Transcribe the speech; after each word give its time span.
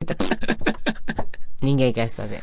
Ninguém 1.62 1.92
quer 1.92 2.08
saber. 2.08 2.42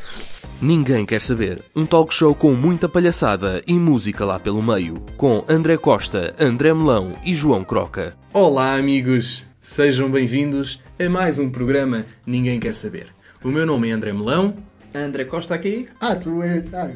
Ninguém 0.60 1.06
quer 1.06 1.20
saber. 1.20 1.62
Um 1.74 1.86
talk 1.86 2.12
show 2.12 2.34
com 2.34 2.52
muita 2.52 2.88
palhaçada 2.88 3.62
e 3.66 3.74
música 3.74 4.24
lá 4.24 4.38
pelo 4.38 4.62
meio. 4.62 5.00
Com 5.16 5.44
André 5.48 5.76
Costa, 5.76 6.34
André 6.38 6.72
Melão 6.74 7.16
e 7.24 7.34
João 7.34 7.64
Croca. 7.64 8.16
Olá, 8.32 8.74
amigos! 8.74 9.46
Sejam 9.60 10.10
bem-vindos 10.10 10.80
a 10.98 11.08
mais 11.08 11.38
um 11.38 11.50
programa 11.50 12.04
Ninguém 12.26 12.60
Quer 12.60 12.74
Saber. 12.74 13.08
O 13.42 13.48
meu 13.48 13.64
nome 13.64 13.88
é 13.88 13.92
André 13.92 14.12
Melão. 14.12 14.56
André 14.94 15.24
Costa 15.24 15.54
aqui. 15.54 15.88
Ah, 16.00 16.14
tu 16.14 16.42
és. 16.42 16.64
Ah. 16.72 16.90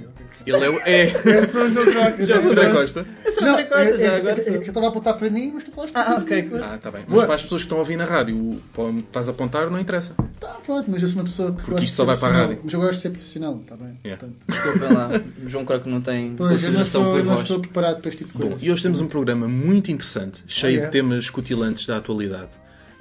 Ele 0.47 0.65
é 0.65 0.71
o. 0.71 0.79
É. 0.87 1.13
Eu 1.41 1.47
sou 1.47 1.65
o 1.65 1.71
João 1.71 1.85
Croca. 1.85 2.23
Já 2.25 2.41
sou 2.41 2.51
o 2.51 2.53
André 2.53 2.71
Costa. 2.73 3.07
Eu 3.25 3.33
sou 3.33 3.43
o 3.45 3.47
André 3.51 3.65
Costa, 3.65 3.83
é- 3.83 3.99
já 3.99 4.13
é- 4.13 4.17
agora 4.17 4.41
é- 4.41 4.49
é 4.49 4.57
eu 4.57 4.63
estava 4.63 4.87
a 4.87 4.89
apontar 4.89 5.19
para 5.19 5.29
mim, 5.31 5.51
mas 5.55 5.65
tu 5.65 5.73
falaste 5.73 5.93
Ah, 5.97 6.01
assim, 6.03 6.13
ok. 6.23 6.43
coisa. 6.45 6.67
Ah, 6.67 6.75
está 6.77 6.91
bem. 6.91 7.01
Mas 7.07 7.11
Boa. 7.15 7.27
para 7.27 7.35
as 7.35 7.43
pessoas 7.43 7.63
que 7.63 7.67
estão 7.67 7.79
a 7.79 7.81
ouvir 7.81 7.97
na 7.97 8.05
rádio, 8.05 8.63
onde 8.79 9.01
estás 9.01 9.29
a 9.29 9.33
apontar, 9.33 9.69
não 9.69 9.79
interessa. 9.81 10.15
Tá, 10.41 10.57
pronto, 10.65 10.89
mas 10.91 11.03
eu 11.03 11.09
sou 11.09 11.19
uma 11.19 11.25
pessoa 11.25 11.53
que 11.55 11.65
Porque 11.65 11.85
isto 11.85 11.95
só 11.97 12.05
vai 12.05 12.17
para 12.17 12.29
a 12.29 12.33
rádio. 12.43 12.61
Mas 12.65 12.73
eu 12.73 12.81
gosto 12.81 12.95
de 12.95 13.01
ser 13.01 13.11
profissional, 13.11 13.59
está 13.63 13.77
bem? 13.77 13.99
Yeah. 14.05 14.27
Portanto, 14.27 14.39
Desculpem 14.49 14.97
lá. 14.97 15.11
O 15.45 15.49
João 15.49 15.65
Croco 15.65 15.89
não 15.89 16.01
tem 16.01 16.35
pois, 16.37 16.63
eu 16.65 16.71
não 16.71 16.79
não 17.25 17.43
estou 17.43 17.61
preparado 17.61 18.01
para 18.01 18.09
este 18.09 18.25
tipo 18.25 18.33
de 18.39 18.39
Bom, 18.45 18.51
coisa. 18.51 18.65
e 18.65 18.71
hoje 18.73 18.83
temos 18.83 19.01
um 19.01 19.07
programa 19.09 19.49
muito 19.49 19.91
interessante, 19.91 20.45
cheio 20.47 20.81
Ah, 20.81 20.83
é? 20.85 20.87
de 20.87 20.93
temas 20.93 21.29
cutilantes 21.29 21.85
da 21.87 21.97
atualidade. 21.97 22.49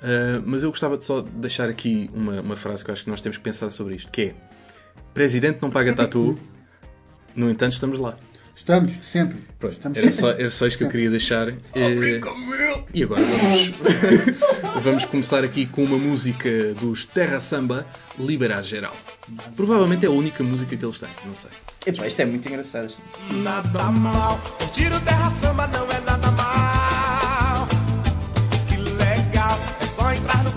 Ah, 0.01 0.41
mas 0.45 0.63
eu 0.63 0.69
gostava 0.69 0.97
de 0.97 1.05
só 1.05 1.21
deixar 1.21 1.69
aqui 1.69 2.09
uma, 2.13 2.41
uma 2.41 2.55
frase 2.55 2.83
que 2.83 2.89
eu 2.89 2.93
acho 2.93 3.03
que 3.03 3.09
nós 3.11 3.21
temos 3.21 3.37
que 3.37 3.43
pensar 3.43 3.69
sobre 3.71 3.95
isto, 3.95 4.11
que 4.11 4.21
é 4.21 4.33
Presidente 5.17 5.57
não 5.63 5.71
paga 5.71 5.95
tatu, 5.95 6.37
no 7.35 7.49
entanto 7.49 7.73
estamos 7.73 7.97
lá. 7.97 8.15
Estamos, 8.55 8.91
sempre. 9.01 9.37
Pronto, 9.57 9.73
Estamos 9.75 9.97
era 9.97 10.11
só, 10.11 10.29
era 10.29 10.51
só 10.51 10.67
isto 10.67 10.77
que 10.77 10.83
eu 10.83 10.89
queria 10.89 11.09
deixar. 11.09 11.49
Eh, 11.49 12.21
E 12.93 13.01
agora 13.03 13.21
vamos, 13.23 13.73
vamos 14.83 15.05
começar 15.05 15.43
aqui 15.43 15.65
com 15.65 15.83
uma 15.83 15.97
música 15.97 16.49
dos 16.79 17.07
Terra 17.07 17.39
Samba, 17.39 17.83
Liberar 18.19 18.63
Geral. 18.63 18.95
Provavelmente 19.55 20.05
é 20.05 20.07
a 20.07 20.11
única 20.11 20.43
música 20.43 20.75
que 20.77 20.85
eles 20.85 20.99
têm, 20.99 21.09
não 21.25 21.35
sei. 21.35 21.49
Epá, 21.87 22.05
isto 22.07 22.19
é 22.19 22.25
muito 22.25 22.47
engraçado. 22.47 22.93
nada 23.43 23.83
mal. 23.91 24.37
Curtir 24.59 24.93
o 24.93 24.99
terra 25.01 25.31
samba 25.31 25.65
não 25.67 25.91
é 25.91 25.99
nada 26.01 26.31
mal. 26.31 27.67
Que 28.67 28.77
legal, 28.77 29.59
é 29.81 29.85
só 29.85 30.11
entrar 30.13 30.43
no 30.43 30.51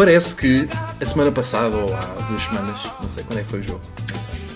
Parece 0.00 0.34
que 0.34 0.66
a 0.98 1.04
semana 1.04 1.30
passada, 1.30 1.76
ou 1.76 1.94
há 1.94 2.00
duas 2.26 2.42
semanas, 2.42 2.80
não 3.02 3.06
sei 3.06 3.22
quando 3.22 3.40
é 3.40 3.42
que 3.42 3.50
foi 3.50 3.60
o 3.60 3.62
jogo, 3.62 3.82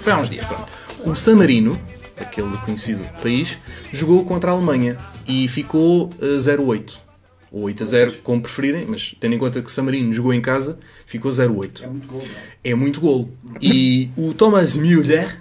foi 0.00 0.10
há 0.10 0.19
uns 0.19 0.31
dias, 0.31 0.47
pronto. 0.47 0.66
O 1.05 1.15
San 1.15 1.37
Marino, 1.37 1.78
aquele 2.19 2.56
conhecido 2.65 3.05
país, 3.22 3.59
jogou 3.93 4.25
contra 4.25 4.50
a 4.50 4.55
Alemanha 4.55 4.97
e 5.28 5.47
ficou 5.47 6.09
eh, 6.19 6.38
0-8. 6.38 6.94
Ou 7.52 7.64
8 7.64 7.82
a 7.82 7.87
0, 7.87 8.12
como 8.23 8.41
preferirem, 8.41 8.87
mas 8.88 9.14
tendo 9.20 9.35
em 9.35 9.38
conta 9.38 9.61
que 9.61 9.69
o 9.69 9.70
San 9.70 9.82
Marino 9.82 10.14
jogou 10.14 10.32
em 10.32 10.41
casa, 10.41 10.79
ficou 11.05 11.31
0-8. 11.31 11.82
É 11.82 11.87
muito 11.88 12.08
gol, 12.08 12.20
não 12.20 12.26
é? 12.26 12.70
É 12.70 12.75
muito 12.75 13.00
golo. 13.02 13.31
E 13.61 14.08
o 14.17 14.32
Thomas 14.32 14.75
Müller, 14.75 15.38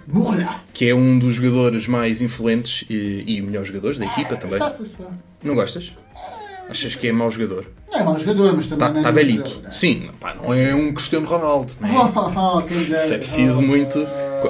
que 0.74 0.86
é 0.86 0.94
um 0.94 1.18
dos 1.18 1.36
jogadores 1.36 1.88
mais 1.88 2.20
influentes 2.20 2.84
e, 2.90 3.24
e 3.26 3.40
melhores 3.40 3.68
jogadores 3.68 3.96
da 3.96 4.04
equipa 4.04 4.36
também. 4.36 4.58
Safa-se, 4.58 4.98
vá. 5.00 5.08
Não 5.42 5.54
gostas? 5.54 5.94
Achas 6.74 6.96
que 6.96 7.06
é 7.06 7.12
mau 7.12 7.30
jogador? 7.30 7.66
Não 7.88 8.00
é 8.00 8.02
mau 8.02 8.18
jogador, 8.18 8.52
mas 8.56 8.66
também 8.66 8.88
Está 8.88 8.90
não 8.92 9.00
é 9.00 9.02
tá 9.04 9.10
velhito. 9.12 9.48
jogador, 9.48 9.62
não 9.62 9.68
é? 9.68 9.72
Sim, 9.72 10.10
pá, 10.18 10.34
não 10.34 10.52
é 10.52 10.74
um 10.74 10.92
Cristiano 10.92 11.24
Ronaldo. 11.24 11.72
Não 11.80 11.88
é? 11.88 11.92
Oh, 12.14 12.56
oh, 12.56 12.60
dera. 12.62 12.80
Isso 12.82 13.14
é 13.14 13.18
preciso 13.18 13.58
Oh, 13.60 13.62
muito. 13.62 14.04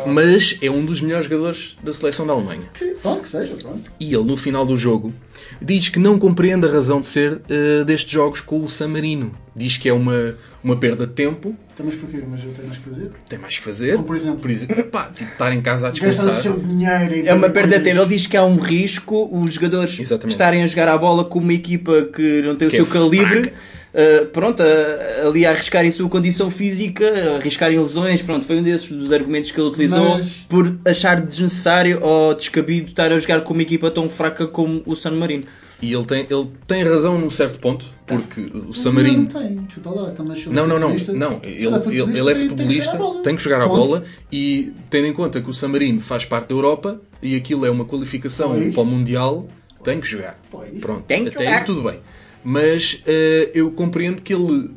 Mas 0.06 0.56
é 0.62 0.70
um 0.70 0.84
dos 0.84 1.00
melhores 1.02 1.26
jogadores 1.26 1.76
da 1.82 1.92
seleção 1.92 2.26
da 2.26 2.32
Alemanha. 2.32 2.64
Sim, 2.74 2.94
Pronto, 3.00 3.22
que 3.22 3.28
seja, 3.28 3.54
pronto. 3.60 3.90
E 4.00 4.12
ele, 4.14 4.24
no 4.24 4.36
final 4.38 4.64
do 4.64 4.76
jogo, 4.76 5.12
diz 5.60 5.88
que 5.90 5.98
não 5.98 6.18
compreende 6.18 6.66
a 6.66 6.70
razão 6.70 7.00
de 7.00 7.06
ser 7.06 7.42
eh, 7.48 7.84
destes 7.84 8.10
jogos 8.10 8.40
com 8.40 8.64
o 8.64 8.68
San 8.68 8.88
Marino. 8.88 9.30
Diz 9.54 9.76
que 9.76 9.88
é 9.88 9.92
uma, 9.92 10.34
uma 10.64 10.74
perda 10.76 11.06
de 11.06 11.12
tempo 11.12 11.54
Então, 11.74 11.86
mas 11.86 11.96
porquê? 11.96 12.18
Mas 12.30 12.40
tenho 12.40 12.68
mais 12.68 12.76
que 12.78 12.84
fazer? 12.88 13.10
Tem 13.28 13.38
mais 13.38 13.58
que 13.58 13.64
fazer. 13.64 13.92
Como 13.94 14.04
por 14.04 14.16
exemplo? 14.16 14.38
Por 14.40 14.50
exemplo, 14.50 14.84
pá, 14.84 15.10
tipo, 15.12 15.32
estar 15.32 15.52
em 15.52 15.60
casa 15.60 15.88
a 15.88 15.90
Gastar 15.90 16.06
o 16.06 16.10
descansar. 16.10 16.42
seu 16.42 16.58
dinheiro 16.60 17.26
É 17.28 17.34
uma 17.34 17.50
perda 17.50 17.78
de 17.78 17.84
tempo. 17.84 18.00
Ele 18.00 18.08
diz 18.08 18.26
que 18.28 18.36
há 18.36 18.44
um 18.44 18.56
risco 18.58 19.28
os 19.32 19.54
jogadores 19.54 19.98
Exatamente. 19.98 20.32
estarem 20.34 20.62
a 20.62 20.66
jogar 20.68 20.88
a 20.88 20.96
bola 20.96 21.24
com 21.24 21.40
uma 21.40 21.52
equipa 21.52 22.02
que 22.14 22.42
não 22.42 22.54
tem 22.54 22.68
o 22.68 22.70
Que 22.70 22.76
seu 22.76 22.86
é 22.86 22.88
calibre. 22.88 23.52
uh, 23.92 24.26
pronto, 24.26 24.62
a- 24.62 25.26
ali 25.26 25.44
a 25.44 25.50
arriscarem 25.50 25.90
a 25.90 25.92
sua 25.92 26.08
condição 26.08 26.48
física, 26.48 27.04
a 27.32 27.36
arriscarem 27.38 27.76
lesões, 27.76 28.22
pronto, 28.22 28.46
foi 28.46 28.56
um 28.60 28.62
desses 28.62 28.88
dos 28.88 29.12
argumentos 29.12 29.50
que 29.50 29.60
ele 29.60 29.68
utilizou 29.68 30.10
Mas- 30.18 30.46
por 30.48 30.78
achar 30.84 31.20
desnecessário 31.20 31.98
ou 32.00 32.34
descabido 32.34 32.86
estar 32.90 33.10
a 33.10 33.18
jogar 33.18 33.40
com 33.40 33.52
uma 33.52 33.62
equipa 33.62 33.90
tão 33.90 34.08
fraca 34.08 34.46
como 34.46 34.80
o 34.86 34.94
San 34.94 35.10
Marino. 35.10 35.42
E 35.84 35.92
ele 35.92 36.04
tem, 36.06 36.20
ele 36.30 36.48
tem 36.66 36.82
razão 36.82 37.18
num 37.18 37.28
certo 37.28 37.58
ponto, 37.58 37.84
porque 38.06 38.40
o 38.40 38.64
Não, 38.64 38.72
Samarino. 38.72 39.18
Não, 39.18 39.26
tem, 39.26 39.56
desculpa 39.64 39.90
lá, 39.90 40.10
também 40.12 40.42
Não, 40.46 40.66
não, 40.66 40.78
não, 40.78 40.88
não. 41.14 41.40
Ele, 41.42 41.66
ele, 42.00 42.18
ele 42.18 42.30
é 42.30 42.34
futebolista, 42.34 42.98
tem 43.22 43.36
que 43.36 43.42
jogar 43.42 43.60
a 43.60 43.68
bola 43.68 44.02
e 44.32 44.72
tendo 44.88 45.06
em 45.06 45.12
conta 45.12 45.42
que 45.42 45.50
o 45.50 45.52
San 45.54 45.68
Marino 45.68 46.00
faz 46.00 46.24
parte 46.24 46.48
da 46.48 46.54
Europa 46.54 47.00
e 47.22 47.36
aquilo 47.36 47.66
é 47.66 47.70
uma 47.70 47.84
qualificação 47.84 48.50
Pois. 48.54 48.72
para 48.74 48.82
o 48.82 48.86
Mundial, 48.86 49.46
tem 49.82 50.00
que 50.00 50.06
jogar. 50.06 50.40
Pois. 50.50 50.70
Pronto, 50.80 51.02
Tem 51.02 51.24
que 51.24 51.28
até 51.30 51.44
jogar. 51.44 51.58
aí 51.58 51.64
tudo 51.64 51.82
bem. 51.82 51.98
Mas 52.42 53.02
eh, 53.06 53.50
eu 53.54 53.70
compreendo 53.70 54.22
que 54.22 54.32
ele 54.34 54.70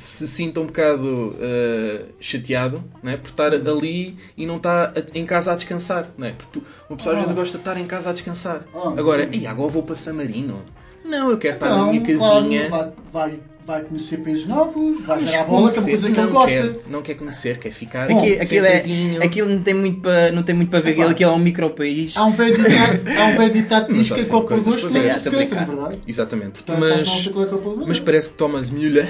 se 0.00 0.26
sinta 0.26 0.60
um 0.60 0.66
bocado 0.66 1.36
eh, 1.40 2.06
chateado 2.20 2.82
né, 3.02 3.16
por 3.16 3.28
estar 3.28 3.52
ali 3.52 4.16
e 4.36 4.46
não 4.46 4.56
está 4.56 4.84
a- 4.96 5.18
em 5.18 5.26
casa 5.26 5.52
a 5.52 5.54
descansar. 5.54 6.08
Né? 6.16 6.34
Porque 6.36 6.58
tu- 6.60 6.66
uma 6.88 6.96
pessoa 6.96 7.14
às 7.14 7.20
vezes 7.20 7.34
gosta 7.34 7.58
de 7.58 7.60
estar 7.62 7.76
em 7.78 7.86
casa 7.86 8.10
a 8.10 8.12
descansar. 8.12 8.62
Oh, 8.72 8.88
agora. 8.88 9.28
"Ei, 9.30 9.46
agora 9.46 9.68
vou 9.70 9.82
para 9.82 9.94
San 9.94 10.14
Marino. 10.14 10.62
Não, 11.04 11.30
eu 11.30 11.38
quero 11.38 11.54
estar 11.54 11.66
Então, 11.66 11.86
na 11.86 11.92
minha 11.92 12.16
claro, 12.18 12.34
casinha. 12.42 12.68
vai, 12.68 12.88
vai, 13.12 13.38
vai 13.66 13.82
conhecer 13.82 14.18
países 14.18 14.46
novos, 14.46 15.04
vai 15.04 15.20
Mas 15.20 15.30
jogar 15.30 15.42
a 15.42 15.44
bola, 15.44 15.70
que 15.70 15.76
é 15.76 15.80
uma 15.80 15.88
coisa 15.88 16.06
que 16.06 16.12
ele 16.12 16.20
não 16.26 16.30
gosta. 16.32 16.50
Quer, 16.56 16.76
não 16.90 17.02
quer 17.02 17.14
conhecer, 17.14 17.58
quer 17.58 17.70
ficar 17.72 18.08
Bom, 18.08 18.18
Aqui- 18.20 18.34
aquilo, 18.38 18.66
é, 18.66 19.24
aquilo 19.24 19.48
não 19.48 19.62
tem 19.62 19.74
muito 19.74 20.00
para 20.00 20.30
não 20.32 20.42
tem 20.42 20.54
muito 20.54 20.68
para 20.70 20.80
ver, 20.80 20.92
Epá. 20.92 21.10
aquilo 21.10 21.30
é 21.30 21.34
um 21.34 21.38
micro 21.38 21.70
país. 21.70 22.16
Há 22.16 22.24
um 22.24 22.32
velho 22.32 22.56
ditado, 22.56 23.84
um 23.84 23.86
que 23.86 23.92
Mas 23.92 24.06
diz 24.06 24.12
que 24.12 24.20
é 24.20 24.24
copo 24.26 24.48
coisas 24.48 24.66
gosto 24.66 24.82
fazer. 24.82 24.98
é 25.06 25.54
na 25.54 25.64
verdade. 25.64 25.98
Exatamente. 26.06 26.62
Portanto, 26.62 26.78
Mas, 26.80 27.08
é 27.26 27.82
é 27.82 27.86
mas 27.86 28.00
parece 28.00 28.28
que 28.30 28.34
Thomas 28.36 28.70
Müller 28.70 29.08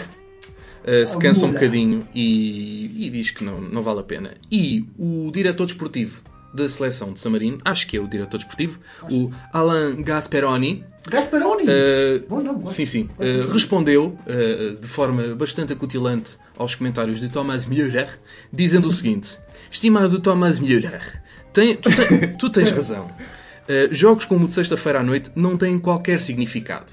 uh, 0.84 1.06
se 1.06 1.16
Ah, 1.16 1.18
cansa 1.20 1.46
um 1.46 1.52
bocadinho 1.52 2.06
e, 2.14 3.06
e 3.06 3.10
diz 3.10 3.30
que 3.30 3.42
não, 3.44 3.60
não 3.60 3.82
vale 3.82 4.00
a 4.00 4.04
pena. 4.04 4.34
E 4.50 4.84
o 4.98 5.30
diretor 5.32 5.66
desportivo 5.66 6.22
da 6.52 6.68
seleção 6.68 7.12
de 7.12 7.20
San 7.20 7.30
Marino, 7.30 7.58
acho 7.64 7.86
que 7.86 7.96
é 7.96 8.00
o 8.00 8.08
diretor 8.08 8.36
desportivo, 8.38 8.80
o 9.10 9.30
Alan 9.52 10.02
Gasperoni, 10.02 10.84
Gasparoni! 11.08 11.62
uh, 11.62 12.26
Bom 12.28 12.40
nome, 12.42 12.66
sim, 12.66 12.84
sim, 12.84 13.08
uh, 13.18 13.50
respondeu 13.52 14.18
uh, 14.26 14.76
de 14.80 14.86
forma 14.88 15.34
bastante 15.36 15.72
acutilante 15.72 16.36
aos 16.58 16.74
comentários 16.74 17.20
de 17.20 17.28
Thomas 17.30 17.66
Müller, 17.66 18.18
dizendo 18.52 18.88
o 18.88 18.90
seguinte: 18.90 19.38
Estimado 19.70 20.18
Thomas 20.18 20.58
Müller, 20.58 21.22
tem- 21.52 21.76
tu, 21.76 21.88
tu 22.38 22.50
tens 22.50 22.70
razão. 22.72 23.08
Jogos 23.92 24.24
como 24.24 24.46
o 24.46 24.48
de 24.48 24.52
sexta-feira 24.54 24.98
à 24.98 25.02
noite 25.04 25.30
não 25.36 25.56
têm 25.56 25.78
qualquer 25.78 26.18
significado. 26.18 26.90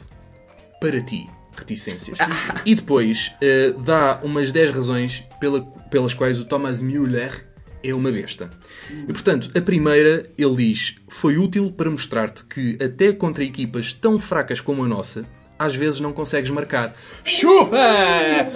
Para 0.79 1.01
ti, 1.01 1.27
reticências. 1.57 2.17
E 2.65 2.75
depois 2.75 3.31
uh, 3.41 3.79
dá 3.81 4.19
umas 4.23 4.51
10 4.51 4.71
razões 4.71 5.23
pela- 5.39 5.61
pelas 5.89 6.13
quais 6.13 6.39
o 6.39 6.45
Thomas 6.45 6.81
Müller 6.81 7.45
é 7.83 7.93
uma 7.93 8.11
besta. 8.11 8.49
E 8.89 9.13
portanto, 9.13 9.49
a 9.55 9.61
primeira, 9.61 10.29
ele 10.37 10.55
diz: 10.55 10.95
foi 11.07 11.37
útil 11.37 11.71
para 11.71 11.89
mostrar-te 11.89 12.43
que, 12.45 12.77
até 12.83 13.11
contra 13.13 13.43
equipas 13.43 13.93
tão 13.93 14.19
fracas 14.19 14.59
como 14.59 14.83
a 14.83 14.87
nossa, 14.87 15.25
às 15.59 15.75
vezes 15.75 15.99
não 15.99 16.13
consegues 16.13 16.49
marcar. 16.49 16.93
Chupa! 17.23 17.77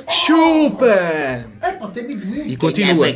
Chupa! 0.09 0.85
É. 0.87 1.45
E 2.47 2.55
continua. 2.57 3.07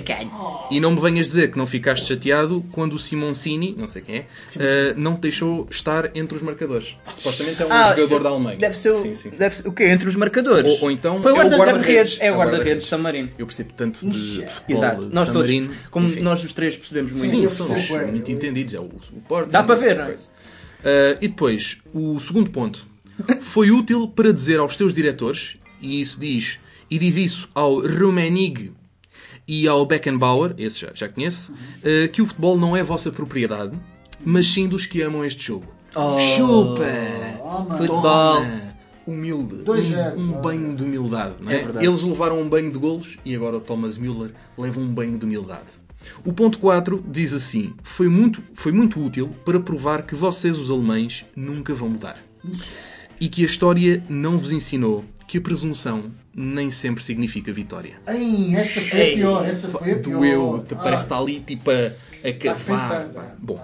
E 0.71 0.79
não 0.79 0.91
me 0.91 0.99
venhas 0.99 1.27
dizer 1.27 1.51
que 1.51 1.57
não 1.57 1.65
ficaste 1.67 2.05
chateado 2.07 2.63
quando 2.71 2.93
o 2.93 2.99
Simoncini, 2.99 3.75
não 3.77 3.87
sei 3.87 4.01
quem 4.01 4.15
é, 4.17 4.25
eh, 4.59 4.93
não 4.97 5.15
te 5.15 5.21
deixou 5.21 5.67
estar 5.69 6.11
entre 6.15 6.35
os 6.37 6.43
marcadores. 6.43 6.95
Supostamente 7.13 7.61
é 7.61 7.65
um 7.65 7.71
Ah, 7.71 7.93
jogador 7.95 8.23
da 8.23 8.29
Alemanha. 8.29 8.57
Deve 8.57 8.77
ser, 8.77 8.89
o- 8.89 8.93
Sim, 8.93 9.13
sim. 9.15 9.29
Deve 9.31 9.55
ser 9.57 9.67
o 9.67 9.71
quê? 9.71 9.85
Entre 9.85 10.07
os 10.07 10.15
marcadores? 10.15 10.71
Ou- 10.79 10.83
ou 10.83 10.91
então 10.91 11.21
Foi 11.21 11.31
o 11.31 11.35
é 11.35 11.37
guarda- 11.37 11.57
guarda-redes. 11.57 12.17
É 12.19 12.27
É 12.27 12.31
o 12.31 12.35
guarda-redes 12.35 12.37
guarda-redes. 12.37 12.83
de 12.83 12.89
San 12.89 12.97
Marino. 12.97 13.29
Eu 13.37 13.45
percebo 13.45 13.73
tanto 13.75 14.05
de, 14.09 14.11
de 14.41 14.47
futebol 14.49 14.83
Exato. 14.83 15.01
Nós 15.11 15.27
San 15.27 15.33
todos, 15.33 15.51
como 15.91 16.07
Enfim. 16.07 16.19
nós 16.21 16.43
os 16.43 16.53
três 16.53 16.75
percebemos 16.77 17.11
muito. 17.11 17.29
Sim, 17.31 17.47
somos 17.47 17.89
é, 17.91 18.05
muito 18.05 18.31
entendidos. 18.31 18.73
É 18.73 18.79
o, 18.79 18.83
o 18.83 19.21
Porto. 19.27 19.49
Dá 19.49 19.63
para 19.63 19.75
ver, 19.75 19.95
não 19.97 20.05
é? 20.05 20.15
Ah, 20.83 21.17
e 21.21 21.27
depois, 21.27 21.77
o 21.93 22.19
segundo 22.19 22.49
ponto. 22.51 22.85
Foi 23.41 23.71
útil 23.71 24.07
para 24.07 24.33
dizer 24.33 24.59
aos 24.59 24.75
teus 24.75 24.93
diretores, 24.93 25.57
e 25.81 26.01
isso 26.01 26.19
diz, 26.19 26.59
e 26.89 26.97
diz 26.99 27.17
isso 27.17 27.49
ao 27.53 27.79
Rummenig 27.79 28.71
e 29.47 29.67
ao 29.67 29.85
Beckenbauer, 29.85 30.55
esse 30.57 30.81
já, 30.81 30.91
já 30.93 31.07
conhece, 31.07 31.51
ah, 31.83 32.07
que 32.07 32.21
o 32.21 32.25
futebol 32.25 32.57
não 32.57 32.75
é 32.75 32.83
vossa 32.83 33.11
propriedade, 33.11 33.77
mas 34.23 34.47
sim 34.47 34.67
dos 34.67 34.85
que 34.85 35.01
amam 35.01 35.23
este 35.23 35.45
jogo. 35.45 35.65
Oh, 35.95 36.19
Chupa! 36.19 36.83
Toma. 37.37 37.77
Futebol. 37.77 38.01
Toma! 38.01 38.75
Humilde. 39.07 39.63
Um, 40.17 40.19
um 40.19 40.41
banho 40.41 40.75
de 40.75 40.83
humildade. 40.83 41.35
Não 41.39 41.51
é? 41.51 41.55
É 41.55 41.59
verdade. 41.59 41.85
Eles 41.85 42.01
levaram 42.01 42.41
um 42.41 42.49
banho 42.49 42.71
de 42.71 42.79
golos 42.79 43.17
e 43.23 43.35
agora 43.35 43.57
o 43.57 43.61
Thomas 43.61 43.99
Müller 43.99 44.31
leva 44.57 44.79
um 44.79 44.91
banho 44.91 45.17
de 45.17 45.25
humildade. 45.25 45.85
O 46.23 46.33
ponto 46.33 46.57
4 46.57 47.03
diz 47.07 47.31
assim: 47.31 47.73
foi 47.83 48.09
muito, 48.09 48.41
foi 48.55 48.71
muito 48.71 48.99
útil 48.99 49.29
para 49.45 49.59
provar 49.59 50.03
que 50.03 50.15
vocês, 50.15 50.57
os 50.57 50.71
alemães, 50.71 51.23
nunca 51.35 51.73
vão 51.75 51.89
mudar. 51.89 52.17
E 53.19 53.29
que 53.29 53.43
a 53.43 53.45
história 53.45 54.03
não 54.09 54.37
vos 54.37 54.51
ensinou 54.51 55.05
que 55.27 55.37
a 55.37 55.41
presunção 55.41 56.11
nem 56.33 56.69
sempre 56.69 57.03
significa 57.03 57.51
vitória. 57.51 57.95
Ai, 58.05 58.53
essa 58.55 58.81
foi 58.81 59.13
a 59.13 59.15
pior, 59.15 59.45
essa 59.45 59.67
foi 59.69 59.91
a 59.91 59.95
pior. 59.99 60.19
Doeu, 60.19 60.65
te 60.67 60.73
Ah, 60.75 60.77
parece 60.77 61.03
que 61.07 61.13
está 61.13 61.17
ali 61.17 61.39
tipo 61.39 61.71
a, 61.71 61.73
a 61.73 61.89
vai 62.21 62.33
cavar. 62.33 63.35
Bom, 63.39 63.59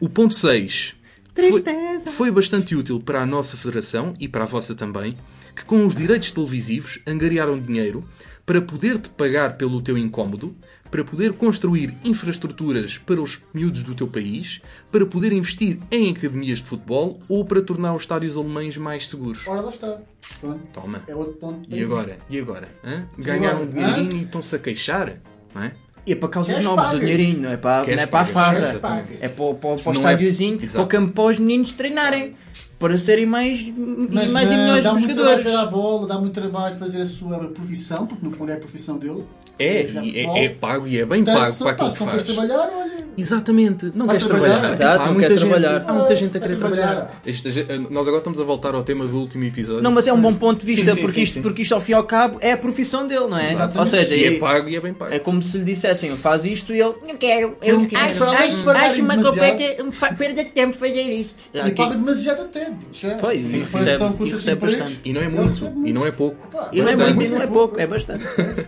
o 0.00 0.08
ponto 0.08 0.34
6 0.34 0.94
foi, 1.34 2.12
foi 2.12 2.30
bastante 2.30 2.74
útil 2.74 3.00
para 3.00 3.22
a 3.22 3.26
nossa 3.26 3.56
federação 3.56 4.14
e 4.18 4.28
para 4.28 4.44
a 4.44 4.46
vossa 4.46 4.74
também, 4.74 5.16
que 5.54 5.64
com 5.64 5.84
os 5.84 5.94
direitos 5.94 6.30
televisivos 6.30 6.98
angariaram 7.06 7.60
dinheiro 7.60 8.04
para 8.44 8.60
poder-te 8.60 9.08
pagar 9.10 9.56
pelo 9.56 9.80
teu 9.80 9.96
incómodo, 9.96 10.56
para 10.90 11.04
poder 11.04 11.32
construir 11.34 11.94
infraestruturas 12.04 12.98
para 12.98 13.20
os 13.22 13.40
miúdos 13.54 13.82
do 13.84 13.94
teu 13.94 14.08
país, 14.08 14.60
para 14.90 15.06
poder 15.06 15.32
investir 15.32 15.78
em 15.90 16.10
academias 16.10 16.58
de 16.58 16.64
futebol 16.64 17.20
ou 17.28 17.44
para 17.44 17.62
tornar 17.62 17.94
os 17.94 18.02
estádios 18.02 18.36
alemães 18.36 18.76
mais 18.76 19.08
seguros. 19.08 19.46
Ora, 19.46 19.60
lá 19.60 19.70
está. 19.70 19.98
Pronto, 20.40 20.60
Toma. 20.72 21.02
é 21.06 21.14
outro 21.14 21.34
ponto. 21.34 21.68
E 21.72 21.82
agora? 21.82 22.18
E 22.28 22.38
agora? 22.38 22.68
Hã? 22.84 23.04
Ganharam 23.18 23.62
um 23.62 23.66
dinheirinho 23.68 24.16
e 24.16 24.22
estão-se 24.22 24.54
a 24.54 24.58
queixar? 24.58 25.14
Não 25.54 25.62
é? 25.62 25.72
E 26.06 26.12
é 26.12 26.16
para 26.16 26.28
causas 26.30 26.52
Queres 26.54 26.64
nobres 26.64 26.92
o 26.92 26.98
dinheirinho, 26.98 27.40
não 27.42 27.50
é 27.52 27.56
para, 27.56 27.84
Queres 27.84 27.96
não 27.96 28.02
é 28.04 28.06
para 28.06 28.20
a 28.30 28.32
pagas, 28.32 28.68
exatamente. 28.70 29.16
É 29.22 29.28
para, 29.28 29.54
para, 29.54 29.54
para 29.54 29.68
o 29.68 29.76
Não 29.84 29.92
é- 29.92 29.94
estádiozinho, 29.96 30.56
para 30.56 30.62
o 30.62 30.64
Exato. 30.64 30.86
campo 30.88 31.12
para 31.12 31.24
os 31.24 31.38
meninos 31.38 31.72
treinarem. 31.72 32.34
Para 32.78 32.96
serem 32.96 33.26
mais, 33.26 33.60
e 33.60 33.74
Mas 34.10 34.32
mais 34.32 34.50
e 34.50 34.54
melhores 34.56 34.82
dá 34.82 34.92
muito 34.94 35.06
trabalho 35.14 35.38
jogadores. 35.38 35.44
jogar 35.44 35.62
a 35.62 35.66
bola, 35.66 36.06
dá 36.06 36.18
muito 36.18 36.32
trabalho 36.32 36.78
fazer 36.78 37.02
a 37.02 37.06
sua 37.06 37.38
profissão, 37.50 38.06
porque 38.06 38.24
no 38.24 38.32
fundo 38.32 38.50
é 38.50 38.54
a 38.54 38.58
profissão 38.58 38.96
dele. 38.96 39.22
É, 39.58 39.86
jogar 39.86 40.04
e 40.04 40.18
é, 40.18 40.44
é 40.44 40.48
pago 40.48 40.86
e 40.86 40.98
é 40.98 41.04
bem 41.04 41.22
pago 41.24 41.54
para 41.56 41.70
aquilo 41.72 41.92
que 41.92 41.98
faz. 41.98 42.22
trabalhar, 42.22 42.70
olha. 42.74 43.00
Exatamente, 43.18 43.92
não 43.94 44.06
Vai 44.06 44.16
queres 44.16 44.26
trabalhar. 44.26 44.52
trabalhar. 44.52 44.72
Exato, 44.72 45.02
Há 45.02 45.06
não 45.06 45.12
muita 45.12 45.28
quer 45.28 45.38
gente, 45.38 45.48
trabalhar. 45.50 45.84
Há 45.86 45.92
muita 45.92 46.16
gente 46.16 46.36
a 46.36 46.40
querer 46.40 46.56
trabalhar. 46.56 47.20
ge- 47.26 47.66
nós 47.90 48.06
agora 48.06 48.18
estamos 48.18 48.40
a 48.40 48.44
voltar 48.44 48.74
ao 48.74 48.82
tema 48.82 49.06
do 49.06 49.18
último 49.18 49.44
episódio. 49.44 49.82
Não, 49.82 49.90
mas 49.90 50.06
é 50.06 50.12
um 50.12 50.20
bom 50.20 50.32
ponto 50.34 50.60
de 50.60 50.66
vista, 50.66 50.90
Sim, 50.90 50.94
sim, 50.96 51.00
porque, 51.02 51.14
sim, 51.16 51.22
isto, 51.22 51.34
sim. 51.34 51.42
porque 51.42 51.62
isto 51.62 51.74
ao 51.74 51.80
fim 51.82 51.92
e 51.92 51.94
ao 51.94 52.04
cabo 52.04 52.38
é 52.40 52.52
a 52.52 52.56
profissão 52.56 53.06
dele, 53.06 53.26
não 53.28 53.38
é? 53.38 53.44
Exatamente. 53.44 53.78
Ou 53.78 53.86
seja, 53.86 54.14
E 54.14 54.24
é 54.24 54.34
é, 54.36 54.38
pago 54.38 54.68
e 54.68 54.76
é 54.76 54.80
bem 54.80 54.94
pago. 54.94 55.12
é 55.12 55.18
como 55.18 55.42
se 55.42 55.58
lhe 55.58 55.64
dissessem, 55.64 56.10
faz 56.16 56.44
isto 56.46 56.72
e 56.72 56.80
ele 56.80 56.94
Não 57.06 57.16
quero. 57.16 57.56
Eu 57.60 57.78
Não 57.80 57.86
quero. 57.86 58.02
acho, 58.02 58.24
acho, 58.24 58.70
acho 58.70 59.02
uma 59.02 59.22
completa 59.22 60.14
perda 60.16 60.44
de 60.44 60.50
tempo 60.50 60.74
fazer 60.76 61.02
isto. 61.02 61.34
E 61.52 61.70
paga 61.72 61.96
demasiado 61.96 62.42
até. 62.42 62.72
já. 62.92 63.16
Pois, 63.16 63.52
e 63.52 63.58
comparação 63.58 64.08
recebe- 64.12 64.24
e 64.30 64.32
recebe 64.32 64.60
bastante. 64.66 65.00
E 65.04 65.12
não 65.12 65.20
é 65.20 65.28
muito, 65.28 65.72
e 65.86 65.92
não 65.92 66.06
é 66.06 66.10
pouco. 66.10 66.36
E 66.72 66.80
não 66.80 66.88
é 66.88 66.96
muito, 66.96 67.22
e 67.24 67.28
não 67.34 67.42
é 67.42 67.46
pouco, 67.46 67.78
é 67.80 67.86
bastante. 67.86 68.24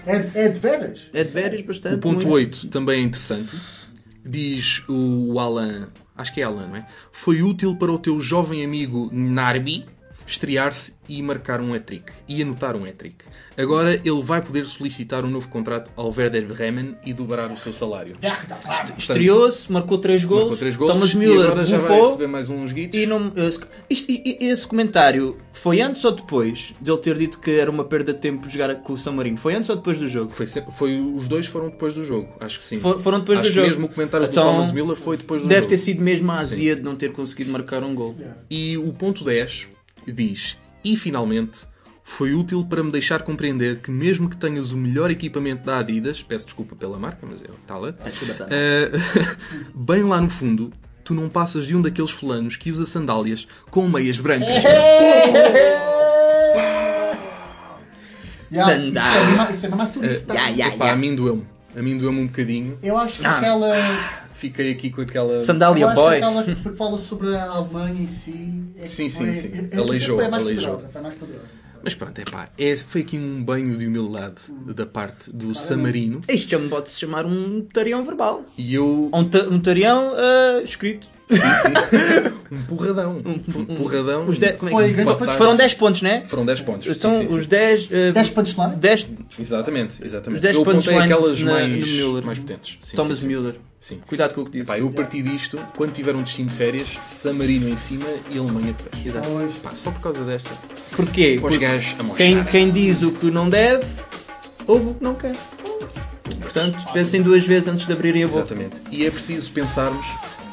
É, 0.06 0.44
é 0.44 0.48
veras. 0.82 1.10
É 1.12 1.24
de 1.24 1.30
veras 1.30 1.60
bastante. 1.62 1.96
O 1.96 2.00
ponto 2.00 2.16
muito. 2.16 2.30
8 2.30 2.68
também 2.68 3.00
é 3.00 3.04
interessante. 3.04 3.56
Diz 4.24 4.82
o 4.88 5.38
Alan, 5.38 5.88
acho 6.16 6.32
que 6.32 6.40
é 6.40 6.44
Alan, 6.44 6.68
não 6.68 6.76
é? 6.76 6.86
Foi 7.10 7.42
útil 7.42 7.74
para 7.76 7.90
o 7.90 7.98
teu 7.98 8.20
jovem 8.20 8.64
amigo 8.64 9.10
Narbi 9.12 9.84
estrear-se 10.26 10.94
e 11.08 11.20
marcar 11.22 11.60
um 11.60 11.74
hat-trick. 11.74 12.12
E 12.28 12.42
anotar 12.42 12.76
um 12.76 12.84
hat-trick. 12.84 13.16
Agora 13.56 13.94
ele 13.94 14.22
vai 14.22 14.40
poder 14.40 14.64
solicitar 14.64 15.24
um 15.24 15.30
novo 15.30 15.48
contrato 15.48 15.90
ao 15.96 16.08
Werder 16.16 16.46
Bremen 16.46 16.96
e 17.04 17.12
dobrar 17.12 17.50
o 17.50 17.56
seu 17.56 17.72
salário. 17.72 18.16
Portanto, 18.20 18.98
Estreou-se, 18.98 19.70
marcou 19.70 19.98
3 19.98 20.24
gols. 20.24 20.40
marcou 20.42 20.56
três 20.56 20.76
gols 20.76 20.92
Thomas 20.92 21.10
e 21.12 21.16
Müller 21.16 21.44
agora 21.46 21.64
já 21.66 21.78
vai 21.78 22.00
receber 22.00 22.26
mais 22.28 22.48
uns 22.48 22.72
guitos. 22.72 22.98
E 22.98 23.04
não, 23.04 23.30
esse, 23.36 23.60
isto- 23.90 24.10
esse 24.40 24.66
comentário 24.66 25.36
foi 25.52 25.80
antes 25.82 26.02
ou 26.04 26.12
depois 26.12 26.72
de 26.80 26.90
ele 26.90 26.98
ter 27.00 27.18
dito 27.18 27.38
que 27.38 27.50
era 27.50 27.70
uma 27.70 27.84
perda 27.84 28.12
de 28.14 28.20
tempo 28.20 28.48
jogar 28.48 28.74
com 28.76 28.94
o 28.94 28.98
São 28.98 29.12
Marino? 29.12 29.36
Foi 29.36 29.54
antes 29.54 29.68
ou 29.68 29.76
depois 29.76 29.98
do 29.98 30.08
jogo? 30.08 30.30
Foi, 30.30 30.46
foi- 30.46 30.98
os 31.00 31.28
dois 31.28 31.46
foram 31.46 31.68
depois 31.68 31.92
do 31.94 32.04
jogo, 32.04 32.28
acho 32.40 32.58
que 32.60 32.64
sim. 32.64 32.78
For- 32.78 32.98
foram 33.00 33.20
depois 33.20 33.40
acho 33.40 33.48
do 33.48 33.52
que 33.52 33.56
jogo. 33.56 33.68
mesmo 33.68 33.86
o 33.86 33.88
comentário 33.90 34.26
Então, 34.30 34.44
do 34.44 34.50
Thomas 34.52 34.72
Miller 34.72 34.96
foi 34.96 35.16
depois 35.18 35.42
do 35.42 35.48
Deve 35.48 35.62
jogo. 35.62 35.70
ter 35.70 35.78
sido 35.78 36.02
mesmo 36.02 36.30
a 36.32 36.38
azia 36.38 36.74
de 36.74 36.82
não 36.82 36.96
ter 36.96 37.12
conseguido 37.12 37.50
marcar 37.50 37.82
um 37.84 37.94
gol. 37.94 38.14
E 38.50 38.78
o 38.78 38.92
ponto 38.92 39.22
10 39.24 39.68
diz: 40.10 40.56
E 40.82 40.96
finalmente 40.96 41.66
foi 42.02 42.34
útil 42.34 42.64
para 42.68 42.82
me 42.82 42.90
deixar 42.90 43.22
compreender 43.22 43.78
que 43.78 43.90
mesmo 43.90 44.28
que 44.28 44.36
tenhas 44.36 44.72
o 44.72 44.76
melhor 44.76 45.10
equipamento 45.10 45.64
da 45.64 45.78
Adidas, 45.78 46.20
peço 46.22 46.46
desculpa 46.46 46.74
pela 46.74 46.98
marca, 46.98 47.24
mas 47.30 47.40
é 47.42 47.46
tal 47.66 47.86
é, 47.86 47.94
eh, 48.50 48.90
bem 49.74 50.02
lá 50.02 50.20
no 50.20 50.28
fundo, 50.28 50.72
tu 51.04 51.14
não 51.14 51.28
passas 51.28 51.66
de 51.66 51.76
um 51.76 51.80
daqueles 51.82 52.10
fulanos 52.10 52.56
que 52.56 52.70
usa 52.70 52.84
sandálias 52.86 53.46
com 53.70 53.88
meias 53.88 54.18
brancas. 54.18 54.64
Yeah, 58.52 58.74
Sandália. 58.74 59.50
Isso 59.50 59.66
é 59.66 59.70
mesmo- 59.70 60.04
isso 60.04 60.30
é 60.30 60.34
mesmo 60.34 60.62
a 60.62 60.68
Epá, 60.68 60.96
mim 60.96 61.14
doeu-me. 61.14 61.46
A 61.74 61.80
mim 61.80 61.96
doeu-me 61.96 62.20
um 62.20 62.26
bocadinho. 62.26 62.78
Eu 62.82 62.98
acho 62.98 63.20
que 63.20 63.26
Ah. 63.26 63.38
aquela. 63.38 63.74
Fiquei 64.42 64.72
aqui 64.72 64.90
com 64.90 65.02
aquela. 65.02 65.40
Sandália 65.40 65.86
Boy. 65.94 66.18
que 66.18 66.24
aquela 66.24 66.42
que 66.42 66.54
fala 66.76 66.98
sobre 66.98 67.34
a 67.36 67.44
Alemanha 67.44 68.02
em 68.02 68.06
si. 68.08 68.60
é 68.76 68.84
Sim, 68.86 69.08
sim, 69.08 69.18
foi- 69.26 69.34
sim. 69.34 69.50
é- 69.72 69.76
é- 69.76 69.78
Aleijou, 69.78 70.16
Foi 70.16 70.26
a 70.26 70.28
mais 70.30 70.42
aleijou. 70.42 70.64
poderosa. 70.72 70.88
Foi 70.92 71.00
a 71.00 71.04
mais 71.04 71.14
poderosa. 71.14 71.62
Mas 71.84 71.94
pronto, 71.94 72.18
é 72.18 72.24
pá, 72.24 72.48
é, 72.58 72.76
foi 72.76 73.00
aqui 73.02 73.16
um 73.18 73.42
banho 73.42 73.76
de 73.76 73.86
humildade 73.86 74.42
da 74.74 74.84
parte 74.86 75.30
do 75.32 75.52
Samarino 75.54 76.22
Isto 76.28 76.50
já 76.50 76.58
me 76.58 76.68
pode-se 76.68 76.98
chamar 76.98 77.24
um 77.26 77.60
tarião 77.60 78.04
verbal. 78.04 78.44
e 78.58 78.74
eu. 78.74 79.10
Um, 79.14 79.24
ta- 79.24 79.46
um 79.48 79.60
tarião 79.60 80.12
ah, 80.16 80.60
escrito. 80.64 81.06
Um 82.52 82.62
porradão. 82.64 83.22
Um 83.24 83.64
porradão. 83.76 84.26
Os 84.28 84.38
de- 84.38 84.52
como 84.52 84.68
é 84.70 84.72
Foi 84.74 84.88
que- 84.92 85.02
Foram- 85.04 85.16
punchline. 85.16 85.38
Foram 85.38 85.56
10 85.56 85.74
pontos, 85.74 86.02
né? 86.02 86.22
Foram 86.26 86.44
10 86.44 86.60
pontos. 86.60 86.98
São 86.98 87.10
Sim, 87.12 87.28
sim, 87.28 87.34
os 87.36 87.42
sim. 87.44 87.48
10. 87.48 87.88
ah, 87.90 88.12
10 88.12 88.30
punchlines? 88.30 88.76
10 88.78 89.06
Exatamente, 89.40 90.04
exatamente. 90.04 90.36
Os 90.38 90.42
10 90.42 90.56
eu 90.56 90.62
apontei 90.62 90.80
punchlines 90.80 91.02
aquelas 91.16 91.42
na- 91.42 91.52
mais, 91.52 92.24
mais 92.24 92.38
potentes. 92.38 92.78
Sim, 92.82 92.96
Thomas 92.96 93.18
sim, 93.18 93.22
sim. 93.22 93.28
Müller. 93.28 93.54
Sim. 93.82 94.00
Cuidado 94.06 94.32
com 94.32 94.42
o 94.42 94.44
que 94.44 94.52
diz. 94.52 94.66
Pá, 94.66 94.78
eu 94.78 94.88
parti 94.92 95.20
disto 95.20 95.58
quando 95.76 95.92
tiver 95.92 96.14
um 96.14 96.22
destino 96.22 96.48
de 96.48 96.54
férias, 96.54 96.86
Samarino 97.08 97.68
em 97.68 97.76
cima 97.76 98.06
e 98.30 98.38
Alemanha 98.38 98.72
depois. 98.72 99.26
Pois. 99.26 99.56
Pá, 99.56 99.74
só 99.74 99.90
por 99.90 100.00
causa 100.00 100.22
desta. 100.22 100.50
Porquê? 100.94 101.34
Os 101.34 101.40
Porque 101.40 101.58
gajos 101.58 101.96
a 101.98 102.14
quem, 102.14 102.44
quem 102.44 102.70
diz 102.70 103.02
o 103.02 103.10
que 103.10 103.28
não 103.28 103.50
deve, 103.50 103.84
ouve 104.68 104.90
o 104.90 104.94
que 104.94 105.02
não 105.02 105.16
quer. 105.16 105.34
Portanto, 106.40 106.78
pensem 106.92 107.22
duas 107.22 107.44
vezes 107.44 107.66
antes 107.66 107.84
de 107.84 107.92
abrirem 107.92 108.22
a 108.22 108.28
boca. 108.28 108.38
Exatamente. 108.38 108.76
E 108.88 109.04
é 109.04 109.10
preciso 109.10 109.50
pensarmos 109.50 110.06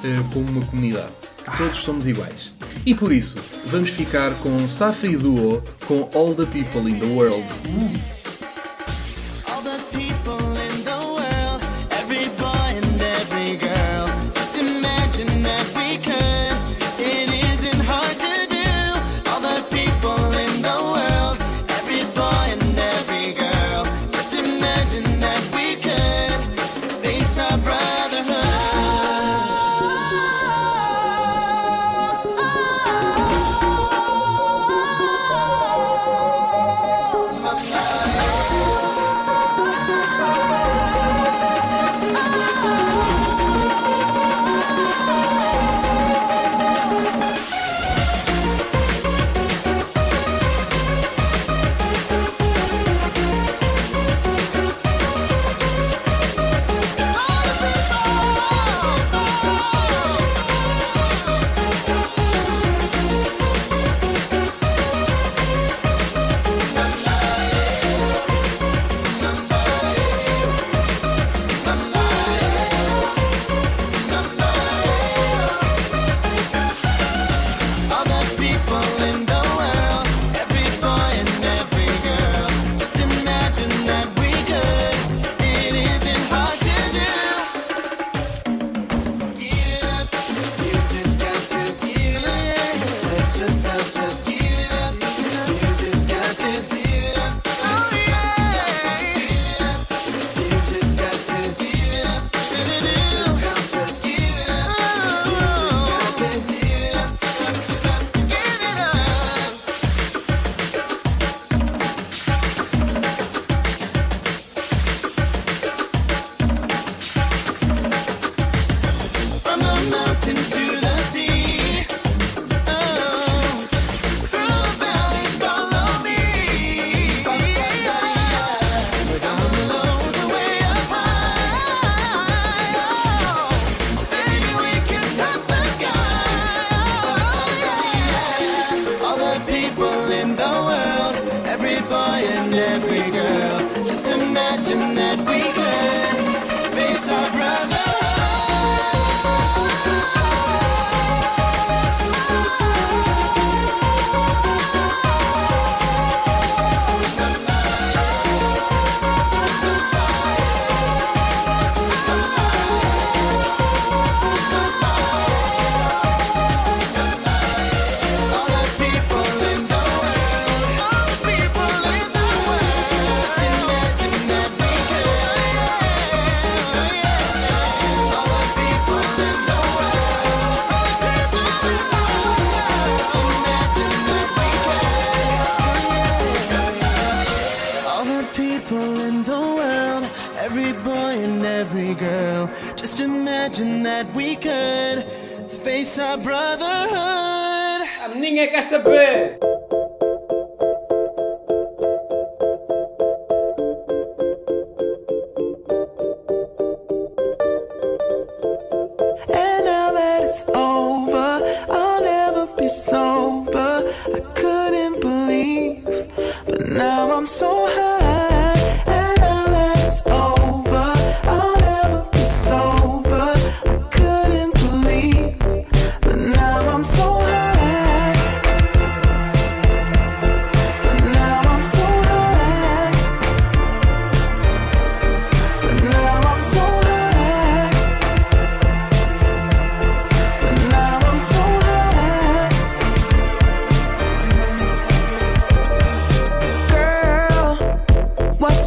eh, 0.04 0.24
como 0.34 0.50
uma 0.50 0.66
comunidade. 0.66 1.12
Que 1.38 1.56
todos 1.56 1.78
somos 1.78 2.08
iguais. 2.08 2.52
E 2.84 2.96
por 2.96 3.12
isso, 3.12 3.38
vamos 3.68 3.92
ficar 3.92 4.34
com 4.40 4.68
Safri 4.68 5.16
Duo 5.16 5.62
com 5.86 6.10
All 6.16 6.34
the 6.34 6.46
People 6.46 6.90
in 6.90 7.00
the 7.00 7.06
World. 7.06 7.44
All 7.44 8.19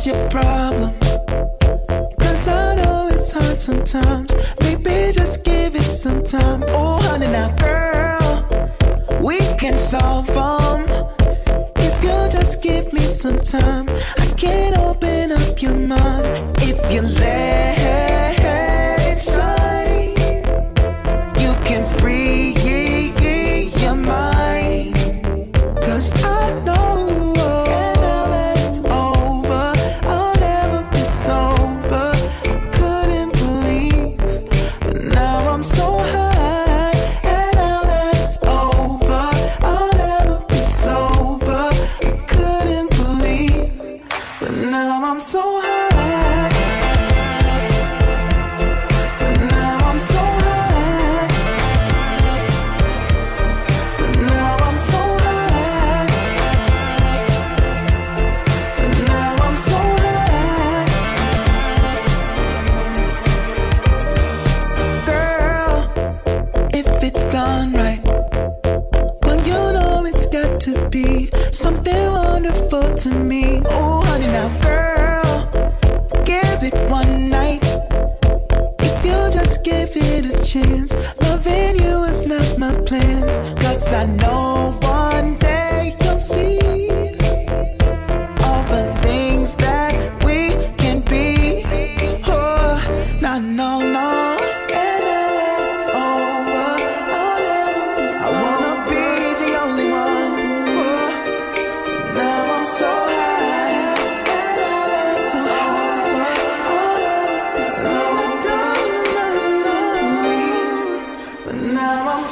what's 0.02 0.06
your 0.06 0.30
problem? 0.30 0.98
Cause 2.18 2.48
I 2.48 2.74
know 2.74 3.08
it's 3.08 3.32
hard 3.32 3.58
sometimes. 3.58 4.34
Maybe 4.60 5.12
just 5.12 5.44
give 5.44 5.76
it 5.76 5.82
some 5.82 6.24
time. 6.24 6.64
Oh, 6.68 7.00
honey, 7.02 7.28
now, 7.28 7.54
girl, 7.56 9.20
we 9.22 9.38
can 9.58 9.78
solve 9.78 10.26
them. 10.26 10.88
If 11.76 12.02
you 12.02 12.28
just 12.30 12.62
give 12.62 12.92
me 12.92 13.02
some 13.02 13.40
time, 13.40 13.88
I 14.18 14.26
can 14.36 14.76
open 14.78 15.30
up 15.32 15.62
your 15.62 15.74
mind. 15.74 16.56
If 16.62 16.92
you 16.92 17.02
let 17.02 17.41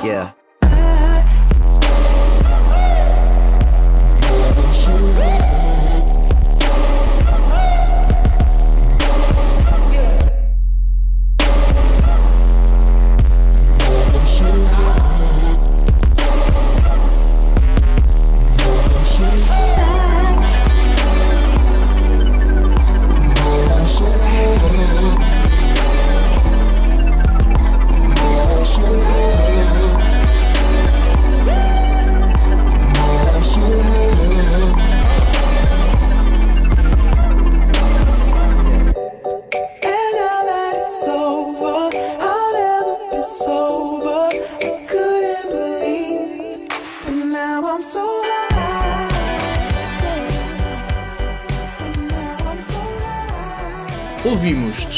Yeah. 0.02 0.32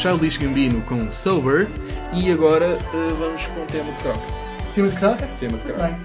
Childish 0.02 0.36
Gambino 0.38 0.80
com 0.82 1.08
Sober 1.12 1.68
e 2.12 2.30
agora 2.32 2.66
eh, 2.66 3.14
vamos 3.18 3.46
com 3.46 3.62
o 3.62 3.66
tema 3.66 3.92
de 3.92 3.98
croca. 3.98 4.20
Tema 4.74 4.88
de 4.88 4.96
craca? 4.96 5.26
Tema 5.38 5.58
de 5.58 5.64
croca. 5.64 5.82
Bem. 5.84 5.96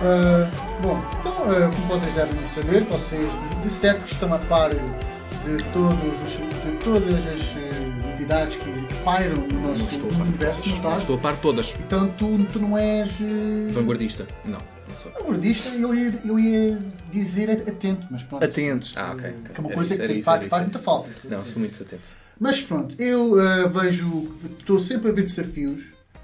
ah, 0.00 0.50
bom, 0.80 1.02
então, 1.18 1.32
ah, 1.50 1.70
como 1.74 1.86
vocês 1.88 2.14
devem 2.14 2.46
saber, 2.46 2.84
vocês 2.84 3.28
de- 3.50 3.62
de 3.62 3.70
certo 3.70 4.04
que 4.04 4.12
estão 4.12 4.32
a 4.32 4.38
par 4.38 4.70
de, 4.70 5.62
todos 5.72 5.98
os- 6.24 6.62
de 6.64 6.76
todas 6.84 7.14
as 7.26 7.40
eh, 7.56 8.06
novidades 8.10 8.56
que 8.56 8.94
pairam 9.02 9.34
no 9.42 9.48
Não 9.60 9.68
nosso 9.70 9.82
estou 9.90 10.08
par 10.10 10.16
de 10.18 10.22
universo, 10.22 10.62
todas. 10.62 10.68
não 10.68 10.76
estás? 10.76 11.00
Estou 11.02 11.16
a 11.16 11.18
par 11.18 11.32
de 11.34 11.40
todas. 11.40 11.74
Então 11.80 12.08
tu, 12.16 12.44
tu 12.52 12.60
não 12.60 12.78
és 12.78 13.08
eh, 13.20 13.72
Vanguardista? 13.72 14.24
Não, 14.44 14.52
não 14.52 15.12
vanguardista, 15.20 15.68
eu 15.70 15.92
ia, 15.92 16.14
eu 16.24 16.38
ia 16.38 16.78
dizer 17.10 17.50
atento, 17.50 18.06
mas 18.08 18.22
pronto. 18.22 18.44
Atentos. 18.44 18.92
Ah, 18.96 19.10
ok. 19.12 19.30
ok. 19.30 19.52
Que 19.52 19.60
é 19.60 19.64
uma 19.64 19.70
coisa 19.74 19.94
isso, 19.94 20.06
que 20.14 20.22
faz, 20.22 20.48
muita 20.62 20.78
falta. 20.78 21.08
Não, 21.24 21.44
sou 21.44 21.58
muito 21.58 21.72
desatento. 21.72 22.02
Mas 22.38 22.60
pronto, 22.60 22.94
eu 23.00 23.40
ah, 23.40 23.66
vejo, 23.68 24.28
estou 24.58 24.78
sempre 24.80 25.10
a 25.10 25.12
ver 25.12 25.22
desafios 25.22 25.82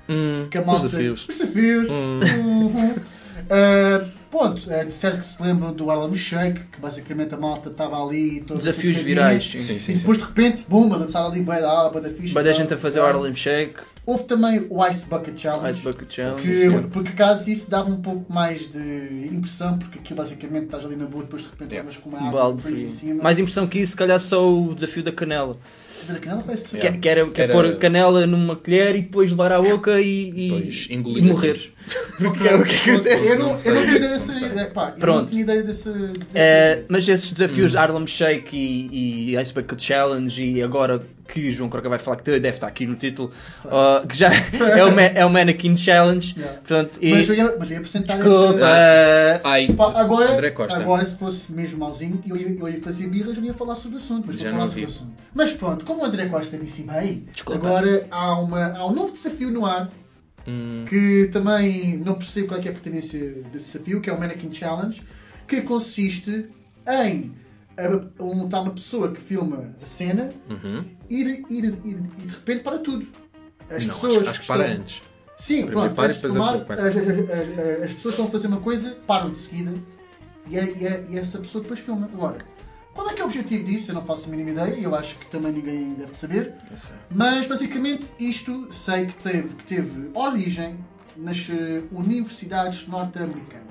Hum, 0.08 0.48
que 0.50 0.58
a 0.58 0.64
malta. 0.64 0.84
desafios. 0.88 1.26
Os 1.28 1.38
desafios. 1.38 1.88
Uhum. 1.92 2.94
Ah, 3.50 4.08
pronto, 4.30 4.70
é 4.70 4.84
de 4.84 4.94
certo 4.94 5.18
que 5.18 5.24
se 5.24 5.42
lembram 5.42 5.72
do 5.72 5.90
Harlem 5.90 6.14
Shake, 6.14 6.60
que 6.72 6.80
basicamente 6.80 7.34
a 7.34 7.38
malta 7.38 7.70
estava 7.70 8.02
ali 8.02 8.40
Desafios 8.40 8.98
virais, 8.98 9.44
sim. 9.48 9.60
Sim, 9.60 9.78
sim, 9.78 9.92
E 9.92 9.96
depois 9.96 10.18
de 10.18 10.24
repente, 10.24 10.64
bum, 10.68 10.92
a 10.94 10.98
dançar 10.98 11.24
ali 11.24 11.42
bem 11.42 11.60
da 11.60 11.86
aba 11.86 12.00
da 12.00 12.10
ficha. 12.10 12.32
Vai 12.34 12.44
da 12.44 12.52
gente 12.52 12.72
a 12.72 12.78
fazer 12.78 13.00
o 13.00 13.04
Harlem 13.04 13.34
Shake, 13.34 13.80
Houve 14.04 14.24
também 14.24 14.66
o 14.68 14.84
Ice 14.88 15.06
Bucket 15.06 15.38
Challenge. 15.38 15.70
Ice 15.70 15.80
Bucket 15.80 16.12
Challenge. 16.12 16.42
Que, 16.42 16.88
por 16.88 17.06
acaso 17.06 17.48
isso 17.48 17.70
dava 17.70 17.88
um 17.88 18.02
pouco 18.02 18.32
mais 18.32 18.68
de 18.68 19.28
impressão, 19.32 19.78
porque 19.78 19.98
aquilo 20.00 20.16
basicamente 20.16 20.64
estás 20.64 20.84
ali 20.84 20.96
na 20.96 21.04
boa, 21.06 21.22
depois 21.22 21.42
de 21.42 21.48
repente 21.50 21.72
Yeah. 21.74 21.90
com 22.00 22.08
uma 22.10 22.18
Um 22.20 22.26
água 22.26 22.40
balde 22.40 22.62
fria 22.62 22.74
frio. 22.74 22.84
em 22.84 22.88
cima. 22.88 23.22
Mais 23.22 23.38
impressão 23.38 23.66
que 23.66 23.78
isso, 23.78 23.92
se 23.92 23.96
calhar 23.96 24.18
só 24.18 24.52
o 24.52 24.74
desafio 24.74 25.04
da 25.04 25.12
canela. 25.12 25.56
Da 26.08 26.18
canela, 26.18 26.42
parece 26.44 26.70
Que, 26.70 26.76
Yeah. 26.78 26.98
que 26.98 27.08
era, 27.08 27.30
que 27.30 27.40
é 27.40 27.44
Era- 27.44 27.52
pôr 27.52 27.76
canela 27.76 28.26
numa 28.26 28.56
colher 28.56 28.96
e 28.96 29.02
depois 29.02 29.30
levar 29.30 29.52
à 29.52 29.62
boca 29.62 30.00
e, 30.00 30.30
e, 30.30 30.88
e 30.90 31.22
morreres. 31.22 31.70
Porque 32.22 32.48
é 32.48 32.54
o 32.56 32.64
que 32.64 32.90
acontece. 32.90 33.28
Eu 33.32 33.38
não, 33.38 33.48
Não 33.48 33.56
eu 33.64 33.74
não 33.74 33.82
tinha 33.82 33.96
ideia 33.96 34.08
desse. 34.12 34.32
sei. 34.38 34.48
é, 34.58 34.64
pá, 34.66 34.84
eu 34.86 34.90
não 34.92 34.98
Pronto. 34.98 35.30
tinha 35.30 35.42
ideia 35.42 35.62
desse. 35.62 35.88
desse- 35.90 36.12
Eh, 36.34 36.82
mas 36.88 37.08
esses 37.08 37.32
desafios 37.32 37.70
de 37.72 37.76
Harlem 37.78 38.06
Shake 38.06 38.56
e, 38.56 39.34
e 39.34 39.40
Ice 39.40 39.52
Bucket 39.52 39.80
Challenge 39.80 40.44
e 40.44 40.62
agora 40.62 41.02
que 41.28 41.48
o 41.48 41.52
João 41.52 41.70
Croca 41.70 41.88
vai 41.88 41.98
falar 41.98 42.16
que 42.18 42.24
deve 42.24 42.48
estar 42.48 42.66
aqui 42.66 42.84
no 42.84 42.94
título 42.96 43.30
uh, 43.64 44.06
que 44.06 44.14
já 44.16 44.28
é 44.76 44.84
o, 44.84 44.92
Ma- 44.94 45.02
é 45.02 45.24
o 45.24 45.30
Mannequin 45.30 45.76
Challenge 45.76 46.34
Yeah. 46.36 46.58
portanto, 46.58 46.98
e, 47.00 47.14
Mas 47.14 47.28
eu 47.28 47.34
ia, 47.34 47.54
mas 47.58 47.68
eu 47.70 47.74
ia 47.74 47.78
apresentar 47.78 48.16
Desculpa, 48.16 48.48
esse. 48.54 48.62
eh, 48.62 49.40
Ai, 49.44 49.66
Pá, 49.68 49.92
agora, 50.00 50.32
André 50.32 50.50
Costa. 50.50 50.78
agora, 50.78 51.04
se 51.04 51.16
fosse 51.16 51.50
mesmo 51.52 51.78
mauzinho, 51.78 52.20
eu 52.26 52.36
ia, 52.36 52.48
eu 52.58 52.68
ia 52.68 52.80
fazer 52.82 53.06
birras, 53.06 53.36
eu 53.38 53.44
ia 53.44 53.54
falar 53.54 53.76
sobre 53.76 53.96
o 53.96 54.00
assunto. 54.00 54.24
Mas 54.26 54.36
Já 54.36 54.50
não 54.50 54.58
falar 54.58 54.68
sobre 54.68 54.84
assunto. 54.84 55.12
Mas 55.34 55.52
pronto, 55.52 55.84
como 55.86 56.02
o 56.02 56.04
André 56.04 56.26
Costa 56.26 56.58
disse 56.58 56.82
bem, 56.82 57.24
Desculpa. 57.32 57.66
agora 57.66 58.06
há, 58.10 58.38
uma, 58.38 58.66
há 58.76 58.86
um 58.86 58.92
novo 58.92 59.12
desafio 59.12 59.50
no 59.50 59.64
ar 59.64 59.90
Hum, 60.46 60.84
que 60.88 61.28
também 61.32 61.98
não 61.98 62.14
percebo 62.14 62.48
qual 62.48 62.60
é, 62.60 62.64
é 62.66 62.68
a 62.68 62.72
pertinência 62.72 63.20
desse 63.52 63.72
desafio, 63.72 64.00
que 64.00 64.10
é 64.10 64.12
o 64.12 64.18
Mannequin 64.18 64.52
Challenge, 64.52 65.02
que 65.46 65.60
consiste 65.62 66.48
em 66.88 67.32
a- 67.76 68.44
está 68.44 68.60
uma 68.60 68.72
pessoa 68.72 69.12
que 69.12 69.20
filma 69.20 69.74
a 69.82 69.86
cena 69.86 70.30
uhum. 70.50 70.84
e 71.08 71.24
de, 71.24 71.44
e 71.48 71.62
de- 71.62 71.88
e 71.88 71.94
de- 71.94 72.26
repente 72.34 72.62
para 72.62 72.78
tudo. 72.78 73.06
As 73.70 73.86
Não, 73.86 73.94
pessoas 73.94 74.16
acho, 74.18 74.30
acho 74.30 74.40
que 74.40 74.46
para 74.46 74.66
estão- 74.66 74.80
antes. 74.80 75.02
Sim, 75.38 75.64
Primeiro 75.66 75.72
pronto, 75.94 75.94
para 75.94 76.08
depois 76.12 76.32
filmar, 76.32 76.54
a 76.54 76.74
as, 76.74 76.80
as- 76.80 77.58
as- 77.58 77.82
as 77.84 77.92
pessoas 77.94 78.14
estão 78.14 78.26
a 78.26 78.30
fazer 78.30 78.46
uma 78.48 78.60
coisa, 78.60 78.96
param 79.06 79.32
de 79.32 79.40
seguida 79.40 79.72
e, 80.48 80.58
é- 80.58 80.74
e 80.78 80.86
é- 80.86 81.04
e 81.08 81.18
essa 81.18 81.38
pessoa 81.38 81.62
depois 81.62 81.80
filma. 81.80 82.08
Agora, 82.12 82.36
qual 82.94 83.08
é 83.10 83.14
que 83.14 83.20
é 83.20 83.24
o 83.24 83.26
objetivo 83.26 83.64
disso? 83.64 83.90
Eu 83.90 83.94
não 83.96 84.04
faço 84.04 84.26
a 84.26 84.30
mínima 84.30 84.50
ideia 84.50 84.76
e 84.78 84.84
eu 84.84 84.94
acho 84.94 85.14
que 85.18 85.26
também 85.26 85.52
ninguém 85.52 85.90
deve 85.94 86.16
saber. 86.16 86.54
Mas 87.10 87.46
basicamente 87.46 88.08
isto 88.18 88.68
sei 88.72 89.06
que 89.06 89.14
teve, 89.16 89.54
que 89.54 89.64
teve 89.64 90.10
origem 90.14 90.78
nas 91.16 91.38
eh, 91.50 91.82
universidades 91.90 92.86
norte-americanas. 92.88 93.66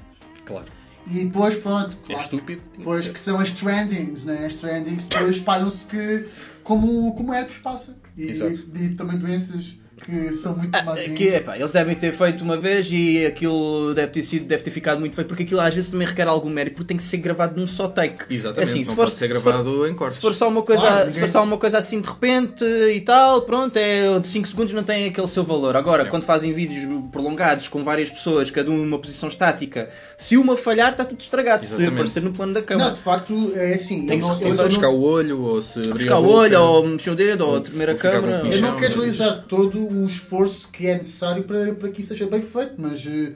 Claro. 0.46 0.66
E 1.08 1.26
depois, 1.26 1.56
pronto, 1.56 1.98
É 2.04 2.06
claro, 2.08 2.22
estúpido. 2.22 2.62
tinha 2.62 2.72
que 2.74 2.78
depois 2.78 3.06
ser. 3.06 3.14
que 3.14 3.20
são 3.22 3.40
as 3.40 3.52
trendings, 3.52 4.24
né? 4.24 4.46
As 4.46 4.54
trendings 4.56 5.06
depois 5.06 5.38
espalham-se 5.38 5.86
que 5.88 6.28
como, 6.64 7.14
como 7.16 7.34
herpes 7.34 7.58
passa. 7.58 7.98
E, 8.16 8.28
Exato. 8.30 8.70
e 8.76 8.90
também 8.96 9.18
doenças 9.18 9.76
que 10.04 10.34
são 10.34 10.56
muito 10.56 10.76
Ah, 10.76 10.96
que, 10.96 11.28
epá, 11.28 11.58
eles 11.58 11.72
devem 11.72 11.96
ter 11.96 12.12
feito 12.14 12.44
uma 12.44 12.58
vez 12.58 12.90
e 12.92 13.26
aquilo 13.26 13.94
deve 13.94 14.12
ter, 14.12 14.24
sido, 14.24 14.46
deve 14.46 14.64
ter 14.64 14.72
ficado 14.72 15.00
muito 15.00 15.16
feito, 15.16 15.28
porque 15.28 15.44
aquilo 15.44 15.60
às 15.62 15.74
vezes 15.74 15.90
também 15.90 16.08
requer 16.08 16.28
algum 16.28 16.50
mérito, 16.50 16.76
porque 16.78 16.88
tem 16.90 16.98
que 16.98 17.04
ser 17.04 17.18
gravado 17.18 17.60
num 17.60 17.68
só 17.68 17.88
take. 17.88 18.26
Exatamente, 18.34 18.70
Assim, 18.70 18.80
não 18.80 18.86
se 18.86 18.96
for- 18.96 19.04
pode 19.06 19.16
ser 19.16 19.28
se 19.28 19.34
for- 19.42 19.44
gravado 19.52 19.88
em 19.88 19.94
cortes. 19.96 20.16
Se 20.18 20.22
for 20.22 20.34
só 20.34 20.48
uma 20.50 20.62
coisa, 20.64 20.82
Claro, 20.82 21.12
se 21.12 21.20
for 21.20 21.30
só 21.30 21.44
uma 21.44 21.58
coisa 21.58 21.78
assim 21.78 22.02
de 22.02 22.08
repente 22.08 22.66
e 22.66 23.02
tal, 23.02 23.42
pronto, 23.44 23.78
é 23.78 24.20
de 24.20 24.28
5 24.28 24.48
segundos 24.48 24.74
não 24.74 24.84
tem 24.84 25.06
aquele 25.08 25.28
seu 25.28 25.44
valor. 25.44 25.76
Agora, 25.76 26.04
É. 26.04 26.06
quando 26.06 26.24
fazem 26.24 26.52
vídeos 26.54 26.86
prolongados 27.12 27.68
com 27.68 27.84
várias 27.84 28.10
pessoas, 28.10 28.50
cada 28.50 28.70
um 28.72 28.78
numa 28.78 28.98
posição 29.00 29.30
estática, 29.30 29.90
se 30.18 30.38
uma 30.38 30.56
falhar, 30.58 30.92
está 30.92 31.06
tudo 31.06 31.20
estragado. 31.22 31.64
Se 31.64 31.72
Exatamente. 31.74 31.94
aparecer 31.94 32.22
no 32.24 32.32
plano 32.34 32.54
da 32.54 32.60
Não, 32.62 32.66
câmara. 32.68 32.92
de 32.94 33.00
facto, 33.02 33.52
é 33.56 33.74
assim. 33.74 34.06
Tem 34.06 34.20
que 34.20 34.26
não, 34.26 34.36
se- 34.38 34.44
não- 34.44 34.64
buscar 34.66 34.90
o 34.90 35.02
olho, 35.02 35.42
ou 35.42 35.62
se 35.62 35.80
abrir 35.80 35.94
Buscar 35.94 36.16
a 36.16 36.20
o 36.20 36.28
olho, 36.28 36.60
ou 36.62 36.88
mexer 36.88 37.10
o 37.12 37.16
dedo, 37.16 37.42
ou 37.46 37.54
Ou- 37.56 37.62
tremer 37.62 37.90
a 37.90 37.94
o 37.94 37.96
Eu 37.96 38.62
não 38.62 38.76
quero 38.76 38.82
mas- 38.82 38.96
realizar 38.96 39.44
todo 39.48 39.91
o 39.92 40.06
esforço 40.06 40.70
que 40.70 40.88
é 40.88 40.98
necessário 40.98 41.44
para, 41.44 41.74
para 41.76 41.90
que 41.90 42.02
isso 42.02 42.10
seja 42.10 42.28
bem 42.28 42.42
feito, 42.42 42.74
mas 42.78 43.06
eh, 43.06 43.34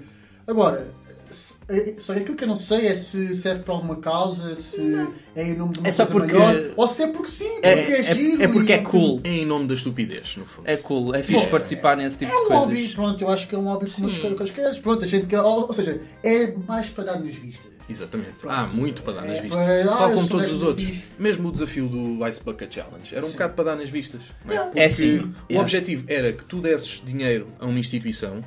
agora, 0.48 0.88
eh, 1.70 1.94
só 1.98 2.14
aquilo 2.14 2.36
que 2.36 2.44
eu 2.44 2.48
não 2.48 2.56
sei 2.56 2.88
é 2.88 2.96
se 2.96 3.34
serve 3.34 3.64
para 3.64 3.74
alguma 3.74 3.98
causa, 3.98 4.56
se 4.56 4.80
é 5.36 5.44
em 5.44 5.56
nome 5.58 5.74
de 5.74 5.80
uma 5.80 5.88
É 5.88 5.92
só 5.92 6.06
coisa 6.06 6.20
porque- 6.28 6.38
maior, 6.38 6.74
ou 6.78 6.88
se 6.88 7.04
é 7.04 7.08
porque 7.08 7.32
sim, 7.32 7.50
porque 7.56 7.68
É, 7.68 7.92
é, 7.92 8.00
é- 8.00 8.04
giro. 8.16 8.44
é 8.44 8.48
porque 8.48 8.72
e 8.72 8.76
é 8.76 8.78
cool. 8.80 9.22
É 9.24 9.30
em 9.30 9.46
nome 9.46 9.68
da 9.68 9.74
estupidez, 9.74 10.36
no 10.38 10.46
fundo. 10.46 10.68
É 10.68 10.78
cool, 10.78 11.14
é 11.16 11.22
fixe 11.24 11.46
Bom, 11.46 11.52
participar 11.52 11.98
nesse 11.98 12.18
tipo 12.20 12.32
É 12.32 12.36
de 12.36 12.42
um 12.42 12.48
coisas. 12.48 12.66
hobby, 12.66 12.88
pronto, 12.90 13.22
eu 13.24 13.30
acho 13.30 13.48
que 13.48 13.56
é 13.56 13.58
um 13.58 13.64
hobby 13.66 13.90
como 13.92 14.08
outras 14.08 14.22
coisas 14.22 14.38
quaisquer. 14.38 14.82
Pronto, 14.82 15.04
a 15.04 15.08
gente 15.08 15.28
quer, 15.28 15.42
ou, 15.42 15.68
ou 15.68 15.74
seja, 15.74 16.00
é 16.24 16.54
mais 16.68 16.90
para 16.90 17.04
dar 17.06 17.20
nas 17.20 17.36
vistas. 17.36 17.75
Exatamente. 17.88 18.36
Há 18.48 18.66
muito 18.68 19.04
para 19.04 19.14
dar 19.14 19.22
nas 19.22 19.38
É, 19.38 19.42
vistas. 19.44 19.52
para- 19.62 19.82
ah, 19.94 19.98
Tal 19.98 20.12
como 20.14 20.28
todos 20.28 20.46
os 20.48 20.54
mega 20.54 20.66
outros. 20.66 20.88
fixe. 20.88 21.04
Mesmo 21.20 21.50
o 21.50 21.52
desafio 21.52 21.88
do 21.88 22.28
Ice 22.28 22.44
Bucket 22.44 22.74
Challenge 22.74 23.16
era 23.16 23.26
um 23.26 23.30
bocado 23.32 23.54
para 23.54 23.64
dar 23.66 23.76
nas 23.76 23.90
vistas. 23.90 24.22
não 24.44 24.54
é? 24.54 24.56
É. 24.58 24.60
Porque 24.66 24.80
É 24.80 24.90
sim. 24.90 25.18
O 25.18 25.34
Yeah. 25.50 25.62
objetivo 25.62 26.04
era 26.08 26.34
que 26.34 26.44
tu 26.46 26.60
desses 26.62 27.02
dinheiro 27.06 27.48
a 27.60 27.66
uma 27.66 27.78
instituição 27.78 28.44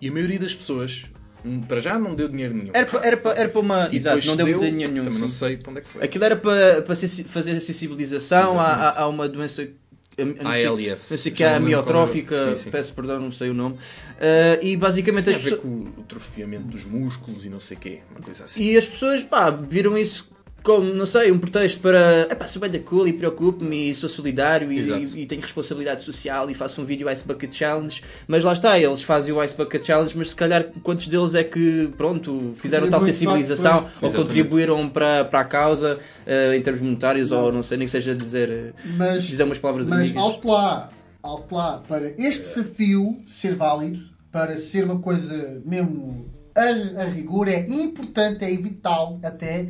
e 0.00 0.08
a 0.08 0.12
maioria 0.12 0.38
das 0.38 0.54
pessoas, 0.54 1.04
hum, 1.44 1.62
para 1.62 1.80
já, 1.80 1.98
não 1.98 2.14
deu 2.14 2.28
dinheiro 2.28 2.52
nenhum. 2.54 2.70
Era 2.74 2.84
para, 2.86 3.06
era 3.06 3.16
para, 3.16 3.38
era 3.40 3.48
para 3.48 3.60
uma. 3.60 3.88
E 3.90 3.96
Exato, 3.96 4.16
não 4.26 4.36
se 4.36 4.36
deu 4.36 4.46
dinheiro 4.46 4.92
nenhum. 4.92 5.04
Também 5.04 5.20
não 5.20 5.28
sim. 5.28 5.34
sei 5.34 5.56
para 5.56 5.70
onde 5.70 5.78
é 5.80 5.82
que 5.82 5.88
foi. 5.88 6.04
Aquilo 6.04 6.24
era 6.24 6.36
para, 6.36 6.82
para 6.82 6.94
fazer 6.94 7.56
a 7.56 7.60
sensibilização 7.60 8.60
a, 8.60 8.64
a, 8.72 9.00
a 9.02 9.08
uma 9.08 9.26
doença. 9.28 9.66
A- 10.22 10.40
a- 10.40 10.44
não 10.44 10.52
sei- 10.52 10.66
ALS. 10.66 11.10
Não 11.10 11.18
sei 11.18 11.32
que 11.32 11.42
é 11.44 11.46
era. 11.48 11.56
amiotrófica, 11.56 12.36
Sim, 12.50 12.56
sim. 12.64 12.70
peço 12.70 12.92
perdão, 12.94 13.20
não 13.20 13.32
sei 13.32 13.50
o 13.50 13.54
nome. 13.54 13.76
Ah, 14.20 14.58
e 14.62 14.76
basicamente 14.76 15.24
Tem 15.26 15.34
as 15.34 15.40
pessoas. 15.42 15.60
com 15.60 15.68
o 15.68 15.88
atrofiamento 16.00 16.64
dos 16.68 16.84
músculos 16.84 17.44
e 17.44 17.48
não 17.48 17.60
sei 17.60 17.76
o 17.76 17.80
quê. 17.80 17.98
Uma 18.10 18.20
coisa 18.20 18.44
assim. 18.44 18.62
E 18.64 18.76
as 18.76 18.86
pessoas, 18.86 19.22
pá, 19.22 19.50
viram 19.50 19.96
isso 19.98 20.30
como, 20.62 20.94
não 20.94 21.06
sei, 21.06 21.30
um 21.32 21.38
pretexto 21.38 21.80
para. 21.80 22.28
Epá, 22.30 22.46
sou 22.46 22.60
bem 22.62 22.70
da 22.70 22.78
cool 22.78 23.08
e 23.08 23.12
preocupo-me 23.12 23.90
e 23.90 23.94
sou 23.94 24.08
solidário 24.08 24.70
e, 24.72 24.78
e- 24.80 25.22
e 25.22 25.26
tenho 25.26 25.40
responsabilidade 25.42 26.02
social 26.04 26.48
e 26.50 26.54
faço 26.54 26.80
um 26.80 26.84
vídeo 26.84 27.10
Ice 27.10 27.26
Bucket 27.26 27.52
Challenge. 27.52 28.02
Mas 28.28 28.44
lá 28.44 28.52
está, 28.52 28.78
eles 28.78 29.02
fazem 29.02 29.32
o 29.34 29.42
Ice 29.42 29.56
Bucket 29.56 29.84
Challenge, 29.84 30.16
mas 30.16 30.30
se 30.30 30.36
calhar 30.36 30.66
quantos 30.82 31.08
deles 31.08 31.34
é 31.34 31.42
que, 31.42 31.90
pronto, 31.96 32.52
fizeram 32.54 32.88
tal 32.88 33.00
sensibilização 33.02 33.78
ou 33.78 33.86
Exatamente. 33.88 34.16
contribuíram 34.16 34.88
para, 34.88 35.24
para 35.24 35.40
a 35.40 35.44
causa 35.44 35.98
eh, 36.26 36.56
em 36.56 36.62
termos 36.62 36.80
monetários 36.80 37.32
ou 37.32 37.50
não 37.52 37.62
sei, 37.62 37.78
nem 37.78 37.86
que 37.86 37.90
seja 37.90 38.14
dizer, 38.14 38.50
eh, 38.50 38.72
Mas, 38.96 39.24
dizer 39.24 39.44
umas 39.44 39.58
palavras 39.58 39.88
mas 39.88 40.00
amigas. 40.00 40.22
alto 40.22 40.48
lá, 40.48 40.90
alto 41.22 41.54
lá, 41.54 41.82
para 41.88 42.10
este 42.18 42.42
desafio 42.42 43.20
ser 43.26 43.54
válido, 43.54 44.00
para 44.30 44.56
ser 44.58 44.84
uma 44.84 44.98
coisa 45.00 45.60
mesmo 45.64 46.26
a, 46.54 47.02
a 47.02 47.04
rigor, 47.06 47.48
é 47.48 47.60
importante, 47.66 48.44
é 48.44 48.48
vital 48.56 49.18
até 49.24 49.68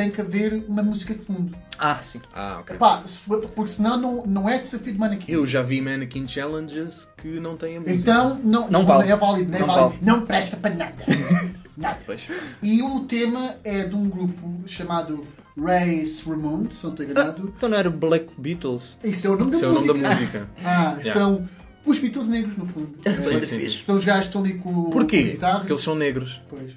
tem 0.00 0.10
que 0.12 0.20
haver 0.20 0.64
uma 0.68 0.80
música 0.82 1.12
de 1.12 1.20
fundo. 1.24 1.56
Ah, 1.76 1.98
sim. 2.04 2.20
Ah, 2.32 2.58
ok. 2.60 2.76
Epá, 2.76 3.02
se- 3.04 3.18
porque 3.26 3.66
senão 3.72 3.96
não, 3.96 4.24
não 4.26 4.48
é 4.48 4.58
desafio 4.58 4.92
de 4.92 4.98
manequim. 4.98 5.32
Eu 5.32 5.44
já 5.44 5.60
vi 5.60 5.80
Mannequin 5.80 6.26
Challenges 6.28 7.08
que 7.16 7.40
não 7.40 7.56
têm 7.56 7.78
a 7.78 7.80
música. 7.80 7.98
Então 8.00 8.38
não, 8.44 8.68
Não 8.68 8.84
vale. 8.86 9.10
é 9.10 9.16
válido, 9.16 9.50
não 9.50 9.56
é 9.56 9.60
Não 9.60 9.66
válido. 9.66 9.88
vale. 9.90 9.98
Não 10.06 10.20
presta 10.26 10.56
para 10.56 10.74
nada. 10.74 11.04
nada. 11.76 11.98
Pois. 12.06 12.28
E 12.62 12.80
o 12.80 13.00
tema 13.00 13.56
é 13.64 13.84
de 13.84 13.94
um 13.96 14.08
grupo 14.08 14.60
chamado 14.66 15.26
Race 15.60 16.22
Ramon, 16.28 16.66
se 16.70 16.84
não 16.84 16.90
estou 16.92 17.04
enganado. 17.04 17.52
Então 17.56 17.68
não 17.68 17.76
era 17.76 17.90
Black 17.90 18.28
Beatles? 18.38 18.96
Isso 19.02 19.26
é 19.26 19.30
o 19.30 19.36
nome 19.36 19.50
da 19.50 19.56
Esse 19.56 19.64
é 19.64 19.68
o 19.68 19.72
nome 19.74 19.86
música. 19.88 20.08
da 20.08 20.14
música. 20.14 20.48
Ah, 20.64 20.96
Yeah. 21.00 21.12
são 21.12 21.48
os 21.84 21.98
Beatles 21.98 22.28
negros, 22.28 22.56
no 22.56 22.66
fundo. 22.66 22.90
Sim, 23.22 23.42
sim. 23.68 23.76
São 23.78 23.96
os 23.96 24.04
gajos 24.04 24.22
que 24.26 24.28
estão 24.28 24.42
ali 24.42 24.54
com, 24.54 24.72
com 24.72 24.88
a 24.88 24.90
Porquê? 24.92 25.22
guitarra. 25.32 25.58
Porque 25.60 25.72
eles 25.72 25.82
são 25.82 25.94
negros. 25.96 26.40
Pois. 26.48 26.72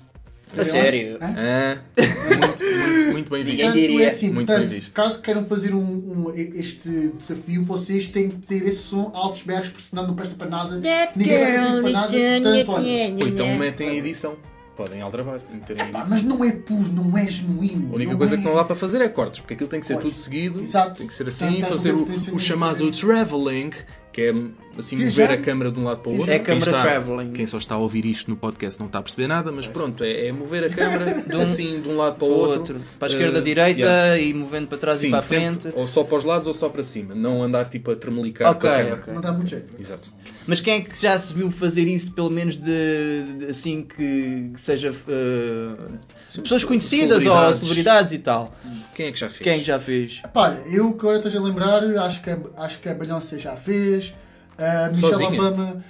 A 0.57 0.65
sério? 0.65 1.17
Hã? 1.21 1.27
Ah, 1.37 1.77
muito, 1.97 2.63
muito, 2.63 3.11
muito 3.11 3.29
bem 3.31 3.43
visto. 3.43 3.51
Ninguém 3.57 3.65
Portanto, 3.71 3.81
diria. 3.89 4.05
é 4.05 4.09
assim, 4.09 4.25
Muito 4.31 4.47
portanto, 4.47 4.69
bem 4.69 4.79
visto. 4.79 4.93
caso 4.93 5.21
queiram 5.21 5.45
fazer 5.45 5.73
um, 5.73 5.79
um- 5.79 6.33
este 6.35 7.13
desafio, 7.17 7.63
vocês 7.63 8.07
têm 8.07 8.29
que 8.29 8.37
ter 8.45 8.63
esse 8.67 8.79
som 8.79 9.11
altos 9.13 9.43
berros, 9.43 9.69
porque 9.69 9.83
senão 9.83 10.07
não 10.07 10.15
presta 10.15 10.35
para 10.35 10.49
nada. 10.49 10.75
Ninguém 11.15 11.39
vai 11.39 11.53
fazer 11.57 11.69
isso 11.69 11.81
para 11.81 11.91
nada. 11.91 12.07
Portanto, 12.11 12.71
olha, 12.71 13.15
Ou 13.21 13.27
então 13.27 13.55
metem 13.55 13.89
a 13.89 13.95
edição. 13.95 14.35
Podem 14.75 15.01
aldrabar 15.01 15.39
pá, 15.39 15.73
edição. 15.73 16.09
mas 16.09 16.23
não 16.23 16.43
é 16.43 16.51
puro, 16.53 16.91
não 16.91 17.15
é 17.17 17.27
genuíno. 17.27 17.91
A 17.91 17.95
única 17.95 18.15
coisa 18.15 18.35
é... 18.35 18.37
que 18.37 18.43
não 18.43 18.55
dá 18.55 18.63
para 18.63 18.75
fazer 18.75 19.01
é 19.01 19.09
cortes, 19.09 19.41
porque 19.41 19.53
aquilo 19.53 19.69
tem 19.69 19.79
que 19.81 19.85
ser 19.85 19.95
Pois. 19.95 20.05
tudo 20.05 20.17
seguido, 20.17 20.61
Exato. 20.61 20.95
tem 20.95 21.05
que 21.07 21.13
ser 21.13 21.27
assim, 21.27 21.61
a 21.61 21.67
fazer 21.67 21.93
o, 21.93 22.03
o 22.33 22.39
chamado 22.39 22.77
fazer. 22.87 22.91
travelling, 23.05 23.69
que 24.13 24.21
é 24.21 24.33
assim 24.77 24.95
Viajar. 24.95 25.21
mover 25.23 25.39
a 25.39 25.41
câmera 25.41 25.71
de 25.71 25.79
um 25.79 25.83
lado 25.83 25.99
para 26.01 26.11
o 26.11 26.17
outro. 26.17 26.31
É 26.31 26.35
a 26.35 26.39
Quem 26.39 26.45
câmara 26.59 26.71
está- 26.71 26.81
travelling. 26.81 27.31
Quem 27.33 27.45
só 27.45 27.57
está 27.57 27.75
a 27.75 27.77
ouvir 27.77 28.05
isto 28.05 28.29
no 28.29 28.37
podcast 28.37 28.79
não 28.79 28.87
está 28.87 28.99
a 28.99 29.01
perceber 29.01 29.27
nada, 29.27 29.51
mas 29.51 29.67
pronto, 29.67 30.03
é, 30.03 30.27
é 30.27 30.31
mover 30.31 30.63
a 30.65 30.69
câmera 30.69 31.23
assim 31.41 31.81
de 31.81 31.89
um 31.89 31.97
lado 31.97 32.15
para 32.15 32.27
o 32.27 32.31
outro. 32.31 32.75
outro. 32.75 32.81
Para 32.99 33.07
a 33.07 33.11
esquerda, 33.11 33.39
Eh, 33.39 33.41
direita 33.41 33.79
yeah. 33.85 34.17
e 34.19 34.33
movendo 34.33 34.67
para 34.67 34.77
trás 34.77 34.99
Sim, 34.99 35.07
e 35.07 35.09
para 35.09 35.19
a 35.19 35.21
sempre, 35.21 35.61
frente. 35.61 35.77
ou 35.79 35.87
só 35.87 36.03
para 36.03 36.17
os 36.17 36.23
lados 36.23 36.47
ou 36.47 36.53
só 36.53 36.69
para 36.69 36.83
cima, 36.83 37.13
não 37.15 37.43
andar 37.43 37.67
tipo 37.69 37.91
a 37.91 37.95
tremelicar 37.95 38.51
Ok, 38.51 38.61
com 38.61 38.67
a 38.75 38.77
câmera. 38.77 38.95
ok. 38.95 39.13
Não 39.13 39.21
dá 39.21 39.31
muito 39.31 39.49
jeito. 39.49 39.79
Exato. 39.79 40.11
Mas 40.47 40.59
quem 40.59 40.75
é 40.75 40.81
que 40.81 40.99
já 40.99 41.17
se 41.19 41.33
viu 41.33 41.51
fazer 41.51 41.83
isso, 41.87 42.11
pelo 42.13 42.29
menos 42.29 42.57
de, 42.57 43.35
de- 43.39 43.45
assim 43.47 43.83
que, 43.83 44.49
que 44.53 44.59
seja 44.59 44.89
eh, 45.07 46.39
pessoas 46.41 46.63
conhecidas 46.63 47.17
ou 47.17 47.19
celebridades. 47.23 47.59
celebridades 47.59 48.13
e 48.13 48.19
tal? 48.19 48.55
Quem 48.95 49.07
é 49.07 49.11
que 49.11 49.19
já 49.19 49.29
fez? 49.29 49.39
Quem 49.41 49.53
é 49.53 49.57
que 49.59 49.63
já 49.65 49.79
fez? 49.79 50.21
Pá, 50.33 50.57
eu 50.71 50.93
que 50.93 50.99
agora 51.05 51.17
estou 51.19 51.41
a 51.41 51.43
lembrar, 51.45 51.83
acho 51.83 52.21
que, 52.21 52.29
a- 52.29 52.39
acho 52.57 52.79
que 52.79 52.89
a 52.89 52.93
Beyoncé 52.93 53.37
já 53.37 53.55
fez, 53.55 54.13
a 54.61 54.89
Michelle 54.89 55.13
Sozinha? 55.13 55.41
Obama. 55.41 55.83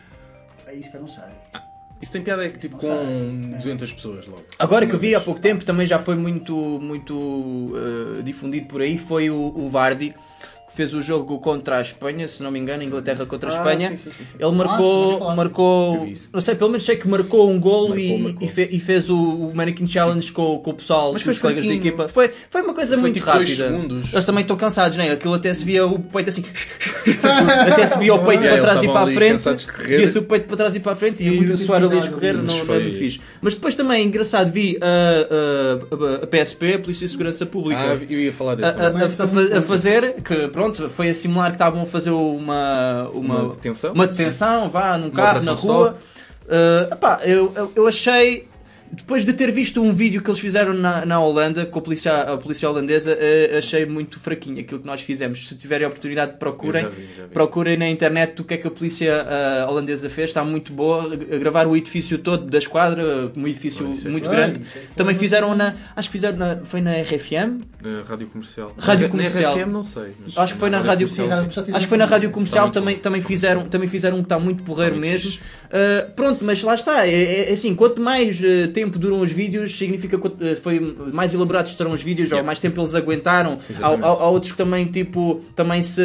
É 0.67 0.73
isso 0.73 0.89
que 0.89 0.97
eu 0.97 1.01
não 1.01 1.07
sei. 1.07 1.23
Isso 2.01 2.11
tem 2.11 2.23
piada 2.23 2.43
é 2.43 2.49
que 2.49 2.57
tipo 2.57 2.77
com 2.77 3.51
200 3.51 3.93
pessoas 3.93 4.25
logo. 4.25 4.43
Agora 4.57 4.87
que 4.87 4.93
eu 4.95 4.99
vi 4.99 5.13
há 5.13 5.21
pouco 5.21 5.39
tempo, 5.39 5.63
também 5.63 5.85
já 5.85 5.99
foi 5.99 6.15
muito, 6.15 6.55
muito 6.55 7.73
eh, 7.75 8.23
difundido 8.23 8.65
por 8.67 8.81
aí, 8.81 8.97
foi 8.97 9.29
o, 9.29 9.35
o 9.35 9.69
Vardy, 9.69 10.15
fez 10.81 10.93
o 10.95 11.01
jogo 11.01 11.39
contra 11.39 11.77
a 11.77 11.81
Espanha, 11.81 12.27
se 12.27 12.41
não 12.41 12.49
me 12.49 12.57
engano, 12.59 12.81
Inglaterra 12.81 13.23
contra 13.25 13.49
a 13.49 13.53
Ah, 13.53 13.57
Espanha. 13.57 13.89
sim, 13.89 13.97
sim, 13.97 14.09
sim, 14.09 14.23
sim. 14.23 14.35
Ele 14.39 14.49
Ah, 14.49 14.51
marcou, 14.51 15.09
falaste. 15.19 15.29
Eu 15.29 15.35
marcou 15.35 16.09
não 16.33 16.41
sei, 16.41 16.55
pelo 16.55 16.69
menos 16.71 16.85
sei 16.85 16.95
que 16.95 17.07
marcou 17.07 17.49
um 17.49 17.59
golo 17.59 17.89
Marcou, 17.89 18.03
e, 18.03 18.21
marcou. 18.21 18.47
e 18.47 18.51
fe- 18.51 18.69
e 18.71 18.79
fez 18.79 19.09
o, 19.09 19.15
o 19.17 19.51
Mannequin 19.55 19.87
Challenge 19.87 20.31
com, 20.31 20.57
com 20.59 20.71
o 20.71 20.73
pessoal, 20.73 21.13
Mas 21.13 21.21
com 21.23 21.29
os 21.29 21.37
colegas 21.37 21.65
da 21.65 21.73
equipa. 21.73 22.07
Foi, 22.07 22.31
foi 22.49 22.61
uma 22.63 22.73
coisa 22.73 22.91
Foi 22.93 23.01
muito 23.01 23.13
tipo 23.15 23.25
rápida. 23.27 23.67
Eles 24.11 24.25
também 24.25 24.41
estão 24.41 24.57
cansados, 24.57 24.97
não 24.97 25.03
é? 25.03 25.11
Aquilo 25.11 25.33
até 25.35 25.53
se 25.53 25.63
via 25.63 25.85
o 25.85 25.99
peito 25.99 26.29
assim. 26.29 26.43
até 27.71 27.85
se 27.87 27.99
via 27.99 28.13
o 28.15 28.25
peito 28.25 28.41
para 28.43 28.61
trás 28.61 28.83
e 28.83 28.87
para 28.87 29.01
a 29.01 29.07
frente. 29.07 29.43
Via-se 29.87 30.17
o 30.19 30.23
peito 30.23 30.47
para 30.47 30.57
trás 30.57 30.75
e 30.75 30.79
para 30.79 30.91
a 30.93 30.95
frente 30.95 31.23
e, 31.23 31.27
E 31.27 31.31
muita 31.31 31.53
o 31.53 31.57
suar 31.57 31.83
ali 31.83 31.97
escorrer, 31.97 32.35
não, 32.41 32.57
é 32.59 32.65
foi- 32.65 32.79
muito 32.83 32.97
fixe. 32.97 33.21
Mas 33.41 33.53
depois 33.53 33.75
também, 33.75 34.05
engraçado, 34.05 34.51
vi 34.51 34.77
a, 34.81 36.21
a, 36.21 36.23
a, 36.23 36.27
PSP, 36.27 36.73
a 36.75 36.79
Polícia 36.79 37.05
de 37.05 37.11
Segurança 37.11 37.45
Pública. 37.45 37.79
Ah, 37.81 37.97
eu 38.09 38.19
ia 38.19 38.33
falar 38.33 38.57
fa- 38.57 39.57
a 39.57 39.61
fazer, 39.61 40.15
que 40.23 40.47
pronto, 40.49 40.70
foi 40.89 41.09
a 41.09 41.15
simular 41.15 41.49
que 41.49 41.55
estavam 41.55 41.83
a 41.83 41.85
fazer 41.85 42.11
uma, 42.11 43.09
uma, 43.13 43.39
Uma 43.39 43.49
detenção? 43.49 43.93
uma 43.93 44.07
detenção, 44.07 44.69
vá, 44.69 44.97
num 44.97 45.09
carro, 45.09 45.41
na 45.43 45.53
rua. 45.53 45.97
Uh, 46.45 46.93
epá, 46.93 47.19
eu, 47.23 47.53
eu, 47.55 47.71
eu 47.75 47.87
achei, 47.87 48.47
depois 48.93 49.23
de 49.25 49.33
ter 49.33 49.51
visto 49.51 49.81
um 49.81 49.93
vídeo 49.93 50.21
que 50.21 50.29
eles 50.29 50.39
fizeram 50.39 50.73
na, 50.73 51.05
na 51.05 51.19
Holanda, 51.19 51.65
com 51.65 51.79
a 51.79 51.81
polícia, 51.81 52.13
a 52.21 52.37
polícia 52.37 52.69
holandesa, 52.69 53.13
uh, 53.13 53.57
achei 53.57 53.85
muito 53.85 54.19
fraquinho 54.19 54.59
aquilo 54.59 54.79
que 54.81 54.85
nós 54.85 55.01
fizemos. 55.01 55.47
Se 55.47 55.55
tiverem 55.55 55.85
a 55.85 55.87
oportunidade, 55.89 56.37
procurem. 56.37 56.83
Já 56.83 56.89
vi, 56.89 57.07
já 57.17 57.23
vi. 57.23 57.29
Procurem 57.33 57.77
na 57.77 57.89
internet 57.89 58.41
o 58.41 58.43
que 58.43 58.53
é 58.55 58.57
que 58.57 58.67
a 58.67 58.71
polícia 58.71 59.25
uh, 59.25 59.69
holandesa 59.71 60.09
fez, 60.09 60.29
está 60.29 60.43
muito 60.43 60.73
boa. 60.73 61.13
A 61.13 61.37
gravar 61.37 61.67
o 61.67 61.75
edifício 61.77 62.17
todo 62.17 62.45
da 62.49 62.57
esquadra, 62.57 63.31
um 63.35 63.47
edifício 63.47 63.85
é 63.85 63.87
muito 63.87 64.03
fixe. 64.05 64.19
grande. 64.29 64.61
É. 64.75 64.79
Também 64.95 65.15
fizeram 65.15 65.55
na. 65.55 65.73
Acho 65.95 66.09
que 66.09 66.13
fizeram 66.13 66.37
na. 66.37 66.57
Foi 66.57 66.81
na 66.81 66.91
RFM? 67.01 67.59
Na 67.81 68.03
rádio 68.03 68.27
comercial. 68.27 68.73
Rádio 68.77 69.03
Na- 69.07 69.09
comercial. 69.11 69.55
Na 69.55 69.61
RFM 69.63 69.71
não 69.71 69.83
sei. 69.83 70.11
mas 70.23 70.37
Acho 70.37 70.53
que 70.53 70.59
foi 70.59 70.69
na 70.69 70.81
rádio- 70.81 71.07
fizeram 71.07 71.47
Acho 71.47 71.63
que 71.79 71.87
foi 71.87 71.97
na 71.97 72.05
rádio 72.05 72.29
comercial 72.31 72.69
também, 72.71 72.95
bom. 72.95 73.01
também, 73.01 73.21
fizeram, 73.21 73.63
também 73.63 73.87
fizeram 73.89 74.17
um 74.17 74.19
que 74.21 74.25
está 74.25 74.37
muito 74.39 74.63
porreiro 74.63 74.95
mesmo. 74.97 75.31
Uh, 75.31 76.11
pronto, 76.11 76.43
mas 76.43 76.61
lá 76.61 76.75
está. 76.75 77.07
É, 77.07 77.11
é- 77.13 77.49
é 77.49 77.53
assim, 77.53 77.73
quanto 77.73 78.01
mais 78.01 78.39
uh, 78.41 78.67
tempo 78.83 78.97
duram 78.99 79.21
os 79.21 79.31
vídeos, 79.31 79.77
significa 79.77 80.17
que 80.17 80.27
uh, 80.27 80.55
foi 80.61 80.79
mais 81.13 81.33
elaborados 81.33 81.71
estarão 81.71 81.91
os 81.91 82.01
vídeos, 82.03 82.29
ou 82.31 82.35
Yeah. 82.35 82.45
mais 82.45 82.59
tempo 82.59 82.79
eles 82.79 82.93
aguentaram. 82.95 83.59
Há, 83.81 83.87
há- 83.87 84.07
há 84.23 84.29
outros 84.29 84.51
que 84.51 84.57
também, 84.57 84.85
tipo, 84.85 85.41
também 85.55 85.81
se, 85.83 86.01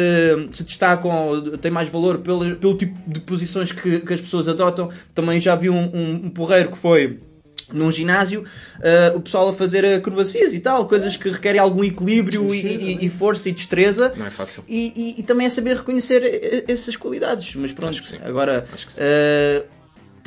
se 0.51 0.63
destacam, 0.63 1.09
ou 1.27 1.57
têm 1.57 1.71
mais 1.71 1.89
valor 1.89 2.19
pelo, 2.19 2.55
pelo 2.55 2.77
tipo 2.77 2.95
de 3.09 3.19
posições 3.21 3.71
que, 3.71 3.99
que 4.01 4.13
as 4.13 4.21
pessoas 4.21 4.47
adotam. 4.47 4.89
Também 5.13 5.39
já 5.39 5.55
vi 5.55 5.69
um, 5.69 5.75
um, 5.93 6.11
um 6.25 6.29
porreiro 6.29 6.71
que 6.71 6.77
foi 6.77 7.19
num 7.73 7.91
ginásio, 7.91 8.45
ah, 8.81 9.13
o 9.15 9.19
pessoal 9.19 9.49
a 9.49 9.53
fazer 9.53 9.83
acrobacias 9.85 10.53
e 10.53 10.59
tal, 10.59 10.87
coisas 10.87 11.17
que 11.17 11.29
requerem 11.29 11.59
algum 11.59 11.83
equilíbrio 11.83 12.55
e, 12.55 12.59
e- 12.65 13.05
e 13.05 13.09
força 13.09 13.49
e 13.49 13.51
destreza. 13.51 14.13
Não 14.15 14.25
é 14.25 14.29
fácil. 14.29 14.63
E, 14.69 15.15
e- 15.19 15.23
também 15.23 15.47
é 15.47 15.49
saber 15.49 15.75
reconhecer 15.75 16.21
eh, 16.23 16.63
essas 16.71 16.95
qualidades. 16.95 17.53
Mas 17.55 17.73
pronto, 17.73 17.89
Acho 17.89 18.03
que 18.03 18.09
sim. 18.09 18.19
agora 18.23 18.65
Acho 18.73 18.87
que 18.87 18.93
sim. 18.93 18.99
eh, 19.03 19.63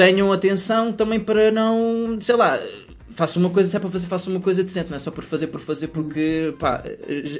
tenham 0.01 0.33
atenção 0.33 0.95
também 0.95 1.21
para 1.21 1.51
não, 1.51 2.17
sei 2.23 2.35
lá, 2.35 2.59
faço 3.11 3.39
uma 3.39 3.51
coisa, 3.51 3.69
se 3.69 3.77
é 3.77 3.79
para 3.79 3.91
fazer, 3.91 4.07
faço 4.07 4.31
uma 4.31 4.41
coisa 4.41 4.63
decente, 4.65 4.89
não 4.89 4.97
é 4.97 4.99
só 4.99 5.11
por 5.11 5.23
fazer, 5.23 5.49
por 5.49 5.61
fazer, 5.61 5.89
porque 5.89 6.55
pá, 6.59 6.83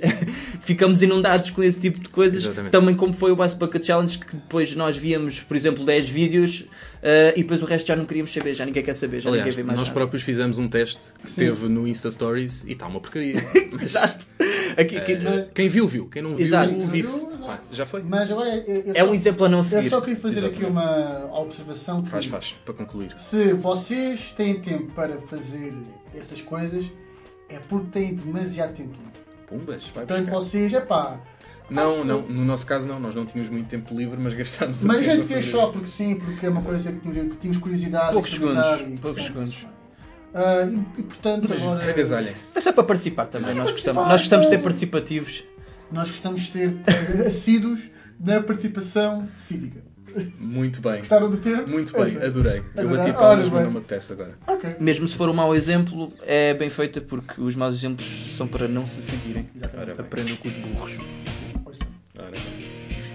ficamos 0.61 1.01
inundados 1.01 1.49
com 1.49 1.63
esse 1.63 1.81
tipo 1.81 1.99
de 1.99 2.11
coisas. 2.11 2.45
Exatamente. 2.45 2.71
Também 2.71 2.95
como 2.95 3.15
foi 3.15 3.33
o 3.33 3.43
Ice 3.43 3.57
Bucket 3.57 3.83
Challenge, 3.83 4.19
que 4.19 4.37
depois 4.37 4.75
nós 4.75 4.95
víamos, 4.99 5.41
por 5.41 5.57
exemplo, 5.57 5.87
10 5.87 6.11
vídeos 6.11 6.65
eh, 7.03 7.33
e 7.35 7.43
depois 7.43 7.63
o 7.63 7.65
resto 7.65 7.87
já 7.87 7.97
não 7.97 8.05
queríamos 8.05 8.31
saber, 8.31 8.55
já 8.55 8.67
ninguém 8.67 8.83
quer 8.83 8.95
saber, 8.95 9.23
já 9.23 9.31
Aliás, 9.31 9.47
ninguém 9.47 9.57
vê 9.57 9.63
mais 9.67 9.79
nós 9.79 9.89
nada. 9.89 9.99
próprios 9.99 10.23
fizemos 10.23 10.59
um 10.59 10.69
teste 10.69 11.15
que 11.23 11.31
teve 11.31 11.67
no 11.67 11.89
Insta 11.89 12.11
Stories 12.11 12.63
e 12.65 12.73
está 12.73 12.87
uma 12.87 13.01
porcaria. 13.01 13.43
Mas, 13.73 13.83
Exato. 13.83 14.27
Aqui- 14.77 14.97
aqui- 14.97 15.13
eh, 15.13 15.49
quem 15.55 15.69
viu, 15.69 15.87
viu. 15.89 16.09
Quem 16.09 16.23
não 16.23 16.35
viu, 16.35 16.47
Exato. 16.47 16.79
visse. 16.87 17.27
Viu, 17.27 17.39
Pá, 17.47 17.59
já 17.73 17.85
foi? 17.87 18.03
Mas 18.03 18.31
agora 18.31 18.49
é, 18.51 18.59
é, 18.59 18.93
é 18.97 19.05
um 19.05 19.15
exemplo 19.15 19.47
a 19.47 19.49
não 19.49 19.59
Eu 19.59 19.65
seguir. 19.65 19.89
só 19.89 20.01
queria 20.01 20.17
fazer 20.17 20.45
aqui 20.45 20.59
Exatamente. 20.65 21.27
uma 21.31 21.41
observação 21.41 22.03
que 22.03 22.09
Faz, 22.11 22.27
faz, 22.27 22.55
para 22.65 22.75
concluir. 22.75 23.13
se 23.17 23.53
vocês 23.55 24.33
têm 24.37 24.61
tempo 24.61 24.93
para 24.93 25.19
fazer 25.23 25.75
essas 26.15 26.41
coisas, 26.41 26.87
é 27.49 27.59
porque 27.69 27.89
têm 27.91 28.15
demasiado 28.15 28.75
tempo 28.75 28.91
livre. 28.91 29.21
Pumbas, 29.47 29.83
vai 29.95 30.05
Portanto, 30.07 30.21
buscar. 30.27 30.35
vocês, 30.41 30.73
é 30.75 30.81
pá. 30.81 31.19
Não, 31.69 32.05
não, 32.05 32.23
no 32.23 32.45
nosso 32.45 32.67
caso 32.67 32.89
não, 32.89 32.99
nós 32.99 33.15
não 33.15 33.25
tínhamos 33.25 33.49
muito 33.51 33.69
tempo 33.69 33.95
livre, 33.97 34.17
mas 34.21 34.35
gastámos 34.35 34.83
Mas 34.83 35.01
a 35.01 35.03
gente 35.05 35.27
fez 35.27 35.47
só 35.47 35.69
porque 35.71 35.87
sim, 35.87 36.17
porque 36.17 36.47
é 36.47 36.49
uma 36.49 36.61
coisa 36.63 36.91
que 36.93 36.99
tínhamos, 37.39 37.59
curiosidade. 37.59 38.13
Poucos 38.13 38.33
segundos, 38.33 38.81
e- 38.81 38.97
poucos 38.99 39.23
sim, 39.23 39.29
segundos. 39.29 39.67
Ah, 40.35 40.65
e, 40.65 41.01
e, 41.01 41.03
portanto, 41.03 41.53
agora. 41.53 41.91
Agasalhem-se. 41.91 42.53
É 42.57 42.61
só 42.61 42.73
para 42.73 42.85
participar 42.85 43.27
também, 43.27 43.55
nós 43.55 43.65
participar, 43.71 43.93
gostamos, 43.93 44.09
nós 44.09 44.21
gostamos 44.21 44.47
de 44.47 44.51
ser 44.57 44.63
participativos. 44.63 45.45
Nós 45.91 46.09
gostamos 46.09 46.41
de 46.43 46.51
ser 46.53 46.77
eh, 46.87 47.29
assíduos 47.29 47.81
na 48.19 48.41
participação 48.43 49.29
cívica. 49.35 49.83
Muito 50.39 50.81
bem. 50.81 50.99
Gostaram 51.01 51.31
do 51.31 51.37
termo? 51.37 51.69
Muito 51.69 51.93
bem, 51.93 52.03
Essa. 52.03 52.27
adorei. 52.27 52.63
Eu 52.75 52.83
Adorei. 52.83 52.97
bati 52.99 53.13
palmas, 53.13 53.49
mas 53.49 53.65
não 53.65 53.71
me 53.71 53.79
apetece 53.79 54.13
agora. 54.13 54.35
Ok. 54.47 54.77
Mesmo 54.81 55.07
se 55.07 55.15
for 55.15 55.29
um 55.29 55.33
mau 55.33 55.55
exemplo, 55.55 56.13
é 56.27 56.53
bem 56.55 56.69
feita 56.69 57.01
porque 57.01 57.41
os 57.41 57.55
maus 57.55 57.77
exemplos 57.77 58.09
são 58.37 58.47
para 58.49 58.67
não 58.67 58.87
se 58.87 59.03
seguirem. 59.03 59.49
Aprendam 59.99 60.37
com 60.37 60.49
os 60.49 60.57
burros. 60.57 60.99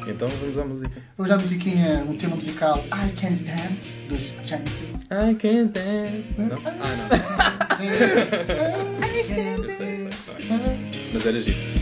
Então 0.07 0.27
vamos 0.29 0.57
à 0.57 0.65
música. 0.65 1.01
Vamos 1.17 1.31
à 1.31 1.35
musiquinha, 1.35 2.05
um 2.07 2.15
tema 2.15 2.35
musical 2.35 2.83
I 2.87 3.11
Can 3.19 3.33
Dance 3.43 3.97
dos 4.07 4.33
Genesis. 4.47 4.95
I 5.05 5.35
can't 5.35 5.71
dance. 5.71 6.33
Não? 6.37 6.57
Ah, 6.65 6.95
não. 6.97 7.07
Eu 9.25 9.63
sei, 9.65 9.93
eu 9.93 10.11
sei. 10.11 10.47
Vai. 10.47 10.91
Mas 11.13 11.25
era 11.25 11.41
giro. 11.41 11.74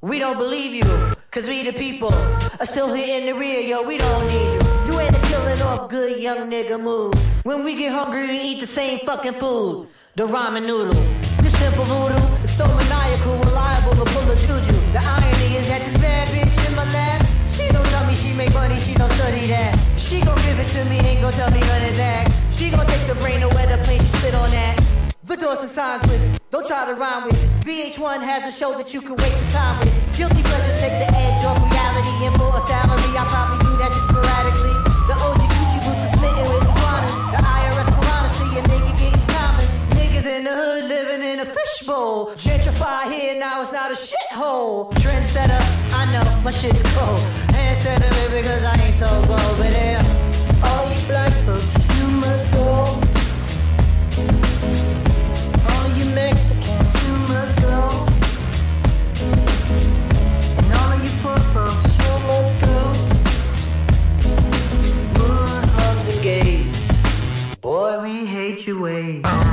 We 0.00 0.18
don't 0.18 0.38
believe 0.38 0.74
you, 0.74 1.14
cause 1.30 1.46
we 1.46 1.62
the 1.62 1.72
people 1.72 2.12
are 2.58 2.66
still 2.66 2.92
here 2.92 3.20
in 3.20 3.26
the 3.26 3.38
rear, 3.38 3.60
yo, 3.60 3.86
we 3.86 3.98
don't 3.98 4.26
need 4.26 4.54
you. 4.54 4.92
You 4.92 5.00
ain't 5.00 5.14
killing 5.22 5.62
off 5.62 5.88
good 5.88 6.20
young 6.20 6.50
nigga 6.50 6.80
move. 6.82 7.14
When 7.44 7.62
we 7.62 7.76
get 7.76 7.92
hungry, 7.92 8.26
we 8.26 8.40
eat 8.40 8.60
the 8.60 8.66
same 8.66 9.06
fucking 9.06 9.34
food, 9.34 9.86
the 10.16 10.26
ramen 10.26 10.66
noodle. 10.66 11.17
Simple 11.78 12.08
voodoo 12.08 12.42
is 12.42 12.50
so 12.50 12.66
maniacal, 12.74 13.38
reliable, 13.38 13.94
but 13.94 14.08
full 14.08 14.28
of 14.28 14.36
juju. 14.36 14.74
The 14.90 14.98
irony 14.98 15.62
is 15.62 15.68
that 15.68 15.78
this 15.78 15.94
bad 16.02 16.26
bitch 16.26 16.68
in 16.68 16.74
my 16.74 16.82
lap, 16.90 17.24
she 17.46 17.70
don't 17.70 17.86
tell 17.86 18.04
me 18.04 18.16
she 18.16 18.32
make 18.32 18.52
money, 18.52 18.80
she 18.80 18.94
don't 18.94 19.12
study 19.12 19.46
that. 19.46 19.78
She 19.96 20.20
gon' 20.20 20.34
give 20.42 20.58
it 20.58 20.66
to 20.74 20.84
me, 20.86 20.98
ain't 20.98 21.22
gon' 21.22 21.30
tell 21.30 21.52
me 21.52 21.60
of 21.60 21.96
that. 22.02 22.34
She 22.52 22.70
gon' 22.70 22.84
take 22.84 23.06
the 23.06 23.14
brain 23.22 23.44
away 23.44 23.66
the 23.70 23.78
plane, 23.84 24.00
she 24.00 24.10
spit 24.18 24.34
on 24.34 24.50
that. 24.50 24.74
Vidors 25.22 25.60
and 25.60 25.70
signs 25.70 26.02
with 26.02 26.20
it. 26.20 26.40
Don't 26.50 26.66
try 26.66 26.84
to 26.84 26.94
rhyme 26.96 27.22
with 27.22 27.38
it. 27.38 27.48
VH1 27.62 28.26
has 28.26 28.42
a 28.42 28.50
show 28.50 28.76
that 28.76 28.92
you 28.92 29.00
can 29.00 29.14
waste 29.14 29.40
your 29.40 29.50
time 29.52 29.78
with. 29.78 29.94
Guilty 30.18 30.42
pleasures 30.42 30.80
take 30.80 30.98
the 30.98 31.06
edge 31.14 31.44
off 31.44 31.62
reality. 31.62 32.26
And 32.26 32.34
for 32.34 32.50
a 32.58 32.66
salary, 32.66 33.14
I 33.14 33.24
probably 33.30 33.67
the 40.48 40.56
hood 40.56 40.84
living 40.84 41.22
in 41.22 41.40
a 41.40 41.44
fishbowl. 41.44 42.26
Gentrify 42.36 43.10
here, 43.12 43.38
now 43.38 43.60
it's 43.60 43.72
not 43.72 43.90
a 43.90 43.94
shithole. 43.94 44.90
Trendsetter, 44.94 45.60
I 45.92 46.10
know, 46.12 46.24
my 46.42 46.50
shit's 46.50 46.82
cold. 46.94 47.20
Handsetter, 47.52 48.12
because 48.32 48.62
I 48.62 48.74
ain't 48.84 48.96
so 48.96 49.10
bold. 49.26 49.58
But 49.58 49.72
yeah, 49.72 50.02
all 50.64 50.84
you 50.90 51.00
black 51.06 51.32
folks, 51.44 51.74
you 51.98 52.06
must 52.24 52.50
go. 52.52 52.66
All 55.70 55.86
you 55.98 56.06
Mexicans, 56.14 56.92
you 57.04 57.14
must 57.32 57.54
go. 57.68 58.06
And 60.58 60.68
all 60.78 60.92
of 60.94 61.00
you 61.04 61.12
poor 61.22 61.40
folks, 61.52 61.88
you 62.02 62.14
must 62.30 62.52
go. 62.64 62.78
Muslims 65.18 66.06
and 66.14 66.22
gays, 66.22 66.88
boy, 67.60 68.00
we 68.02 68.24
hate 68.24 68.66
your 68.66 68.80
ways. 68.80 69.47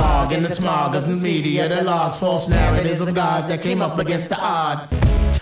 Fog 0.00 0.32
and 0.32 0.44
the 0.44 0.48
smog 0.48 0.94
of 0.94 1.06
the 1.06 1.16
media, 1.16 1.68
the 1.68 1.82
logs, 1.82 2.18
false 2.18 2.48
narratives 2.48 3.00
of 3.02 3.14
gods 3.14 3.46
that 3.48 3.60
came 3.60 3.82
up 3.82 3.98
against 3.98 4.30
the 4.30 4.38
odds. 4.40 4.94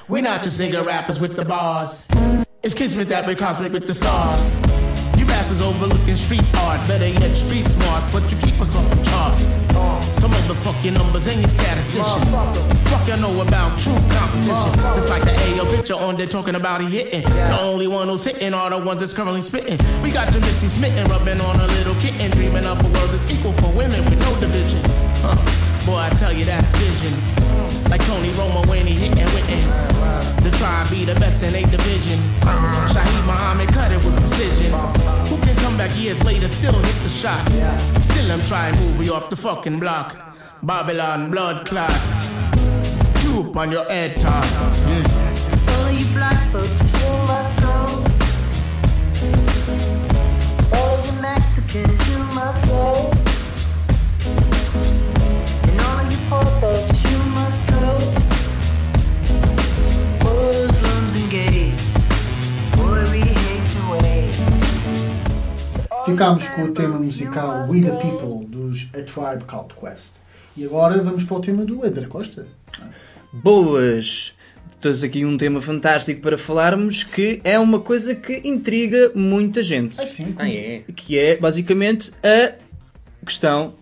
We're 0.08 0.22
not 0.22 0.42
just 0.42 0.60
nigga 0.60 0.84
rappers 0.84 1.20
with 1.20 1.36
the 1.36 1.44
bars. 1.44 2.08
It's 2.64 2.74
kismet 2.74 3.08
that 3.08 3.26
we 3.26 3.34
cosmic 3.36 3.72
with 3.72 3.86
the 3.86 3.94
stars. 3.94 4.40
You 5.16 5.26
bastards 5.26 5.62
overlooking 5.62 6.16
street 6.16 6.46
art, 6.66 6.80
better 6.88 7.06
yet 7.06 7.36
street 7.36 7.66
smart, 7.66 8.02
but 8.12 8.24
you 8.30 8.36
keep 8.38 8.60
us 8.60 8.74
off 8.74 8.88
the 8.90 9.00
charts. 9.08 9.44
Some 10.20 10.32
of 10.32 10.48
numbers 10.92 11.26
and 11.26 11.40
your 11.40 11.48
statisticians. 11.48 12.30
Fuck 12.90 13.06
you 13.08 13.16
know 13.16 13.40
about 13.40 13.78
true 13.78 13.94
competition. 14.10 14.72
Just 14.94 15.10
like 15.10 15.22
the 15.24 15.34
AO 15.34 15.64
picture 15.76 15.94
on 15.94 16.16
there 16.16 16.26
talking 16.26 16.54
about 16.54 16.80
he 16.80 16.88
hitting. 16.88 17.22
The 17.22 17.60
only 17.60 17.86
one 17.86 18.08
who's 18.08 18.24
hitting 18.24 18.54
are 18.54 18.70
the 18.70 18.78
ones 18.78 19.00
that's 19.00 19.12
currently 19.12 19.42
spitting. 19.42 19.78
We 20.02 20.10
got 20.10 20.32
your 20.32 20.40
Missy 20.42 20.68
smitten, 20.68 21.08
rubbing 21.08 21.40
on 21.40 21.60
a 21.60 21.66
little 21.66 21.94
kitten, 21.96 22.30
dreaming 22.32 22.64
up 22.64 22.78
a 22.80 22.88
world 22.88 23.10
that's 23.10 23.30
equal 23.30 23.52
for 23.52 23.70
women 23.76 24.04
with 24.04 24.20
no 24.20 24.40
division. 24.40 24.82
Huh. 25.22 25.36
Boy, 25.86 25.96
I 25.96 26.10
tell 26.10 26.32
you 26.32 26.44
that's 26.44 26.70
vision. 26.72 27.57
Like 27.90 28.04
Tony 28.06 28.30
Romo 28.30 28.66
when 28.68 28.86
he 28.86 28.94
hitting 28.94 29.26
witten. 29.34 29.60
The 30.42 30.50
tribe 30.56 30.90
be 30.90 31.04
the 31.04 31.14
best 31.14 31.42
in 31.42 31.54
eight 31.54 31.70
division. 31.70 32.18
Shaheed 32.92 33.26
Muhammad 33.26 33.68
cut 33.68 33.92
it 33.92 34.04
with 34.04 34.16
precision. 34.20 34.72
Who 35.28 35.36
can 35.44 35.56
come 35.56 35.76
back 35.76 35.96
years 35.96 36.22
later, 36.24 36.48
still 36.48 36.72
hit 36.72 37.02
the 37.02 37.08
shot? 37.08 37.48
Still 38.00 38.32
I'm 38.32 38.40
trying 38.42 38.74
movie 38.76 39.10
off 39.10 39.30
the 39.30 39.36
fucking 39.36 39.80
block. 39.80 40.16
Babylon 40.62 41.30
blood 41.30 41.66
clot. 41.66 41.92
Droop 43.20 43.56
on 43.56 43.70
your 43.70 43.84
head 43.84 44.16
top. 44.16 44.44
Mm. 44.44 45.04
All 45.76 45.90
you 45.92 46.06
black 46.14 46.38
folks, 46.50 46.82
you 46.82 47.10
must 47.26 47.56
go. 47.60 47.74
All 50.76 50.96
you 51.04 51.12
Mexicans, 51.22 52.10
you 52.10 52.18
must 52.34 52.64
go. 52.66 53.17
Ficámos 66.10 66.48
com 66.48 66.62
o 66.64 66.72
tema 66.72 66.98
musical 66.98 67.68
We 67.68 67.82
the 67.82 67.90
People 67.90 68.46
dos 68.46 68.88
A 68.94 69.02
Tribe 69.02 69.44
Called 69.46 69.74
Quest. 69.74 70.12
E 70.56 70.64
agora 70.64 70.98
vamos 71.02 71.24
para 71.24 71.36
o 71.36 71.40
tema 71.40 71.64
do 71.64 71.84
Eder 71.86 72.08
Costa. 72.08 72.46
Boas! 73.32 74.32
Temos 74.80 75.02
aqui 75.02 75.24
um 75.24 75.36
tema 75.36 75.60
fantástico 75.60 76.20
para 76.20 76.38
falarmos 76.38 77.02
que 77.02 77.40
é 77.44 77.58
uma 77.58 77.80
coisa 77.80 78.14
que 78.14 78.40
intriga 78.44 79.10
muita 79.14 79.62
gente. 79.62 80.00
É 80.00 80.06
sim. 80.06 80.34
Ah, 80.38 80.48
é? 80.48 80.82
Que 80.94 81.18
é 81.18 81.36
basicamente 81.36 82.12
a 82.22 82.54
questão 83.26 83.74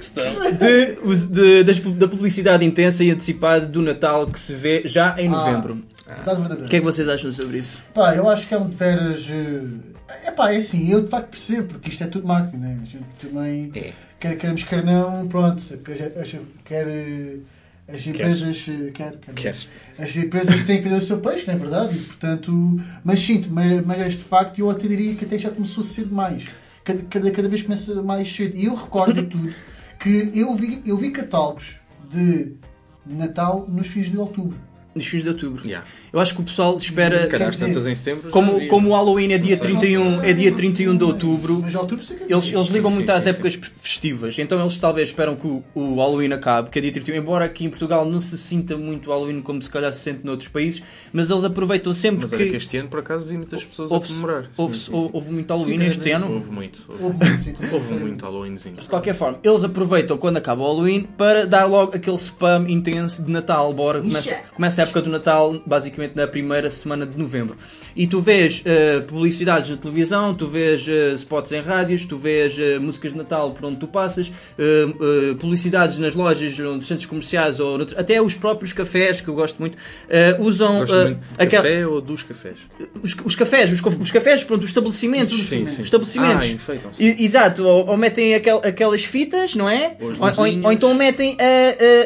Estão. 0.00 0.24
de, 0.58 1.62
de- 1.64 1.80
pu- 1.80 1.90
da 1.90 2.08
publicidade 2.08 2.64
intensa 2.64 3.02
e 3.04 3.10
antecipada 3.10 3.64
do 3.66 3.80
Natal 3.80 4.26
que 4.26 4.38
se 4.40 4.52
vê 4.54 4.82
já 4.86 5.14
em 5.20 5.28
novembro. 5.28 5.82
Verdade 6.06 6.40
verdadeira. 6.40 6.64
O 6.66 6.68
que 6.68 6.76
é 6.76 6.78
que 6.80 6.84
vocês 6.84 7.08
acham 7.08 7.30
sobre 7.30 7.58
isso? 7.58 7.80
Pá, 7.94 8.14
eu 8.16 8.28
acho 8.28 8.46
que 8.48 8.54
é 8.54 8.58
um 8.58 8.68
de 8.68 8.76
veras. 8.76 9.26
É 10.24 10.30
pá, 10.30 10.52
é 10.52 10.56
assim, 10.56 10.90
eu 10.90 11.02
de 11.04 11.08
facto 11.10 11.28
percebo, 11.30 11.68
porque 11.74 11.90
isto 11.90 12.02
é 12.02 12.06
tudo 12.06 12.26
marketing, 12.26 12.56
né? 12.58 12.78
A 12.82 12.84
gente 12.84 13.04
também, 13.20 13.70
É. 13.74 13.92
quer 14.18 14.36
queremos, 14.36 14.62
quer 14.64 14.84
não, 14.84 15.28
pronto, 15.28 15.62
quer. 16.64 16.86
eh, 16.88 17.36
As 17.90 18.06
empresas. 18.06 18.66
eh, 18.68 18.90
Quer, 18.92 19.16
quer, 19.16 19.34
Queres? 19.34 19.66
As 19.98 20.14
empresas 20.14 20.62
têm 20.62 20.76
que 20.78 20.84
vender 20.84 20.96
o 20.98 21.02
seu 21.02 21.18
peixe, 21.20 21.46
não 21.46 21.54
é 21.54 21.56
verdade? 21.56 21.96
E, 21.96 22.00
portanto, 22.00 22.52
mas 23.02 23.18
sim, 23.20 23.42
mas, 23.50 23.84
mas 23.86 24.12
de 24.12 24.24
facto 24.24 24.58
eu 24.58 24.68
até 24.70 24.86
diria 24.86 25.14
que 25.14 25.24
até 25.24 25.38
já 25.38 25.50
começou 25.50 25.82
cedo 25.82 26.14
mais. 26.14 26.44
Cada, 26.84 27.02
cada, 27.04 27.30
cada 27.30 27.48
vez 27.48 27.62
começa 27.62 28.02
mais 28.02 28.30
cedo. 28.34 28.56
E 28.56 28.66
eu 28.66 28.74
recordo 28.74 29.22
tudo 29.26 29.52
que 29.98 30.30
eu 30.34 30.54
vi, 30.54 30.82
eu 30.86 30.96
vi 30.98 31.10
catálogos 31.10 31.76
de 32.10 32.52
Natal 33.06 33.66
nos 33.68 33.86
fins 33.86 34.10
de 34.10 34.18
outubro. 34.18 34.58
Nos 34.98 35.06
fins 35.06 35.22
de 35.22 35.28
outubro. 35.28 35.64
Yeah. 35.64 35.86
Eu 36.12 36.20
acho 36.20 36.34
que 36.34 36.40
o 36.40 36.44
pessoal 36.44 36.76
espera. 36.76 37.20
Se 37.20 37.28
calhar 37.28 37.54
tantas 37.54 37.86
em 37.86 37.94
setembro. 37.94 38.30
Como, 38.30 38.66
como 38.66 38.90
o 38.90 38.92
Halloween 38.92 39.32
é 39.32 39.38
dia 39.38 39.56
Não 39.56 39.62
sei. 39.62 39.72
31, 39.78 40.24
é 40.24 40.32
dia 40.32 40.52
31 40.52 40.96
de 40.96 41.04
outubro, 41.04 41.60
Mas 41.62 41.74
outubro 41.74 42.04
é 42.10 42.32
eles, 42.32 42.52
eles 42.52 42.68
ligam 42.68 42.90
sim, 42.90 42.96
muito 42.96 43.10
sim, 43.10 43.16
às 43.18 43.24
sim, 43.24 43.30
épocas 43.30 43.54
festivas, 43.54 44.38
então 44.38 44.60
eles 44.60 44.76
talvez 44.76 45.10
esperam 45.10 45.36
que 45.36 45.46
o, 45.46 45.62
o 45.74 45.96
Halloween 45.96 46.32
acabe, 46.32 46.70
que 46.70 46.78
é 46.78 46.82
dia 46.82 46.92
31, 46.92 47.16
embora 47.16 47.44
aqui 47.44 47.64
em 47.64 47.70
Portugal 47.70 48.08
não 48.08 48.20
se 48.20 48.36
sinta 48.38 48.76
muito 48.76 49.10
o 49.10 49.12
Halloween 49.12 49.40
como 49.40 49.60
se 49.60 49.70
calhar 49.70 49.92
se 49.92 50.00
sente 50.00 50.24
noutros 50.24 50.48
países, 50.48 50.82
mas 51.12 51.30
eles 51.30 51.44
aproveitam 51.44 51.92
sempre 51.94 52.22
Mas 52.22 52.30
que 52.30 52.50
que. 52.50 52.56
este 52.56 52.76
ano, 52.78 52.88
por 52.88 53.00
acaso, 53.00 53.26
vi 53.26 53.36
muitas 53.36 53.64
pessoas 53.64 53.92
a 53.92 54.00
comemorar. 54.00 54.50
Houve, 54.56 54.78
houve, 54.90 55.30
muito 55.30 55.52
Halloween 55.52 55.78
Sim, 55.78 55.86
este 55.86 56.10
é, 56.10 56.14
ano. 56.14 56.32
Houve 56.32 56.50
muito. 56.50 56.82
Houve, 56.88 57.04
Houve 57.04 57.24
muito, 57.24 57.42
sim, 57.42 57.52
também. 57.52 57.72
houve 57.72 57.94
muito 57.94 58.24
Halloweenzinho. 58.24 58.76
De 58.76 58.88
qualquer 58.88 59.14
forma, 59.14 59.38
eles 59.42 59.64
aproveitam 59.64 60.16
quando 60.16 60.38
acaba 60.38 60.62
o 60.62 60.66
Halloween 60.66 61.02
para 61.02 61.46
dar 61.46 61.66
logo 61.66 61.96
aquele 61.96 62.16
spam 62.16 62.66
intenso 62.68 63.22
de 63.22 63.30
Natal. 63.30 63.72
Bora, 63.72 64.00
começa, 64.00 64.34
começa 64.54 64.82
a 64.82 64.86
época 64.88 65.02
do 65.02 65.10
Natal, 65.10 65.60
basicamente 65.66 66.14
na 66.16 66.26
primeira 66.26 66.70
semana 66.70 67.06
de 67.06 67.16
novembro. 67.18 67.56
E 67.96 68.06
tu 68.06 68.20
vês 68.20 68.62
eh, 68.64 69.00
publicidades 69.06 69.70
na 69.70 69.76
televisão, 69.76 70.34
tu 70.34 70.46
vês 70.46 70.86
eh, 70.88 71.12
spots 71.14 71.52
em 71.52 71.60
rádios, 71.60 72.04
tu 72.04 72.16
vês 72.16 72.58
eh, 72.58 72.78
músicas 72.78 73.12
de 73.12 73.18
Natal 73.18 73.50
por 73.52 73.64
onde 73.66 73.76
tu 73.76 73.86
passas, 73.86 74.30
publicidades 75.40 75.98
nas 75.98 76.14
lojas, 76.14 76.58
nos 76.58 76.86
centros 76.86 77.06
comerciais, 77.06 77.60
ou 77.60 77.76
noutros- 77.78 77.98
até 77.98 78.20
os 78.20 78.34
próprios 78.34 78.72
cafés, 78.72 79.20
que 79.20 79.28
eu 79.28 79.34
gosto 79.34 79.58
muito, 79.58 79.76
usam 80.38 80.78
Gosto 80.80 80.94
muito 80.94 81.18
de 81.18 81.26
aquela- 81.38 81.62
café 81.62 81.86
ou 81.86 82.00
dos 82.00 82.22
cafés? 82.22 82.56
os, 83.02 83.16
os 83.24 83.34
cafés, 83.36 83.72
os, 83.72 83.80
os 84.00 84.10
cafés, 84.10 84.44
pronto, 84.44 84.62
os 84.62 84.70
estabelecimentos. 84.70 85.38
Sim, 85.48 85.66
sim. 85.66 85.80
Os 85.80 85.86
estabelecimentos. 85.86 86.56
Ah. 86.68 86.74
I- 86.98 87.24
Exato, 87.24 87.64
ou, 87.64 87.86
ou 87.88 87.96
metem 87.96 88.34
aquel- 88.34 88.60
aquelas 88.64 89.04
fitas, 89.04 89.54
não 89.54 89.68
é? 89.68 89.96
Ou 90.00 90.08
Ou, 90.08 90.64
ou- 90.64 90.72
então 90.72 90.94
metem 90.94 91.36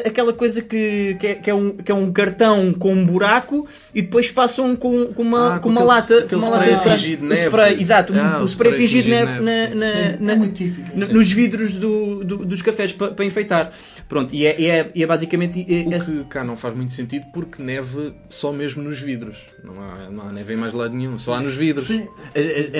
aquela 0.05 0.33
coisa 0.33 0.61
que, 0.61 1.15
que, 1.19 1.27
é, 1.27 1.35
que 1.35 1.49
é 1.49 1.53
um, 1.55 1.71
que 1.71 1.91
é 1.91 1.95
um 1.95 2.11
cartão 2.11 2.72
com 2.73 2.93
um 2.93 3.05
buraco 3.05 3.67
e 3.93 4.01
depois 4.01 4.31
passam 4.31 4.75
com, 4.75 5.07
com 5.07 5.21
uma, 5.21 5.55
Ah, 5.55 5.59
com 5.59 5.63
com 5.63 5.69
uma 5.69 5.83
lata. 5.83 6.19
aquele 6.19 6.41
uma 6.41 6.55
spray 6.57 6.71
lata 6.73 6.89
fingido 6.97 7.25
neve. 7.25 7.41
spray, 7.45 7.81
exato, 7.81 8.13
Ah, 8.15 8.39
o, 8.39 8.43
o 8.43 8.47
spray 8.47 8.71
spray 8.73 8.87
fingido 8.87 9.09
neve 9.09 9.39
neve, 9.41 9.75
na- 9.75 9.85
na- 9.85 9.91
sim. 9.93 10.17
na- 10.23 10.31
É 10.33 10.35
muito 10.35 10.53
típico. 10.55 10.97
no- 10.97 11.07
nos 11.07 11.31
vidros 11.31 11.73
do, 11.73 12.23
do- 12.23 12.45
dos 12.45 12.61
cafés 12.61 12.91
para 12.91 13.23
enfeitar. 13.25 13.71
Pronto, 14.09 14.33
e 14.33 14.45
é, 14.45 14.59
e 14.59 14.65
é, 14.67 14.91
e 14.93 15.03
é 15.03 15.07
basicamente. 15.07 15.61
é- 15.67 15.87
O 15.87 15.93
é- 15.93 15.99
que 15.99 16.23
cá 16.29 16.43
não 16.43 16.55
faz 16.57 16.75
muito 16.75 16.91
sentido 16.91 17.25
porque 17.33 17.61
neve 17.61 18.13
só 18.29 18.51
mesmo 18.51 18.81
nos 18.83 18.99
vidros. 18.99 19.37
Não 19.63 19.79
há, 19.81 20.09
não 20.09 20.27
há 20.27 20.31
neve 20.31 20.53
em 20.53 20.57
mais 20.57 20.73
lado 20.73 20.93
nenhum, 20.93 21.17
só 21.17 21.33
há 21.35 21.41
nos 21.41 21.55
vidros. 21.55 21.87
Sim, 21.87 22.07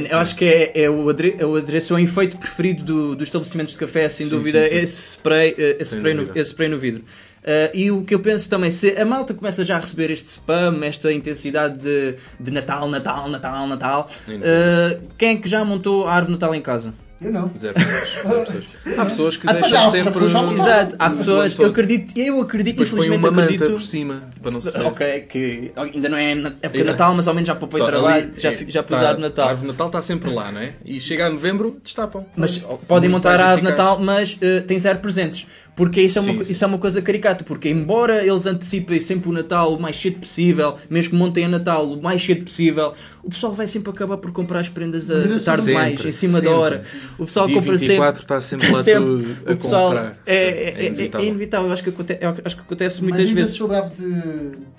Eu 0.09 0.17
acho 0.19 0.35
que 0.35 0.45
é, 0.45 0.83
é 0.83 0.89
o, 0.89 1.09
é 1.09 1.57
adereço, 1.57 1.93
é 1.93 1.97
o 1.97 1.99
efeito 1.99 2.37
preferido 2.37 2.83
do- 2.83 3.15
dos 3.15 3.27
estabelecimentos 3.27 3.73
de 3.73 3.79
café, 3.79 4.07
sem 4.09 4.25
Sim, 4.27 4.35
dúvida, 4.35 4.63
sim, 4.63 4.69
sim. 4.69 4.75
Esse, 4.77 5.01
spray, 5.11 5.55
eh, 5.57 5.77
esse, 5.79 5.95
spray 5.95 6.13
no, 6.13 6.21
dúvida. 6.21 6.39
esse 6.39 6.49
spray 6.51 6.69
no 6.69 6.77
vidro. 6.77 7.03
Ah, 7.45 7.69
e 7.73 7.91
o 7.91 8.03
que 8.03 8.15
eu 8.15 8.19
penso 8.19 8.49
também, 8.49 8.71
se 8.71 8.89
a 8.99 9.05
malta 9.05 9.33
começa 9.33 9.63
já 9.63 9.75
a 9.77 9.79
receber 9.79 10.09
este 10.11 10.27
spam, 10.29 10.83
esta 10.83 11.11
intensidade 11.11 11.77
de, 11.79 12.15
de 12.39 12.51
Natal, 12.51 12.87
Natal, 12.87 13.27
Natal, 13.29 13.67
Natal, 13.67 14.09
ah, 14.29 14.97
quem 15.17 15.35
é 15.35 15.37
que 15.37 15.49
já 15.49 15.63
montou 15.65 16.07
a 16.07 16.11
árvore 16.13 16.27
de 16.27 16.31
Natal 16.33 16.55
em 16.55 16.61
casa? 16.61 16.93
Eu 17.21 17.31
não. 17.31 17.49
Zero 17.57 17.73
pessoas. 17.73 18.77
Há 18.97 19.05
pessoas 19.05 19.37
que 19.37 19.49
Ah, 19.49 19.53
deixam 19.53 19.69
já, 19.69 19.89
sempre. 19.89 20.27
já. 20.29 20.43
Exato, 20.53 20.95
há 20.99 21.09
pessoas, 21.09 21.57
eu 21.57 21.67
acredito, 21.67 22.17
eu 22.19 22.41
acredito, 22.41 22.73
Depois 22.75 22.89
põe 22.89 22.99
infelizmente 22.99 23.23
uma 23.29 23.31
manta 23.31 23.53
acredito. 23.53 23.71
por 23.71 23.81
cima 23.81 24.23
para 24.43 24.51
não 24.51 24.61
se 24.61 24.69
ver. 24.77 24.81
Ok, 24.85 25.21
que 25.21 25.71
ainda 25.75 26.09
não 26.09 26.17
é 26.17 26.31
época 26.33 26.69
de 26.69 26.83
Natal, 26.83 27.15
mas 27.15 27.27
ao 27.27 27.33
menos 27.33 27.47
já 27.47 27.55
poupei 27.55 27.79
Só 27.79 27.87
trabalho, 27.87 28.25
ali, 28.25 28.33
já, 28.39 28.51
é, 28.51 28.65
já 28.67 28.83
pus 28.83 28.99
tá- 28.99 29.05
a 29.05 29.09
árvore 29.09 29.17
de 29.17 29.25
A 29.25 29.29
Natal. 29.29 29.47
árvore 29.49 29.61
de 29.67 29.71
Natal 29.73 29.87
está 29.87 30.01
sempre 30.01 30.29
lá, 30.29 30.51
não 30.51 30.61
é? 30.61 30.73
E 30.85 30.99
chega 31.01 31.25
a 31.25 31.29
novembro, 31.31 31.77
destapam. 31.83 32.25
Mas 32.35 32.57
podem 32.87 33.09
montar 33.09 33.29
mais 33.29 33.41
a 33.41 33.45
árvore 33.45 33.61
de. 33.65 33.69
Natal, 33.71 33.99
mas 33.99 34.37
eh, 34.41 34.59
tem 34.61 34.77
zero 34.79 34.99
presentes. 34.99 35.47
Porque 35.75 35.99
isso 36.03 36.19
é, 36.19 36.21
uma, 36.21 36.33
Sim, 36.33 36.43
sim. 36.43 36.51
isso 36.51 36.63
é 36.63 36.67
uma 36.67 36.77
coisa 36.77 37.01
caricata. 37.01 37.43
Porque 37.43 37.67
embora 37.67 38.23
eles 38.23 38.45
antecipem 38.45 39.01
sempre 39.01 39.27
o 39.27 39.33
Natal 39.33 39.73
o 39.73 39.81
mais 39.81 39.99
cedo 39.99 40.19
possível, 40.19 40.75
mesmo 40.87 41.13
que 41.13 41.17
montem 41.17 41.45
a 41.45 41.49
Natal 41.49 41.91
o 41.91 41.99
mais 41.99 42.23
cedo 42.23 42.43
possível, 42.43 42.93
o 43.23 43.29
pessoal 43.31 43.53
vai 43.53 43.65
sempre 43.65 43.89
acabar 43.89 44.17
por 44.17 44.31
comprar 44.31 44.59
as 44.59 44.69
prendas 44.69 45.09
a, 45.09 45.15
Mas 45.27 45.43
tarde 45.43 45.63
sempre, 45.63 45.73
demais, 45.83 46.05
em 46.05 46.11
cima 46.11 46.33
sempre. 46.39 46.53
da 46.53 46.55
hora. 46.59 46.83
O 47.17 47.25
pessoal 47.25 47.47
Dia 47.47 47.55
compra 47.55 47.75
24 47.75 48.05
sempre. 48.05 48.21
está 48.21 48.41
sempre 48.41 48.67
lá 48.71 48.83
sempre. 48.83 49.03
tudo 49.03 49.37
a 49.47 49.51
o 49.51 49.55
pessoal 49.57 49.87
comprar. 49.87 50.17
É, 50.27 50.35
é, 50.35 50.37
É 50.37 50.51
é- 50.51 50.73
é 50.83 50.85
inevitável. 50.85 51.27
inevitável. 51.27 51.71
Acho 51.71 51.83
que, 51.83 51.89
aconte- 51.89 52.17
eu 52.21 52.29
acho 52.45 52.55
que 52.55 52.61
acontece 52.61 52.95
Mas 53.01 53.09
muitas 53.09 53.25
ainda 53.27 53.41
vezes. 53.41 53.55
sobre 53.55 53.75
a 53.75 53.79
árvore 53.79 53.95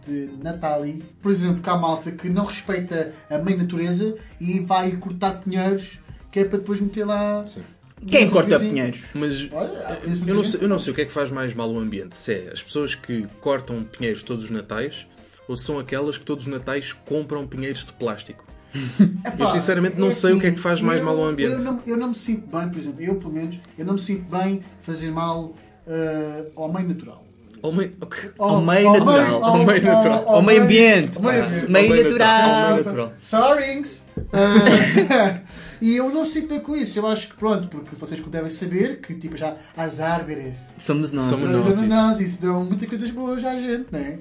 de, 0.06 0.26
de 0.28 0.42
Natal, 0.42 0.86
e, 0.86 1.02
por 1.22 1.30
exemplo, 1.32 1.62
que 1.62 1.68
há 1.70 1.76
malta 1.76 2.10
que 2.10 2.28
não 2.28 2.44
respeita 2.44 3.12
a 3.30 3.38
mãe 3.38 3.56
natureza 3.56 4.16
e 4.40 4.60
vai 4.60 4.92
cortar 4.96 5.40
pinheiros, 5.40 5.98
que 6.30 6.40
é 6.40 6.44
para 6.44 6.58
depois 6.58 6.80
meter 6.80 7.04
lá. 7.04 7.44
Sim. 7.46 7.62
Quem 8.06 8.28
corta 8.28 8.56
Assim, 8.56 8.68
pinheiros? 8.70 9.06
Mas 9.14 9.48
Olha, 9.50 10.00
eu 10.26 10.34
não, 10.34 10.44
sei, 10.44 10.60
eu 10.62 10.68
não 10.68 10.78
sei 10.78 10.92
o 10.92 10.94
que 10.94 11.00
é 11.02 11.04
que 11.06 11.12
faz 11.12 11.30
mais 11.30 11.54
mal 11.54 11.70
ao 11.70 11.78
ambiente. 11.78 12.14
Se 12.16 12.34
é 12.34 12.50
as 12.52 12.62
pessoas 12.62 12.94
que 12.94 13.26
cortam 13.40 13.82
pinheiros 13.84 14.22
todos 14.22 14.44
os 14.44 14.50
natais 14.50 15.06
ou 15.48 15.56
se 15.56 15.64
são 15.64 15.78
aquelas 15.78 16.18
que 16.18 16.24
todos 16.24 16.44
os 16.46 16.52
natais 16.52 16.92
compram 16.92 17.46
pinheiros 17.46 17.84
de 17.84 17.92
plástico. 17.94 18.44
Epá, 19.24 19.44
Eu 19.44 19.48
sinceramente 19.48 19.98
não 19.98 20.12
sei 20.12 20.32
o 20.34 20.40
que 20.40 20.48
é 20.48 20.50
que 20.50 20.58
faz 20.60 20.80
mais 20.82 20.98
eu- 20.98 21.06
mal 21.06 21.16
ao 21.16 21.24
ambiente. 21.24 21.52
Eu 21.52 21.60
não, 21.62 21.82
eu 21.86 21.96
não 21.96 22.08
me 22.08 22.14
sinto 22.14 22.46
bem, 22.46 22.68
por 22.68 22.78
exemplo, 22.78 23.00
eu 23.00 23.14
pelo 23.14 23.32
menos, 23.32 23.58
eu 23.78 23.86
não 23.86 23.94
me 23.94 24.00
sinto 24.00 24.24
bem 24.28 24.60
fazer 24.82 25.10
mal 25.10 25.54
eh, 25.86 26.46
ao 26.56 26.70
meio 26.70 26.88
natural. 26.88 27.23
Ao 27.64 27.72
meio, 27.72 27.92
ok. 27.98 28.30
Ao 28.38 28.60
meio 28.60 28.92
natural. 28.92 29.42
Ao 29.44 29.64
meio 29.64 29.82
natural. 29.82 30.24
Ao 30.28 30.42
meio 30.42 30.62
ambiente. 30.64 31.18
Meio 31.66 32.02
natural. 32.04 33.12
Sorrings! 33.22 34.04
Ah, 34.32 35.40
e 35.80 35.96
eu 35.96 36.10
não 36.10 36.26
sinto 36.26 36.48
bem 36.48 36.60
com 36.60 36.76
isso. 36.76 36.98
Eu 36.98 37.06
acho 37.06 37.28
que 37.28 37.34
pronto, 37.36 37.68
porque 37.68 37.96
vocês 37.96 38.20
devem 38.20 38.50
saber 38.50 39.00
que 39.00 39.14
tipo 39.14 39.34
já 39.36 39.54
as 39.74 39.98
árvores. 39.98 40.74
Somos 40.78 41.10
nós. 41.10 41.24
Somos 41.24 41.50
As 41.54 41.64
nós, 41.66 41.76
isso. 41.78 41.86
nós, 41.88 42.20
isso 42.20 42.42
dão 42.42 42.64
muitas 42.64 42.86
coisas 42.86 43.10
boas 43.10 43.42
à 43.42 43.56
gente, 43.56 43.86
não 43.90 43.98
é? 43.98 44.18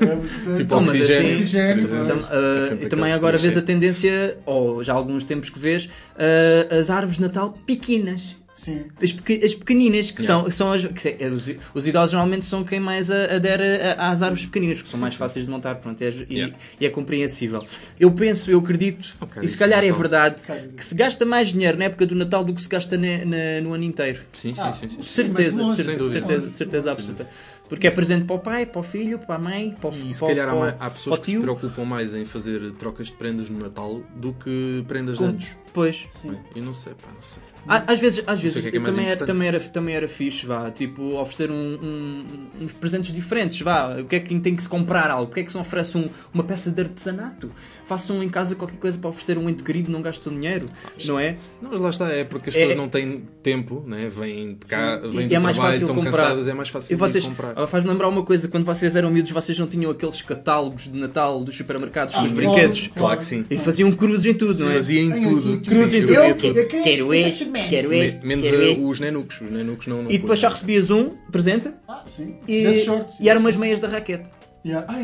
Ah, 0.00 0.56
Tipo 0.56 0.76
oxigênio. 0.76 1.04
assim- 1.30 1.34
oxigênio, 1.42 1.74
por 1.88 1.96
exemplo. 1.98 2.04
Sam- 2.22 2.28
uh, 2.32 2.58
É 2.58 2.62
sempre 2.62 2.86
e 2.86 2.88
também 2.88 3.12
agora 3.12 3.36
vês 3.38 3.56
a 3.56 3.62
tendência, 3.62 4.38
ou 4.46 4.84
já 4.84 4.92
há 4.92 4.96
alguns 4.96 5.24
tempos 5.24 5.50
que 5.50 5.58
vês, 5.58 5.86
uh, 5.86 6.74
as 6.80 6.90
árvores 6.90 7.16
de 7.16 7.22
Natal 7.22 7.58
pequenas. 7.66 8.36
Sim. 8.54 8.84
As, 9.02 9.12
pequ- 9.12 9.44
as 9.44 9.52
pequeninas, 9.54 10.10
que 10.12 10.22
Yeah. 10.22 10.44
são, 10.48 10.50
são 10.50 10.72
as, 10.72 10.84
que 10.86 11.08
é- 11.18 11.28
os, 11.28 11.50
os 11.74 11.86
idosos 11.88 12.12
normalmente 12.12 12.46
são 12.46 12.62
quem 12.62 12.78
mais 12.78 13.10
adere 13.10 13.64
às 13.98 14.22
árvores 14.22 14.44
pequeninas, 14.46 14.78
porque 14.78 14.90
são 14.92 15.00
mais 15.00 15.14
fáceis 15.14 15.44
de 15.44 15.50
montar 15.50 15.74
pronto, 15.76 16.00
é- 16.02 16.08
e, 16.28 16.34
Yeah. 16.34 16.56
e 16.80 16.86
é 16.86 16.90
compreensível. 16.90 17.64
Eu 17.98 18.12
penso, 18.12 18.50
eu 18.50 18.58
acredito, 18.60 19.08
Ok, 19.20 19.42
e 19.42 19.48
se 19.48 19.58
calhar 19.58 19.80
é 19.82 19.88
Natal. 19.88 20.00
verdade, 20.00 20.42
que 20.76 20.84
se 20.84 20.94
gasta 20.94 21.24
mais 21.26 21.48
dinheiro 21.48 21.76
na 21.78 21.86
época 21.86 22.06
do 22.06 22.14
Natal 22.14 22.44
do 22.44 22.54
que 22.54 22.62
se 22.62 22.68
gasta 22.68 22.96
na- 22.96 23.24
na- 23.24 23.60
no 23.62 23.74
ano 23.74 23.84
inteiro. 23.84 24.20
Sim, 24.32 24.54
sim, 24.54 24.60
Ah, 24.60 24.72
sim. 24.72 24.88
sim. 24.88 25.02
Certeza, 25.02 25.60
longe, 25.60 25.82
certeza, 25.82 26.10
certeza, 26.10 26.52
certeza 26.52 26.92
absoluta. 26.92 27.28
Porque 27.68 27.86
é 27.86 27.90
presente 27.90 28.24
para 28.26 28.36
o 28.36 28.38
pai, 28.38 28.66
para 28.66 28.80
o 28.80 28.82
filho, 28.84 29.18
para 29.18 29.34
a 29.36 29.38
mãe, 29.38 29.74
para 29.80 29.90
o 29.90 29.92
E 29.94 30.12
se 30.12 30.18
para 30.20 30.28
calhar 30.28 30.48
há, 30.48 30.52
para 30.54 30.76
há 30.78 30.90
pessoas 30.90 31.18
que 31.18 31.32
se 31.32 31.38
preocupam 31.40 31.84
mais 31.84 32.14
em 32.14 32.24
fazer 32.26 32.70
trocas 32.78 33.06
de 33.08 33.14
prendas 33.14 33.48
no 33.50 33.58
Natal 33.58 34.02
do 34.14 34.32
que 34.34 34.84
prendas 34.86 35.14
de 35.16 35.24
Com- 35.24 35.30
anos. 35.30 35.46
Pois. 35.74 36.06
Bem, 36.22 36.38
Eu 36.54 36.62
não 36.62 36.72
sei, 36.72 36.92
pá, 36.94 37.08
não 37.14 37.20
sei. 37.20 37.42
Às 37.66 37.98
vezes, 37.98 38.22
às 38.26 38.40
vezes 38.40 38.64
é 38.66 38.70
que 38.70 38.76
é 38.76 38.80
também, 38.80 39.06
era, 39.06 39.14
importante. 39.14 39.26
também, 39.26 39.48
era, 39.48 39.58
também 39.60 39.94
era 39.94 40.06
fixe, 40.06 40.44
vá, 40.46 40.70
tipo, 40.70 41.14
oferecer 41.18 41.50
um, 41.50 41.54
um- 41.82 42.24
uns 42.60 42.72
presentes 42.74 43.10
diferentes, 43.12 43.60
vá. 43.62 43.96
O 44.00 44.04
que 44.04 44.16
é 44.16 44.20
que 44.20 44.38
tem 44.38 44.54
que 44.54 44.62
se 44.62 44.68
comprar 44.68 45.10
algo? 45.10 45.30
O 45.32 45.34
que 45.34 45.40
é 45.40 45.42
que 45.42 45.48
se 45.50 45.54
não 45.56 45.62
oferece 45.62 45.96
um- 45.96 46.08
uma 46.32 46.44
peça 46.44 46.70
de 46.70 46.80
artesanato? 46.82 47.50
Façam 47.86 48.22
em 48.22 48.28
casa 48.28 48.54
qualquer 48.54 48.76
coisa 48.76 48.98
para 48.98 49.08
oferecer 49.10 49.36
um 49.38 49.48
ente 49.48 49.64
querido, 49.64 49.90
não 49.90 50.00
gastam 50.02 50.32
dinheiro, 50.32 50.68
não 51.06 51.18
é? 51.18 51.36
Não, 51.60 51.70
mas 51.72 51.80
lá 51.80 51.90
está, 51.90 52.08
é 52.10 52.22
porque 52.22 52.50
as 52.50 52.54
É- 52.54 52.58
pessoas 52.60 52.76
não 52.76 52.88
têm 52.88 53.24
tempo, 53.42 53.82
né? 53.86 54.08
vêm 54.10 54.50
de 54.50 54.66
cá, 54.66 54.98
vêm 54.98 55.24
E 55.24 55.28
do 55.28 55.34
é 55.34 55.38
mais 55.38 55.56
trabalho, 55.56 55.72
fácil 55.72 55.88
estão 55.88 55.96
comprar. 55.96 56.12
cansadas, 56.12 56.48
é 56.48 56.54
mais 56.54 56.68
fácil 56.68 56.92
E 56.92 56.96
vocês, 56.96 57.24
comprar. 57.24 57.54
ah, 57.56 57.66
faz-me 57.66 57.88
lembrar 57.90 58.08
uma 58.10 58.22
coisa, 58.22 58.46
quando 58.46 58.64
vocês 58.66 58.94
eram 58.94 59.10
miúdos, 59.10 59.32
vocês 59.32 59.58
não 59.58 59.66
tinham 59.66 59.90
aqueles 59.90 60.20
catálogos 60.22 60.84
de 60.84 60.98
Natal 60.98 61.42
dos 61.42 61.56
supermercados 61.56 62.14
com 62.14 62.20
Ah, 62.20 62.24
os 62.24 62.32
claro, 62.32 62.46
brinquedos? 62.46 62.88
Claro 62.94 63.16
que 63.18 63.24
sim. 63.24 63.46
E 63.50 63.56
faziam 63.56 63.90
cruzes 63.90 64.26
em 64.26 64.34
tudo, 64.34 64.64
não 64.64 64.70
é? 64.70 64.74
Fazia 64.74 65.00
em 65.00 65.10
tudo. 65.10 65.63
Cruz 65.64 65.94
em 65.94 66.00
eu 66.00 66.06
tudo. 66.36 66.58
Eu, 66.58 66.68
tudo. 66.68 66.82
quero 66.82 67.14
este, 67.14 67.44
quero 67.68 67.88
Me- 67.88 68.18
Menos 68.24 68.46
este. 68.46 68.82
os 68.82 69.00
nenucos. 69.00 69.40
Os 69.40 69.50
nenucos 69.50 69.86
não, 69.86 70.02
não 70.02 70.10
E 70.10 70.18
depois 70.18 70.38
só 70.40 70.48
recebias 70.48 70.90
um 70.90 71.10
presente 71.32 71.70
Ah, 71.88 72.02
sim. 72.06 72.36
e, 72.46 72.84
e 73.20 73.28
eram 73.28 73.40
umas 73.40 73.56
meias 73.56 73.78
da 73.80 73.88
raquete. 73.88 74.28
Yeah. 74.66 74.86
Ai, 74.88 75.02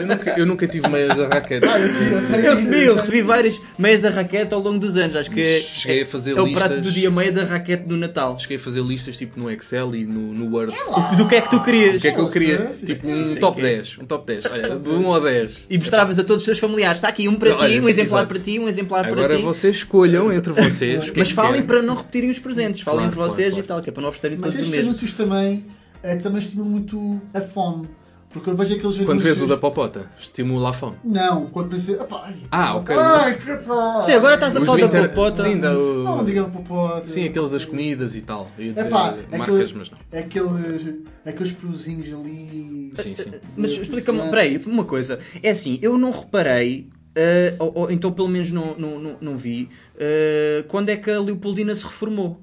eu, 0.00 0.06
nunca, 0.06 0.30
eu 0.38 0.46
nunca 0.46 0.68
tive 0.68 0.88
meias 0.88 1.16
da 1.16 1.26
raquete. 1.26 1.66
Ah, 1.66 1.80
eu 1.80 1.88
tinha, 1.98 2.20
sei. 2.22 2.46
Eu 2.46 2.54
recebi, 2.54 2.82
eu 2.84 2.94
recebi 2.94 3.22
várias 3.22 3.60
meias 3.76 3.98
da 3.98 4.08
raquete 4.08 4.54
ao 4.54 4.60
longo 4.60 4.78
dos 4.78 4.96
anos. 4.96 5.16
Acho 5.16 5.28
que 5.32 5.40
é, 5.40 5.60
Cheguei 5.60 6.02
a 6.02 6.06
fazer 6.06 6.36
é 6.38 6.40
o 6.40 6.52
prato 6.52 6.74
listas. 6.74 6.82
do 6.82 6.92
dia 6.92 7.10
meia 7.10 7.32
da 7.32 7.42
raquete 7.42 7.84
no 7.88 7.96
Natal. 7.96 8.38
Cheguei 8.38 8.56
a 8.56 8.60
fazer 8.60 8.82
listas 8.82 9.16
tipo 9.16 9.40
no 9.40 9.50
Excel 9.50 9.96
e 9.96 10.04
no, 10.06 10.32
no 10.32 10.54
Word. 10.54 10.72
Do 11.16 11.26
que 11.26 11.34
é 11.34 11.40
que 11.40 11.50
tu 11.50 11.60
querias? 11.60 11.96
O 11.96 12.00
que 12.00 12.06
é 12.06 12.12
que 12.12 12.20
eu 12.20 12.28
queria? 12.28 12.64
Nossa, 12.66 12.86
Tipo 12.86 13.08
um 13.08 13.20
é 13.32 13.34
top 13.36 13.60
que 13.60 13.66
é. 13.66 13.74
10. 13.76 13.98
Um 13.98 14.04
top 14.04 14.26
10. 14.26 14.44
Olha, 14.46 14.62
de 14.78 14.88
1 14.90 15.12
ao 15.12 15.20
10. 15.20 15.66
E 15.68 15.78
mostravas 15.78 16.18
a 16.20 16.22
todos 16.22 16.42
os 16.42 16.46
teus 16.46 16.58
familiares. 16.60 16.98
Está 16.98 17.08
aqui 17.08 17.26
um 17.26 17.34
para 17.34 17.52
ti, 17.66 17.80
um 17.80 17.88
exemplar 17.88 18.26
para 18.28 18.38
ti, 18.38 18.60
um 18.60 18.68
exemplar 18.68 19.02
para 19.02 19.12
Agora 19.12 19.36
ti. 19.38 19.42
vocês 19.42 19.74
escolham 19.74 20.32
entre 20.32 20.52
vocês. 20.54 21.08
é 21.08 21.12
Mas 21.16 21.32
falem 21.32 21.62
para 21.64 21.82
não 21.82 21.96
repetirem 21.96 22.30
os 22.30 22.38
presentes. 22.38 22.82
Falem 22.82 23.00
Claro, 23.00 23.06
entre 23.08 23.16
claro, 23.16 23.30
vocês 23.32 23.48
claro. 23.54 23.64
e 23.64 23.66
tal, 23.66 23.80
que 23.80 23.90
é 23.90 23.92
para 23.92 24.02
não 24.02 24.08
oferecerem 24.08 24.38
Mas 24.38 24.52
todos 24.52 24.58
o 24.60 24.60
estes 24.62 24.76
mesmo. 24.76 24.90
anúncios 24.90 25.12
também, 25.14 25.64
eh, 26.02 26.14
também 26.16 26.38
estimam 26.38 26.64
muito 26.66 27.20
a 27.34 27.40
fome. 27.40 27.88
Porque 28.32 28.48
eu 28.48 28.56
vejo 28.56 28.74
aqueles 28.76 28.98
Quando 29.00 29.20
vês 29.20 29.40
o 29.40 29.46
da 29.48 29.56
popota, 29.56 30.06
estimula 30.16 30.70
a 30.70 30.72
fome. 30.72 30.96
Não, 31.04 31.46
quando 31.46 31.68
pensei... 31.70 31.96
Ai, 32.12 32.36
Ah, 32.48 32.76
ok. 32.76 32.94
Ai, 32.96 33.36
que 33.36 33.56
pá. 33.56 34.02
Sim, 34.04 34.12
agora 34.12 34.34
estás 34.34 34.56
a 34.56 34.60
Os 34.60 34.66
falar 34.66 34.78
do 34.78 34.88
da 34.88 34.98
inter- 34.98 35.08
popota. 35.10 35.42
Sim, 35.42 35.58
da- 35.58 35.74
Não, 35.74 36.24
diga 36.24 36.44
popota. 36.44 37.06
Sim, 37.08 37.24
aqueles 37.24 37.50
das 37.50 37.64
comidas 37.64 38.14
e 38.14 38.20
tal. 38.20 38.48
Eu 38.56 38.66
Ia 38.66 38.72
dizer 38.72 38.86
Epá, 38.86 39.16
marcas, 39.36 39.56
aquele- 39.56 39.74
mas 39.78 39.90
não. 39.90 40.20
Aqueles, 40.20 40.94
aqueles 41.26 41.52
peruzinhos 41.52 42.06
ali... 42.20 42.92
Sim, 42.94 43.16
sim. 43.16 43.32
Mas 43.56 43.72
explica-me, 43.72 44.20
peraí, 44.30 44.58
uma 44.64 44.84
coisa. 44.84 45.18
É 45.42 45.50
assim, 45.50 45.80
eu 45.82 45.98
não 45.98 46.12
reparei, 46.12 46.88
eh, 47.16 47.56
ou, 47.58 47.72
ou 47.74 47.90
então 47.90 48.12
pelo 48.12 48.28
menos 48.28 48.52
não, 48.52 48.76
não, 48.78 48.98
não, 49.00 49.16
não 49.20 49.36
vi, 49.36 49.68
eh, 49.98 50.64
quando 50.68 50.88
é 50.90 50.96
que 50.96 51.10
a 51.10 51.18
Leopoldina 51.18 51.74
se 51.74 51.82
reformou. 51.84 52.40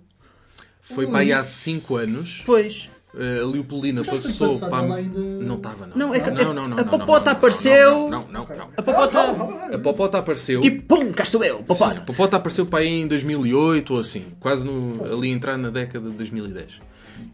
Foi 0.82 1.06
Ui, 1.06 1.12
para 1.12 1.20
aí 1.22 1.32
há 1.32 1.40
isso- 1.42 1.52
5 1.60 1.96
anos. 1.96 2.44
Pois. 2.46 2.90
Eh, 3.20 3.40
A 4.02 4.04
foi 4.04 4.20
passou 4.48 4.70
para. 4.70 4.94
a- 4.94 4.96
ainda- 4.98 5.20
Não 5.20 5.56
estava, 5.56 5.88
não. 5.88 5.98
Não, 5.98 6.14
é 6.16 6.20
que 6.20 6.30
não, 6.32 6.54
não, 6.54 6.68
não, 6.68 6.78
a 6.80 6.84
popota 6.84 7.32
apareceu- 7.32 8.10
Não, 8.10 8.28
não, 8.28 8.46
não. 8.46 8.70
A 8.78 8.82
popota. 8.82 9.20
A 9.74 9.80
popota 9.80 10.18
apareceu. 10.20 10.62
Tipo, 10.62 10.96
pum, 10.96 11.12
cá 11.14 11.24
estou 11.24 11.44
eu, 11.44 11.58
Sim, 11.58 11.64
popota. 11.64 12.02
a 12.02 12.04
popota 12.06 12.38
apareceu 12.38 12.66
para 12.66 12.80
aí 12.80 12.88
em 13.02 13.08
2008 13.08 13.94
ou 13.94 14.00
assim, 14.00 14.26
quase 14.40 14.66
no, 14.66 15.04
ali 15.04 15.30
entrar 15.30 15.58
na 15.58 15.70
década 15.70 16.10
de 16.10 16.16
2010. 16.16 16.80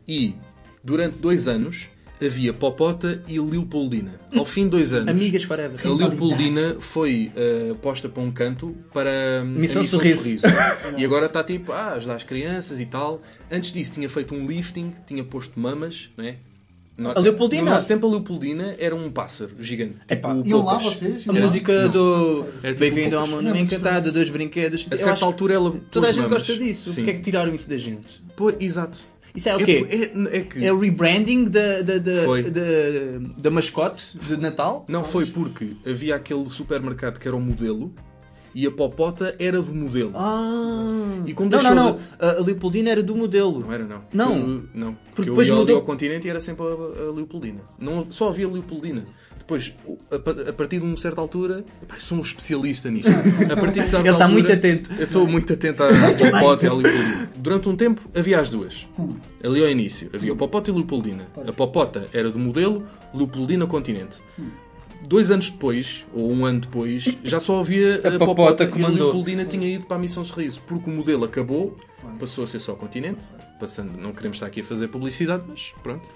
E 0.07 0.35
durante 0.83 1.17
dois 1.17 1.47
anos 1.47 1.87
havia 2.25 2.53
Popota 2.53 3.21
e 3.27 3.39
Leopoldina. 3.39 4.11
Ao 4.35 4.45
fim 4.45 4.63
de 4.65 4.69
dois 4.71 4.93
anos, 4.93 5.09
Amigas 5.09 5.43
forever. 5.43 5.79
a 5.85 5.89
Leopoldina 5.93 6.75
foi 6.79 7.31
eh, 7.35 7.73
posta 7.81 8.07
para 8.09 8.21
um 8.23 8.31
canto 8.31 8.75
para 8.93 9.43
Missão 9.45 9.81
a 9.81 9.85
Sorriso. 9.85 10.39
e 10.97 11.03
agora 11.05 11.25
está 11.27 11.43
tipo, 11.43 11.71
ah, 11.71 11.93
ajudar 11.93 12.15
as 12.15 12.23
crianças 12.23 12.79
e 12.79 12.85
tal. 12.85 13.21
Antes 13.51 13.71
disso 13.71 13.93
tinha 13.93 14.09
feito 14.09 14.33
um 14.33 14.45
lifting, 14.47 14.93
tinha 15.05 15.23
posto 15.23 15.59
mamas, 15.59 16.09
não 16.17 16.25
é? 16.25 16.35
No- 16.95 17.09
A 17.09 17.19
Leopoldina? 17.19 17.63
No 17.63 17.71
nosso 17.71 17.87
tempo 17.87 18.05
a 18.05 18.09
Leopoldina 18.11 18.75
era 18.77 18.95
um 18.95 19.09
pássaro 19.11 19.51
gigante. 19.59 19.95
Epá, 20.07 20.35
tipo 20.35 20.47
Iam 20.47 20.63
lá 20.63 20.77
vocês? 20.77 21.27
A 21.27 21.33
música 21.33 21.83
não. 21.83 21.89
do 21.91 22.45
tipo 22.61 22.79
Bem-vindo 22.79 23.17
ao. 23.17 23.25
Mundo 23.27 23.55
Encantado, 23.57 24.11
dos 24.11 24.29
brinquedos. 24.29 24.85
A 24.91 24.95
certa 24.97 25.13
acho- 25.13 25.25
altura 25.25 25.55
ela 25.55 25.73
Toda 25.91 26.07
a 26.09 26.11
gente 26.11 26.23
mamas. 26.25 26.37
gosta 26.47 26.55
disso. 26.63 26.89
Sim. 26.91 26.95
Porquê 26.97 27.09
é 27.09 27.13
que 27.15 27.21
tiraram 27.21 27.55
isso 27.55 27.67
da 27.67 27.77
gente? 27.77 28.21
Pô, 28.35 28.53
exato. 28.59 29.11
Isso 29.35 29.49
é 29.49 29.55
o 29.55 29.65
quê? 29.65 29.85
É, 29.89 29.95
é, 29.95 30.37
é 30.37 30.41
que... 30.41 30.65
É 30.65 30.71
o 30.71 30.77
rebranding 30.79 31.45
da, 31.45 31.81
da, 31.81 31.97
da, 31.97 32.11
da, 33.37 33.49
mascote 33.51 34.17
de 34.17 34.37
Natal? 34.37 34.85
Não 34.87 35.03
foi 35.03 35.25
porque 35.25 35.75
havia 35.85 36.15
aquele 36.15 36.45
supermercado 36.49 37.19
que 37.19 37.27
era 37.27 37.35
o 37.35 37.39
modelo 37.41 37.91
e 38.55 38.67
a 38.67 38.71
popota 38.71 39.35
era 39.39 39.59
do 39.61 39.73
modelo. 39.73 40.11
Ah. 40.15 41.23
E 41.25 41.33
como 41.33 41.49
não, 41.49 41.57
deixou 41.57 41.75
não, 41.75 41.85
não. 41.85 41.97
de- 41.97 42.03
A 42.19 42.43
Leopoldina 42.43 42.91
era 42.91 43.01
do 43.01 43.15
modelo. 43.15 43.61
Não 43.61 43.71
era, 43.73 43.83
não. 43.85 44.01
Não. 44.13 44.37
Eu- 44.37 44.63
não. 44.75 44.93
Porque 44.93 44.99
Porque 45.15 45.21
eu 45.21 45.33
depois 45.33 45.47
ia 45.47 45.53
ali 45.53 45.61
mudou- 45.61 45.75
ao 45.77 45.81
continente 45.83 46.27
e 46.27 46.29
era 46.29 46.39
sempre 46.39 46.63
a, 46.65 46.69
a 47.09 47.11
Leopoldina. 47.11 47.61
Não, 47.79 48.05
só 48.11 48.29
havia 48.29 48.47
Leopoldina. 48.47 49.05
Depois, 49.43 49.75
a, 50.09 50.19
pa- 50.19 50.49
a 50.49 50.53
partir 50.53 50.79
de 50.79 50.85
uma 50.85 50.95
certa 50.95 51.19
altura, 51.19 51.65
eu 51.93 51.99
sou 51.99 52.17
um 52.17 52.21
especialista 52.21 52.89
nisto. 52.89 53.09
A 53.51 53.55
partir 53.57 53.81
de 53.81 53.87
certa 53.87 54.07
Ele 54.07 54.15
está 54.15 54.23
altura, 54.25 54.27
muito 54.29 54.51
atento. 54.51 54.91
Eu 54.97 55.03
estou 55.03 55.27
muito 55.27 55.51
atento 55.51 55.83
à 55.83 55.87
Popota 56.31 56.65
e 56.65 56.69
à 56.69 56.73
Leopoldina. 56.73 57.29
Durante 57.35 57.69
um 57.69 57.75
tempo 57.75 58.01
havia 58.15 58.39
as 58.39 58.49
duas. 58.49 58.87
Ali 59.43 59.61
ao 59.61 59.69
início 59.69 60.09
havia 60.13 60.31
o 60.31 60.37
Popota 60.37 60.69
e 60.69 60.73
a 60.73 60.75
Leopoldina. 60.77 61.27
A 61.45 61.51
Popota 61.51 62.07
era 62.13 62.31
do 62.31 62.39
modelo, 62.39 62.85
Leopoldina 63.13 63.67
continente. 63.67 64.21
dois 65.05 65.29
anos 65.29 65.49
depois, 65.49 66.05
ou 66.13 66.31
um 66.31 66.45
ano 66.45 66.61
depois, 66.61 67.03
já 67.23 67.37
só 67.39 67.59
havia 67.59 67.95
A 68.15 68.17
Popota 68.17 68.65
que 68.65 68.79
e 68.79 68.83
a 68.85 68.87
mandou. 68.87 69.07
Leopoldina 69.07 69.43
tinha 69.43 69.67
ido 69.67 69.85
para 69.85 69.97
a 69.97 69.99
Missão 69.99 70.23
Sorriso, 70.23 70.61
porque 70.65 70.89
o 70.89 70.93
modelo 70.93 71.25
acabou, 71.25 71.77
passou 72.17 72.45
a 72.45 72.47
ser 72.47 72.59
só 72.59 72.73
continente, 72.75 73.25
passando, 73.59 73.97
não 73.99 74.13
queremos 74.13 74.37
estar 74.37 74.45
aqui 74.47 74.61
a 74.61 74.63
fazer 74.63 74.87
publicidade, 74.87 75.43
mas 75.47 75.73
pronto, 75.83 76.09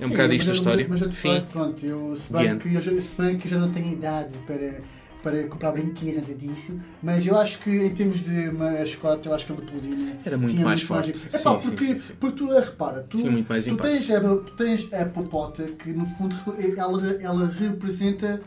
é 0.00 0.04
um 0.04 0.08
Sim, 0.08 0.14
bocado 0.14 0.32
isto 0.34 0.50
a 0.50 0.54
história. 0.54 0.86
Mas 0.88 1.00
eu 1.00 1.12
Fim. 1.12 1.34
facto, 1.34 1.52
pronto, 1.52 1.86
eu, 1.86 2.16
se, 2.16 2.32
bem 2.32 2.58
que 2.58 2.74
eu, 2.74 2.80
já, 2.80 3.00
se 3.00 3.16
bem 3.16 3.36
que 3.38 3.48
já 3.48 3.58
não 3.58 3.70
tenho 3.70 3.92
idade 3.92 4.34
para, 4.46 4.80
para 5.22 5.46
comprar 5.48 5.72
brinquedos, 5.72 6.22
nada 6.22 6.34
disso, 6.34 6.78
mas 7.02 7.26
eu 7.26 7.36
acho 7.38 7.58
que 7.60 7.70
em 7.70 7.90
termos 7.90 8.20
de 8.22 8.50
mascote, 8.50 9.28
eu 9.28 9.34
acho 9.34 9.46
que 9.46 9.52
a 9.52 9.56
Leopoldina 9.56 10.16
Era 10.24 10.38
muito 10.38 10.52
tinha 10.54 10.64
mais 10.64 10.80
muito 10.80 10.86
forte. 10.86 11.28
Epá, 11.28 11.38
Sim, 11.38 11.60
sim, 11.60 11.68
porque, 11.70 11.84
sim, 11.86 12.00
sim. 12.00 12.14
porque 12.18 12.36
tu, 12.36 12.52
repara, 12.58 13.02
tu, 13.02 13.18
Tinha 13.18 13.30
muito 13.30 13.48
mais 13.48 13.64
tu, 13.64 13.70
impacto. 13.70 13.90
tens 13.90 14.10
a, 14.10 14.20
tu 14.20 14.56
tens 14.56 14.92
a 14.92 15.04
Popota 15.06 15.64
que 15.64 15.92
no 15.92 16.06
fundo 16.06 16.34
ela, 16.76 17.12
ela 17.20 17.46
representa 17.46 18.40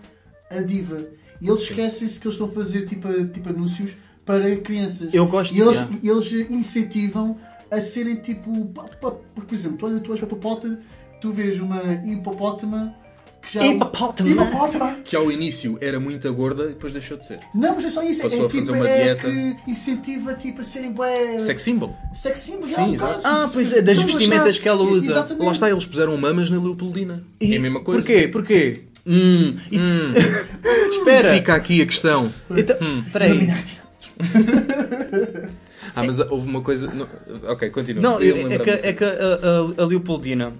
a 0.49 0.61
diva 0.61 0.99
e 1.41 1.47
eles 1.49 1.63
esquecem-se 1.63 2.19
que 2.19 2.27
eles 2.27 2.35
estão 2.35 2.47
a 2.47 2.51
fazer 2.51 2.85
tipo, 2.85 3.07
tipo 3.27 3.49
anúncios 3.49 3.95
para 4.25 4.55
crianças. 4.57 5.13
Eu 5.13 5.27
gosto 5.27 5.53
e 5.53 5.59
eles, 5.59 5.77
eles 6.01 6.49
incentivam 6.49 7.37
a 7.69 7.81
serem 7.81 8.15
tipo. 8.15 8.65
pá, 8.67 8.83
pá, 8.83 9.11
Por 9.11 9.53
exemplo, 9.53 9.99
tu 9.99 10.11
olhas 10.11 10.19
para 10.19 10.25
a 10.25 10.29
Popota, 10.29 10.79
tu 11.23 11.31
vês 11.31 11.57
uma 11.57 11.81
hipopótama 12.05 12.93
que 13.41 13.53
já. 13.53 13.65
Hipopótama? 13.65 14.29
Hipopótama! 14.29 14.97
Que 15.05 15.15
ao 15.15 15.31
início 15.31 15.77
era 15.79 15.97
muito 16.01 16.31
gorda 16.33 16.65
e 16.65 16.67
depois 16.69 16.91
deixou 16.91 17.15
de 17.17 17.25
ser. 17.25 17.39
Não, 17.55 17.75
mas 17.75 17.85
é 17.85 17.89
só 17.89 18.03
isso. 18.03 18.21
Passou 18.23 18.43
é, 18.43 18.45
a 18.45 18.49
fazer 18.49 18.61
tipo, 18.61 18.73
uma 18.73 18.89
é 18.89 19.03
dieta. 19.03 19.29
que 19.29 19.55
incentiva 19.71 20.33
tipo, 20.33 20.59
a 20.59 20.63
serem 20.65 20.91
bué. 20.91 21.39
Sex 21.39 21.61
symbol. 21.61 21.95
Sex 22.13 22.39
symbol, 22.39 22.63
Sim, 22.65 22.71
já, 22.73 22.83
um 22.83 22.93
exato. 22.93 23.21
Ah, 23.25 23.49
pois 23.53 23.71
é, 23.71 23.81
das 23.81 23.97
Estão 23.97 24.03
a 24.15 24.17
vestimentas 24.17 24.47
achar- 24.47 24.61
que 24.63 24.67
ela 24.69 24.83
usa. 24.83 25.11
Exatamente. 25.11 25.45
Lá 25.45 25.51
está, 25.53 25.69
eles 25.69 25.85
puseram 25.85 26.17
mamas 26.17 26.49
na 26.49 26.59
Leopoldina. 26.61 27.23
E 27.39 27.53
é 27.53 27.57
a 27.57 27.61
mesma 27.61 27.79
coisa. 27.81 28.01
Porquê? 28.01 28.27
Porquê? 28.27 28.73
Hum, 29.07 29.55
Hum, 29.71 30.13
espera. 30.91 31.33
fica 31.35 31.55
aqui 31.55 31.81
a 31.81 31.85
questão. 31.85 32.33
Então, 32.51 32.75
Hum. 32.81 33.01
peraí. 33.13 33.29
Illuminati. 33.29 33.81
Ah, 35.95 36.03
mas 36.05 36.19
houve 36.19 36.49
uma 36.49 36.61
coisa. 36.61 36.91
Ok, 37.47 37.69
continua. 37.69 38.01
Não, 38.01 38.19
Eu 38.21 38.35
é, 38.49 38.55
é 38.55 38.59
que, 38.59 38.69
é 38.69 38.93
que 38.93 39.03
a, 39.03 39.07
a- 39.09 39.83
a 39.83 39.85
Leopoldina 39.85 40.53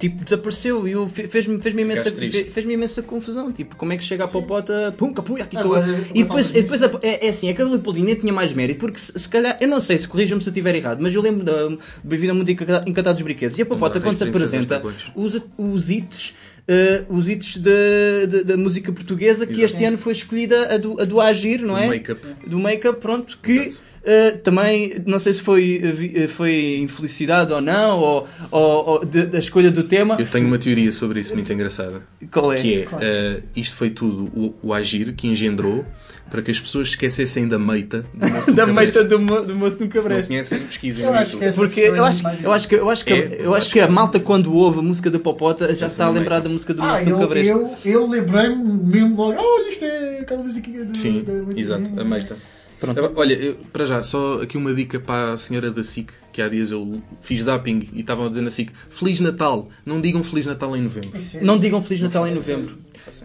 tipo, 0.00 0.24
desapareceu 0.24 0.88
e 0.88 1.08
fez-me 1.28 1.60
fez 1.60 1.72
imensa, 1.74 2.02
Ficaste 2.02 2.16
triste. 2.16 2.44
fe- 2.44 2.50
fez-me 2.50 2.74
imensa 2.74 3.02
confusão. 3.02 3.52
Tipo, 3.52 3.76
como 3.76 3.92
é 3.92 3.96
que 3.96 4.02
chega 4.02 4.24
a 4.24 4.28
popota, 4.28 4.92
pum, 4.98 5.12
capuia, 5.12 5.44
aqui 5.44 5.56
agora 5.56 5.86
E 6.14 6.22
depois, 6.24 6.50
e 6.50 6.62
depois 6.62 6.82
a- 6.82 6.90
é, 7.02 7.26
é 7.26 7.28
assim, 7.28 7.48
é 7.48 7.60
a 7.60 7.64
Leopoldina 7.64 8.16
tinha 8.16 8.32
mais 8.32 8.52
mérito, 8.52 8.80
porque 8.80 8.98
se, 8.98 9.16
se 9.16 9.28
calhar, 9.28 9.56
eu 9.60 9.68
não 9.68 9.80
sei 9.80 9.98
se 9.98 10.08
corrijam-me 10.08 10.42
se 10.42 10.48
eu 10.48 10.52
estiver 10.52 10.74
errado, 10.74 11.00
mas 11.00 11.14
eu 11.14 11.20
lembro 11.22 11.44
da 11.44 11.76
Bem-vinda 12.02 12.34
muito 12.34 12.50
Encanta- 12.50 12.82
encantado 12.86 13.14
dos 13.14 13.22
brinquedos. 13.22 13.56
E 13.58 13.62
a 13.62 13.66
popota, 13.66 14.00
quando 14.00 14.16
se 14.16 14.24
apresenta, 14.24 14.82
usa 15.14 15.44
os 15.58 15.90
hits. 15.90 16.34
Eh, 16.72 17.02
os 17.08 17.28
hits 17.28 17.56
da, 18.44 18.56
música 18.56 18.92
portuguesa 18.92 19.44
que 19.44 19.54
Exato. 19.54 19.64
este 19.74 19.84
ano 19.84 19.98
foi 19.98 20.12
escolhida 20.12 20.72
a 20.72 20.78
do, 20.78 21.00
a 21.00 21.04
do 21.04 21.20
Agir, 21.20 21.62
não 21.62 21.74
Do 21.74 21.80
é? 21.80 21.88
make-up. 21.88 22.20
do 22.46 22.58
make-up, 22.60 23.00
pronto, 23.00 23.36
que 23.42 23.72
eh, 24.04 24.30
também, 24.30 25.02
não 25.04 25.18
sei 25.18 25.32
se 25.32 25.42
foi, 25.42 25.80
eh, 26.14 26.28
foi 26.28 26.78
infelicidade 26.78 27.52
ou 27.52 27.60
não, 27.60 27.98
ou, 27.98 28.28
ou, 28.52 28.88
ou 28.88 29.04
da 29.04 29.38
escolha 29.40 29.68
do 29.68 29.82
tema. 29.82 30.16
Eu 30.16 30.26
tenho 30.26 30.46
uma 30.46 30.58
teoria 30.58 30.92
sobre 30.92 31.18
isso 31.18 31.34
muito 31.34 31.52
engraçada. 31.52 32.02
Qual 32.30 32.52
é? 32.52 32.60
Que 32.60 32.74
é, 32.82 32.88
eh, 33.00 33.42
isto 33.56 33.74
foi 33.74 33.90
tudo 33.90 34.24
o, 34.26 34.68
o 34.68 34.72
agir 34.72 35.12
que 35.14 35.26
engendrou 35.26 35.84
para 36.30 36.42
que 36.42 36.50
as 36.50 36.60
pessoas 36.60 36.88
esquecessem 36.88 37.48
da 37.48 37.58
meita 37.58 38.04
do 38.14 38.28
moço 38.30 38.46
do 38.50 38.54
da 38.54 38.66
meita 38.66 39.04
do, 39.04 39.18
do 39.18 39.56
moço 39.56 39.76
do 39.76 40.00
Se 40.00 40.08
não 40.08 40.22
conhecem, 40.22 40.60
pesquisem 40.60 41.04
Eu 41.04 41.14
acho 41.14 41.36
que 41.36 41.52
Porque 41.52 41.80
eu 41.80 41.96
é 41.96 42.08
acho, 42.08 42.22
eu 42.42 42.52
acho 42.52 42.68
que, 42.68 42.74
eu 42.76 42.90
acho 42.90 43.04
que, 43.04 43.12
É, 43.12 43.36
eu 43.40 43.54
acho 43.54 43.70
que 43.70 43.80
a 43.80 43.88
malta 43.88 44.20
quando 44.20 44.52
ouve 44.54 44.78
a 44.78 44.82
música 44.82 45.10
da 45.10 45.18
Popota 45.18 45.74
já 45.74 45.86
está 45.88 46.06
a 46.06 46.10
lembrar 46.10 46.40
da 46.40 46.48
música 46.48 46.72
do 46.72 46.82
Ah, 46.82 46.92
moço 46.92 47.04
do 47.04 47.10
eu, 47.10 47.18
cabreste. 47.18 47.50
eu, 47.50 47.76
eu 47.84 48.06
lembrei-me 48.08 48.56
mesmo 48.64 49.16
logo, 49.16 49.38
"Ah, 49.38 49.42
olha, 49.42 49.68
isto 49.70 49.84
é 49.84 50.20
aquela 50.20 50.42
musiquinha 50.42 50.84
do. 50.84 50.96
Sim, 50.96 51.22
da 51.22 51.32
Matizinha." 51.32 51.60
exato, 51.60 52.00
a 52.00 52.04
meita. 52.04 52.36
Pronto. 52.78 53.12
Olha, 53.16 53.34
eu- 53.34 53.56
para 53.70 53.84
já, 53.84 54.02
só 54.02 54.40
aqui 54.40 54.56
uma 54.56 54.72
dica 54.72 54.98
para 54.98 55.34
a 55.34 55.36
senhora 55.36 55.70
da 55.70 55.82
SIC, 55.82 56.10
que 56.32 56.40
há 56.40 56.48
dias 56.48 56.70
eu 56.70 57.02
fiz 57.20 57.42
zapping 57.42 57.90
e 57.92 58.00
estavam 58.00 58.24
a 58.24 58.28
dizer 58.30 58.40
na 58.40 58.48
SIC: 58.48 58.70
Feliz 58.88 59.20
Natal! 59.20 59.68
Não 59.84 60.00
digam 60.00 60.24
Feliz 60.24 60.46
Natal 60.46 60.74
em 60.74 60.80
novembro. 60.82 61.10
É- 61.34 61.44
Não 61.44 61.58
digam 61.58 61.82
Feliz 61.82 62.00
Natal 62.00 62.26
em 62.26 62.34
novembro. 62.34 62.78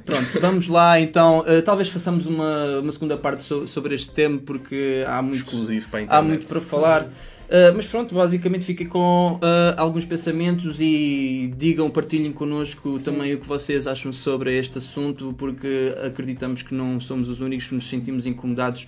Pronto, 0.06 0.40
vamos 0.42 0.68
lá 0.68 1.00
então. 1.00 1.44
Eh, 1.48 1.62
talvez 1.62 1.90
façamos 1.90 2.26
uma, 2.26 2.80
uma 2.82 2.92
segunda 2.92 3.18
parte 3.18 3.44
so- 3.44 3.66
sobre 3.68 3.96
este 3.96 4.10
tema 4.12 4.40
porque 4.46 5.04
há 5.08 5.22
muito, 5.22 5.44
Exclusivo 5.44 5.90
para 5.90 6.06
há 6.10 6.22
muito 6.22 6.46
para 6.48 6.62
falar. 6.62 7.04
Uh, 7.46 7.76
mas 7.76 7.86
pronto, 7.86 8.16
basicamente 8.16 8.66
fiquem 8.66 8.88
com 8.88 9.34
uh, 9.36 9.40
alguns 9.78 10.04
pensamentos 10.04 10.78
e 10.82 11.54
digam, 11.56 11.92
partilhem 11.92 12.32
connosco 12.32 12.98
também 13.00 13.36
o 13.36 13.40
que 13.40 13.46
vocês 13.46 13.86
acham 13.86 14.12
sobre 14.12 14.58
este 14.58 14.80
assunto, 14.80 15.32
porque 15.38 15.94
acreditamos 16.04 16.64
que 16.64 16.74
não 16.74 17.00
somos 17.00 17.30
os 17.30 17.42
únicos 17.42 17.68
que 17.68 17.76
nos 17.76 17.88
sentimos 17.88 18.26
incomodados 18.26 18.88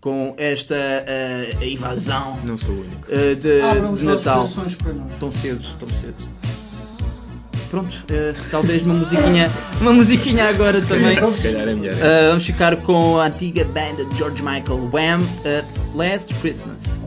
com 0.00 0.34
esta 0.38 0.74
uh, 0.74 1.64
invasão 1.64 2.38
Não 2.44 2.56
sou 2.56 2.70
o 2.74 2.80
único. 2.80 3.06
uh, 3.12 3.36
de, 3.36 3.60
Abram 3.60 3.92
de 3.92 4.04
Natal. 4.04 4.36
corações 4.48 4.74
para 4.74 4.92
nós. 4.94 5.12
Tão 5.20 5.30
cedo, 5.30 5.66
tão 5.78 5.88
cedo. 5.88 6.14
Pronto, 7.70 7.94
uh, 7.94 8.50
talvez 8.50 8.82
uma 8.82 8.94
musiquinha, 8.94 9.50
uma 9.80 9.92
musiquinha 9.92 10.48
agora 10.48 10.80
também. 10.80 11.30
Se 11.30 11.40
calhar 11.40 11.68
é 11.68 11.74
melhor. 11.74 11.94
Uh, 11.94 12.28
vamos 12.30 12.46
ficar 12.46 12.76
com 12.76 13.18
a 13.18 13.26
antiga 13.26 13.64
banda 13.64 14.04
de 14.06 14.16
George 14.16 14.42
Michael, 14.42 14.88
Wham! 14.92 15.20
uh, 15.20 15.96
Last 15.96 16.32
Christmas. 16.34 17.00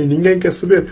Que 0.00 0.06
ninguém 0.06 0.38
quer 0.38 0.52
saber. 0.52 0.86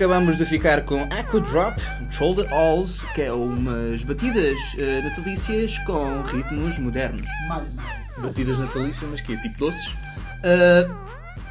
Acabamos 0.00 0.38
de 0.38 0.46
ficar 0.46 0.86
com 0.86 1.02
Aqua 1.12 1.40
Drop, 1.42 1.78
Shoulder 2.10 2.50
Alls, 2.54 3.04
que 3.14 3.20
é 3.20 3.30
umas 3.30 4.02
batidas 4.02 4.58
eh, 4.78 5.02
natalícias 5.02 5.76
com 5.80 6.22
ritmos 6.22 6.78
modernos. 6.78 7.20
Batidas 8.16 8.58
natalícias, 8.58 9.10
mas 9.10 9.20
que 9.20 9.34
é 9.34 9.36
tipo 9.36 9.58
doces? 9.58 9.94
Eh, 10.42 10.88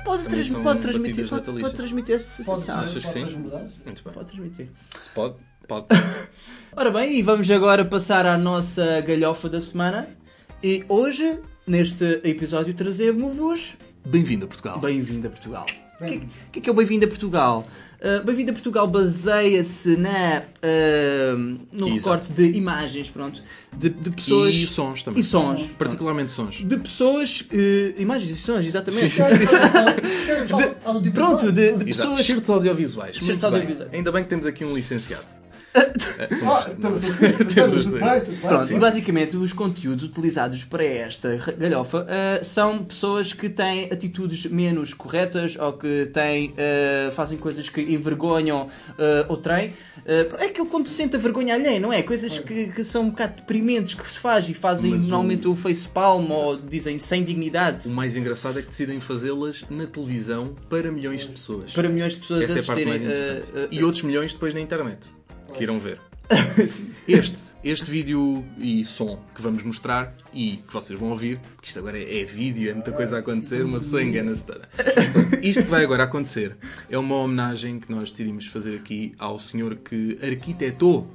pode, 0.04 0.24
trans- 0.24 0.50
pode 0.50 0.80
transmitir, 0.82 1.30
pode, 1.30 1.62
pode 1.62 1.76
transmitir 1.76 2.16
essa 2.16 2.43
Pode, 2.43 2.60
sensação. 2.62 2.84
Achas 2.84 3.06
que 3.06 3.12
pode 3.20 3.30
sim? 3.32 3.38
Muito 3.38 4.04
bem. 4.04 4.14
Pode 4.16 4.28
transmitir. 4.30 4.68
Se 4.97 5.10
pode, 5.10 5.36
pode. 5.68 5.86
Ora 6.76 6.89
bem, 6.89 7.20
e 7.20 7.22
vamos 7.22 7.52
agora 7.52 7.86
passar 7.86 8.26
à 8.26 8.36
nossa 8.36 9.00
galhofa 9.02 9.47
da 9.47 9.62
semana. 9.62 10.08
E 10.64 10.84
hoje, 10.89 11.39
neste 11.68 12.04
episódio, 12.24 12.74
trazemos-vos 12.74 13.78
Bem-vindo 14.08 14.45
a 14.45 14.47
Portugal. 14.47 14.80
Bem-vindo 14.80 15.28
a 15.28 15.30
Portugal. 15.30 15.66
O 15.66 15.66
que, 15.68 16.04
Bem-vindo. 16.10 16.26
o 16.47 16.52
que 16.52 16.60
é 16.60 16.62
que 16.64 16.70
é 16.70 16.72
o 16.72 16.76
Bem-vindo 16.76 17.06
a 17.06 17.08
Portugal? 17.10 17.68
Uh, 18.00 18.24
Bem-vindo 18.24 18.52
a 18.52 18.54
Portugal 18.54 18.88
baseia-se 18.88 19.97
na, 19.97 20.41
uh, 20.41 21.38
no 21.38 21.89
Exato. 21.89 21.93
recorte 21.95 22.32
de 22.34 22.58
imagens, 22.58 23.10
pronto, 23.10 23.43
de, 23.78 23.89
de 23.89 24.10
pessoas... 24.12 24.56
E 24.56 24.66
sons 24.68 25.04
também. 25.04 25.20
E 25.20 25.24
sons. 25.24 25.68
Particularmente 25.78 26.32
sons. 26.32 26.64
De 26.64 26.78
pessoas... 26.78 27.41
uh, 27.52 28.02
imagens 28.02 28.30
e 28.32 28.38
sons, 28.38 28.66
exatamente. 28.66 29.10
Sim, 29.10 29.24
Fala 30.47 31.00
do 31.02 31.12
Pronto, 31.12 31.52
de, 31.52 31.74
de 31.74 31.86
pessoas... 31.86 32.26
Certos 32.26 32.50
audiovisuais. 32.50 33.18
Certos 33.18 33.43
audiovisuais. 33.43 33.93
Ainda 33.93 34.14
bem 34.14 34.24
que 34.24 34.30
temos 34.30 34.45
aqui 34.45 34.64
um 34.64 34.74
licenciado. 34.74 35.38
É, 36.19 36.34
somos- 36.36 36.53
Ah, 36.53 36.71
estamos 36.71 37.88
bem. 37.88 38.01
Pronto, 38.41 38.65
sim. 38.65 38.75
e 38.75 38.80
basicamente 38.80 39.38
os 39.38 39.53
conteúdos 39.53 40.03
utilizados 40.03 40.63
para 40.65 40.84
esta 40.84 41.36
galhofa 41.57 42.05
uh, 42.05 42.43
são 42.43 42.84
pessoas 42.84 43.32
que 43.32 43.47
têm 43.49 43.86
atitudes 43.86 44.45
menos 44.47 44.93
corretas 44.93 45.55
ou 45.57 45.73
que 45.73 46.09
têm, 46.13 46.49
uh, 46.49 47.11
fazem 47.11 47.38
coisas 47.38 47.69
que 47.69 47.82
envergonham 47.82 48.63
uh, 48.67 49.32
o 49.32 49.38
trem. 49.38 49.69
Uh, 49.99 50.36
é 50.39 50.45
aquilo 50.47 50.65
quando 50.67 50.88
se 50.88 50.93
sente 50.93 51.15
a 51.15 51.19
vergonha 51.19 51.53
alheia, 51.53 51.80
não 51.80 51.93
é? 51.93 52.03
Coisas 52.03 52.38
que, 52.38 52.67
que 52.67 52.84
são 52.84 53.03
um 53.03 53.09
bocado 53.11 53.36
deprimentes 53.38 53.93
que 53.93 54.09
se 54.09 54.19
faz 54.19 54.47
e 54.49 54.53
fazem 54.53 54.91
Mas 54.91 55.03
o- 55.03 55.07
normalmente 55.07 55.47
o 55.47 55.55
facepalm 55.55 56.30
ou 56.32 56.57
dizem 56.57 56.99
sem 56.99 57.23
dignidade 57.23 57.88
O 57.88 57.91
mais 57.91 58.15
engraçado 58.17 58.59
é 58.59 58.61
que 58.61 58.67
decidem 58.69 58.99
fazê-las 58.99 59.63
na 59.69 59.86
televisão 59.86 60.55
para 60.69 60.91
milhões 60.91 61.21
de 61.21 61.27
pessoas. 61.27 61.71
para 61.71 61.88
milhões 61.88 62.13
de 62.13 62.19
pessoas 62.19 62.43
Essa 62.43 62.59
é 62.59 62.61
a 62.61 62.63
parte 62.63 62.82
assistirem. 62.84 62.88
mais 62.89 63.01
interessante. 63.01 63.51
uh, 63.57 63.63
uh, 63.63 63.67
E 63.71 63.84
outros 63.84 64.03
milhões 64.03 64.34
depois 64.34 64.53
na 64.53 64.59
internet. 64.59 65.07
Que 65.56 65.64
irão 65.64 65.80
ver. 65.80 66.00
Este, 67.08 67.56
este 67.64 67.89
vídeo 67.89 68.45
e 68.60 68.86
som 68.86 69.20
que 69.34 69.41
vamos 69.41 69.64
mostrar 69.64 70.14
e 70.32 70.58
que 70.68 70.72
vocês 70.72 71.00
vão 71.00 71.10
ouvir, 71.10 71.39
porque 71.56 71.68
isto 71.68 71.80
agora 71.80 71.97
é, 71.97 72.22
é 72.22 72.24
vídeo, 72.24 72.70
é 72.70 72.74
muita 72.76 72.91
coisa 72.91 73.16
a 73.16 73.20
acontecer, 73.20 73.64
uma 73.66 73.80
pessoa 73.80 74.04
engana-se 74.04 74.45
toda. 74.45 74.70
Isto 75.41 75.64
que 75.64 75.70
vai 75.70 75.84
agora 75.84 76.04
acontecer 76.04 76.56
é 76.88 76.97
uma 77.00 77.16
homenagem 77.16 77.80
que 77.80 77.91
nós 77.91 78.12
decidimos 78.12 78.45
fazer 78.45 78.76
aqui 78.76 79.14
ao 79.18 79.39
senhor 79.39 79.76
que 79.78 80.20
arquitetou 80.22 81.08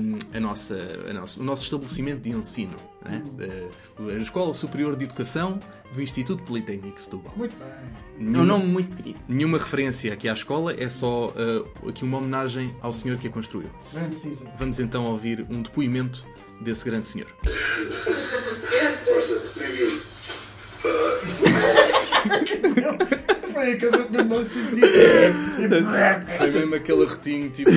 hum, 0.00 0.18
a 0.32 0.40
nossa, 0.40 0.78
a 1.10 1.12
nossa- 1.12 1.38
o 1.40 1.44
nosso 1.44 1.64
estabelecimento 1.64 2.22
de 2.22 2.30
ensino. 2.30 2.76
Né? 3.04 3.22
Da- 3.32 4.12
a 4.12 4.16
Escola 4.18 4.52
Superior 4.54 4.96
de 4.96 5.04
Educação 5.04 5.58
do 5.92 6.00
Instituto 6.02 6.42
Politécnico 6.44 6.96
de 6.96 7.02
Setúbal. 7.02 7.32
Muito 7.36 7.56
bem. 7.56 7.68
é 7.68 8.20
um 8.20 8.24
Nenhuma- 8.24 8.44
nome 8.44 8.64
muito 8.66 8.96
querido. 8.96 9.18
Nenhuma 9.28 9.58
referência 9.58 10.12
aqui 10.12 10.28
à 10.28 10.32
escola, 10.32 10.74
é 10.78 10.88
só 10.88 11.28
uh, 11.28 11.88
aqui 11.88 12.04
uma 12.04 12.18
homenagem 12.18 12.74
ao 12.80 12.92
senhor 12.92 13.18
que 13.18 13.28
a 13.28 13.30
construiu. 13.30 13.70
Grande 13.92 14.16
Caesar. 14.16 14.52
Vamos 14.58 14.78
então 14.80 15.04
ouvir 15.06 15.44
um 15.50 15.62
depoimento 15.62 16.26
desse 16.60 16.84
grande 16.84 17.06
senhor. 17.06 17.28
Foi 23.52 23.72
aquele 23.72 23.96
mesmo 24.10 24.28
mau 24.28 24.44
sentido. 24.44 24.86
Foi 26.38 26.48
mesmo 26.50 26.74
aquele 26.74 27.06
retinho 27.06 27.50
tipo. 27.50 27.70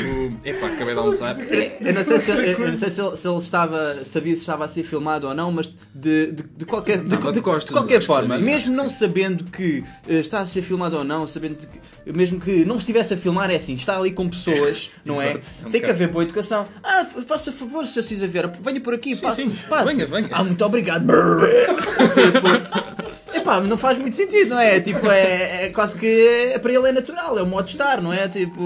Epá, 0.44 0.68
acabei 0.68 0.94
de 0.94 1.00
almoçar. 1.00 1.36
Eu 1.40 1.94
não 1.94 2.04
sei, 2.04 2.20
se, 2.20 2.32
eu 2.32 2.68
não 2.72 2.78
sei 2.78 2.90
se, 2.90 3.02
ele, 3.02 3.18
se 3.18 3.28
ele 3.28 3.38
estava, 3.40 4.06
sabia 4.06 4.34
se 4.34 4.40
estava 4.42 4.66
a 4.66 4.68
ser 4.68 4.84
filmado 4.84 5.28
ou 5.28 5.34
não, 5.34 5.52
mas 5.52 5.74
de, 5.94 6.28
de, 6.32 6.44
de 6.58 6.66
qualquer, 6.66 6.98
de, 7.00 7.10
de 7.10 7.32
de- 7.34 7.42
costas, 7.42 7.66
de 7.66 7.72
qualquer 7.74 8.00
que 8.00 8.06
forma, 8.06 8.36
sabia, 8.36 8.46
mesmo 8.46 8.72
que 8.72 8.78
não 8.78 8.90
sim. 8.90 8.96
sabendo 8.98 9.44
que 9.46 9.84
eh, 10.08 10.20
está 10.20 10.40
a 10.40 10.46
ser 10.46 10.62
filmado 10.62 10.98
ou 10.98 11.04
não, 11.04 11.28
sabendo 11.28 11.58
que, 11.58 12.12
mesmo 12.12 12.40
que 12.40 12.64
não 12.66 12.78
estivesse 12.78 13.14
a 13.14 13.18
filmar, 13.18 13.50
é 13.52 13.56
assim, 13.56 13.74
está 13.74 13.98
ali 13.98 14.12
com 14.12 14.28
pessoas, 14.30 14.92
não 15.06 15.22
é? 15.22 15.32
Exato, 15.32 15.48
é 15.64 15.68
um 15.68 15.72
Tem 15.72 15.82
que 15.82 15.88
bocado. 15.88 15.92
haver 15.92 16.08
boa 16.10 16.24
educação. 16.24 16.68
Ah, 16.84 17.06
fa- 17.06 17.22
faça 17.22 17.52
favor, 17.52 17.86
Sr. 17.88 18.04
Cisa 18.04 18.28
Vera, 18.28 18.52
venha 18.62 18.80
por 18.82 18.94
aqui, 18.94 19.16
passe, 19.16 19.44
sim. 19.44 19.56
passe. 19.70 19.94
Venha, 19.96 20.06
venha. 20.08 20.30
Ah, 20.32 20.44
muito 20.44 20.64
obrigado. 20.66 21.06
tipo, 22.14 23.13
epá, 23.34 23.60
pá, 23.60 23.62
não 23.62 23.78
faz 23.78 23.98
muito 23.98 24.16
sentido, 24.16 24.52
não 24.52 24.60
é? 24.60 24.80
Tipo, 24.80 25.08
é, 25.08 25.66
é 25.66 25.70
quase 25.70 25.98
que 25.98 26.06
é, 26.06 26.60
para 26.60 26.74
ele 26.74 26.90
é 26.90 26.92
natural, 26.92 27.38
é 27.38 27.44
um 27.44 27.48
modo 27.48 27.66
de 27.66 27.72
estar, 27.72 28.02
não 28.02 28.12
é? 28.12 28.28
Tipo, 28.28 28.62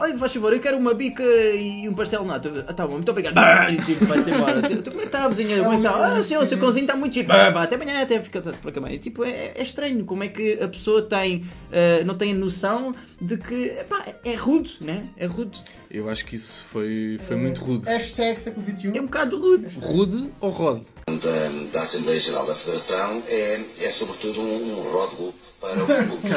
olha, 0.00 0.16
faz 0.16 0.32
favor, 0.32 0.52
eu 0.52 0.60
quero 0.60 0.76
uma 0.78 0.94
bica 0.94 1.22
e 1.22 1.88
um 1.88 1.94
pastel 1.94 2.22
de 2.22 2.28
nata. 2.28 2.64
Ah, 2.68 2.72
tá 2.72 2.86
bom, 2.86 2.94
muito 2.94 3.10
obrigado. 3.10 3.38
E 3.70 3.78
tipo, 3.78 4.04
vai-se 4.06 4.30
embora. 4.30 4.60
Tipo, 4.70 4.90
como 4.90 4.98
é 4.98 5.02
que 5.02 5.08
está, 5.08 5.26
vizinha? 5.26 5.58
Como 5.58 5.72
é 5.72 5.80
que 5.80 5.86
está? 5.86 6.06
Ah, 6.06 6.22
senhor, 6.22 6.42
o 6.42 6.46
seu 6.46 6.58
cãozinho 6.58 6.82
está 6.82 6.94
muito 6.94 7.14
chique. 7.14 7.26
Vá, 7.26 7.62
até 7.62 7.74
amanhã, 7.74 8.02
até 8.02 8.20
fica 8.20 8.40
para 8.40 8.72
cá. 8.72 8.80
Tipo, 8.98 9.24
é, 9.24 9.52
é 9.54 9.62
estranho 9.62 10.04
como 10.04 10.22
é 10.22 10.28
que 10.28 10.62
a 10.62 10.68
pessoa 10.68 11.02
tem, 11.02 11.44
ah, 11.72 12.04
não 12.04 12.14
tem 12.14 12.32
a 12.32 12.34
noção 12.34 12.94
de 13.20 13.36
que, 13.36 13.70
pá, 13.88 14.04
é 14.24 14.34
rude, 14.34 14.76
né? 14.80 15.08
É 15.16 15.26
rude. 15.26 15.62
Eu 15.90 16.08
acho 16.08 16.24
que 16.24 16.36
isso 16.36 16.64
foi, 16.66 17.18
foi 17.26 17.34
muito 17.34 17.64
rude. 17.64 17.88
Hashtag 17.88 18.40
século 18.40 18.64
XXI. 18.64 18.96
É 18.96 19.00
um 19.00 19.06
bocado 19.06 19.40
rude. 19.40 19.76
Rude 19.80 20.30
ou 20.40 20.50
rode? 20.50 20.86
da, 21.06 21.72
da 21.72 21.80
Assembleia 21.80 22.20
Geral 22.20 22.46
da 22.46 22.54
Federação 22.54 23.20
é, 23.26 23.60
é 23.80 23.90
sobretudo 23.90 24.40
um, 24.40 24.78
um 24.78 24.82
rótulo 24.82 25.34
para 25.60 25.82
os 25.82 25.96
clubes. 25.96 26.30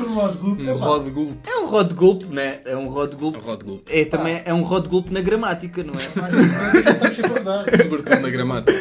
Um 0.00 0.14
rode 0.14 0.38
gulp. 0.38 0.60
É 1.46 1.56
um 1.58 1.66
rod 1.66 1.92
gulp, 1.94 2.22
né? 2.24 2.60
É 2.64 2.76
um 2.76 2.88
rod 2.88 3.14
gulp. 3.14 3.36
Um 3.36 3.40
rode 3.40 3.64
gulp. 3.64 3.88
É 3.88 4.04
também 4.04 4.42
é 4.44 4.52
um 4.52 4.62
rod 4.62 4.88
gulp 4.88 5.08
na 5.10 5.20
gramática, 5.20 5.84
não 5.84 5.94
é? 5.94 6.00
Sobretudo 7.76 8.20
na 8.20 8.28
gramática. 8.28 8.78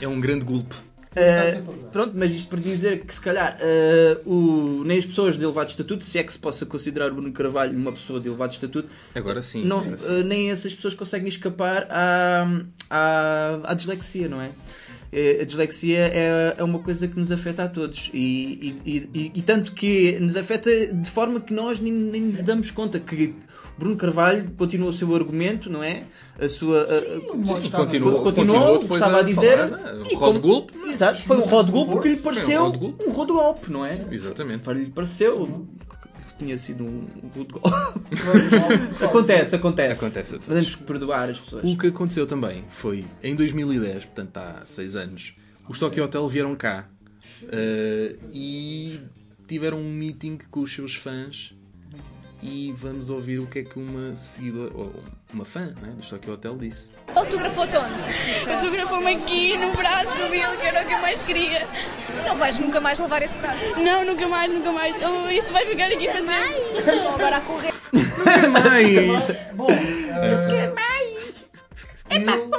É 0.00 0.08
um 0.08 0.20
grande 0.20 0.44
gulp. 0.44 0.72
Uh, 1.14 1.90
pronto, 1.90 2.12
mas 2.16 2.32
isto 2.32 2.48
para 2.48 2.58
dizer 2.60 3.00
que 3.04 3.14
se 3.14 3.20
calhar 3.20 3.58
uh, 3.60 4.28
o, 4.30 4.82
nem 4.84 4.98
as 4.98 5.04
pessoas 5.04 5.36
de 5.36 5.44
elevado 5.44 5.68
estatuto, 5.68 6.04
se 6.04 6.18
é 6.18 6.22
que 6.22 6.32
se 6.32 6.38
possa 6.38 6.64
considerar 6.64 7.10
o 7.12 7.14
Bruno 7.14 7.32
Carvalho 7.32 7.76
uma 7.76 7.92
pessoa 7.92 8.18
de 8.18 8.28
elevado 8.28 8.54
estatuto, 8.54 8.88
Agora 9.14 9.42
sim. 9.42 9.62
não, 9.64 9.80
agora 9.80 9.98
sim. 9.98 10.06
uh, 10.20 10.24
nem 10.24 10.50
essas 10.50 10.74
pessoas 10.74 10.94
conseguem 10.94 11.28
escapar 11.28 11.86
à, 11.90 12.46
à, 12.88 13.60
à 13.64 13.74
dislexia, 13.74 14.26
não 14.28 14.40
é? 14.40 14.50
Eh, 15.12 15.42
A 15.42 15.44
dislexia 15.44 15.98
é, 16.10 16.54
é 16.56 16.64
uma 16.64 16.78
coisa 16.78 17.06
que 17.06 17.20
nos 17.20 17.30
afeta 17.30 17.64
a 17.64 17.68
todos 17.68 18.10
e, 18.14 18.74
e, 18.86 19.10
e- 19.12 19.32
e 19.34 19.42
tanto 19.42 19.72
que 19.72 20.18
nos 20.18 20.38
afeta 20.38 20.70
de 20.86 21.10
forma 21.10 21.38
que 21.38 21.52
nós 21.52 21.78
nem, 21.78 21.92
nem 21.92 22.22
nos 22.22 22.40
damos 22.40 22.70
conta 22.70 22.98
que 22.98 23.34
Bruno 23.82 23.96
Carvalho 23.96 24.48
continua 24.52 24.90
o 24.90 24.92
seu 24.92 25.12
argumento, 25.14 25.68
não 25.68 25.82
é? 25.82 26.04
A 26.38 26.48
sua. 26.48 26.82
a- 26.82 26.82
a- 26.82 27.00
Sim, 27.00 27.58
estava- 27.58 27.84
continuou, 27.84 28.22
continuou, 28.22 28.22
continuou 28.22 28.76
o 28.76 28.86
que 28.88 28.94
estava 28.94 29.18
a 29.18 29.22
dizer. 29.22 29.56
falar, 29.58 29.70
né? 29.70 30.02
e 30.10 30.14
Rode 30.14 30.38
como- 30.38 30.40
gulp. 30.40 30.70
Exato, 30.86 31.20
foi 31.22 31.36
um 31.36 31.40
rod 31.40 31.70
gulp 31.70 32.00
que 32.02 32.08
lhe 32.10 32.14
um 32.14 32.18
pareceu 32.22 32.64
um 32.66 33.10
rod 33.10 33.28
golpe, 33.30 33.72
não 33.72 33.84
é? 33.84 34.00
Exatamente. 34.10 34.62
Para 34.62 34.74
lhe 34.74 34.86
pareceu 34.86 35.66
que 36.28 36.34
tinha 36.44 36.56
sido 36.58 36.84
um 36.84 37.06
rod 37.34 37.50
golpe. 37.50 37.68
acontece, 39.04 39.56
acontece. 39.56 39.92
Acontece 40.04 40.34
a 40.36 40.38
todos. 40.38 40.46
Podemos 40.48 40.76
perdoar 40.76 41.28
as 41.30 41.38
pessoas. 41.40 41.64
O 41.64 41.76
que 41.76 41.86
aconteceu 41.88 42.26
também 42.26 42.64
foi 42.70 43.04
em 43.22 43.34
2010, 43.34 44.04
portanto 44.04 44.36
há 44.36 44.62
6 44.64 44.94
anos, 44.96 45.34
os 45.68 45.78
Tokyo 45.78 46.04
Hotel 46.04 46.28
vieram 46.28 46.54
cá 46.54 46.88
eh, 47.48 48.14
e 48.32 49.00
tiveram 49.48 49.78
um 49.78 49.90
meeting 49.90 50.38
com 50.50 50.60
os 50.60 50.72
seus 50.72 50.94
fãs 50.94 51.52
e 52.42 52.72
vamos 52.76 53.08
ouvir 53.08 53.38
o 53.38 53.46
que 53.46 53.60
é 53.60 53.62
que 53.62 53.78
uma 53.78 54.16
seguidora, 54.16 54.72
ou 54.74 54.92
uma 55.32 55.44
fã 55.44 55.66
né, 55.80 55.92
dos 55.96 56.08
Tokyo 56.08 56.32
Hotel 56.34 56.56
disse. 56.58 56.90
Autografou-te 57.14 57.76
onde? 57.76 58.50
Autografou-me 58.52 59.14
aqui 59.14 59.56
no 59.56 59.72
braço 59.72 60.16
dele, 60.28 60.56
que 60.60 60.66
era 60.66 60.82
o 60.82 60.86
que 60.86 60.92
eu 60.92 60.98
mais 61.00 61.22
queria. 61.22 61.66
Não 62.26 62.36
vais 62.36 62.58
nunca 62.58 62.80
mais 62.80 62.98
levar 62.98 63.22
esse 63.22 63.38
braço? 63.38 63.78
Não, 63.78 64.04
nunca 64.04 64.26
mais, 64.28 64.52
nunca 64.52 64.72
mais. 64.72 64.96
Isso 65.32 65.52
vai 65.52 65.64
ficar 65.66 65.86
aqui 65.86 66.06
para 66.06 66.20
sempre. 66.20 67.00
Bom, 67.02 67.14
agora 67.14 67.36
a 67.36 67.40
correr. 67.42 67.72
Nunca 67.92 68.48
mais! 68.48 69.46
Bom, 69.54 69.68
eh, 69.70 70.72
eu, 72.10 72.50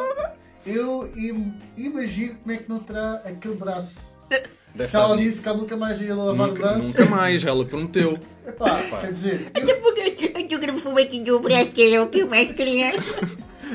eu 0.65 1.11
im- 1.15 1.53
imagino 1.77 2.35
como 2.35 2.51
é 2.53 2.57
que 2.57 2.69
não 2.69 2.79
terá 2.79 3.15
aquele 3.25 3.55
braço. 3.55 3.99
Deve 4.75 4.89
Se 4.89 4.95
ela 4.95 5.05
estar- 5.13 5.17
disse 5.17 5.41
que 5.41 5.47
ela 5.49 5.57
nunca 5.57 5.77
mais 5.77 6.01
ia 6.01 6.15
lavar 6.15 6.49
o 6.49 6.53
braço. 6.53 6.87
nunca 6.87 7.05
mais, 7.05 7.43
ela 7.45 7.63
prometeu. 7.65 8.17
Epá, 8.47 8.81
quer 9.01 9.09
dizer, 9.11 9.47
Até 9.53 9.73
porque 9.75 10.33
eu 10.49 10.59
grafo 10.59 10.97
aqui 10.97 11.19
no 11.19 11.39
braço 11.39 11.69
que 11.71 11.81
é 11.93 12.01
o 12.01 12.07
que 12.07 12.19
eu 12.19 12.27
mais 12.27 12.51
queria. 12.51 12.93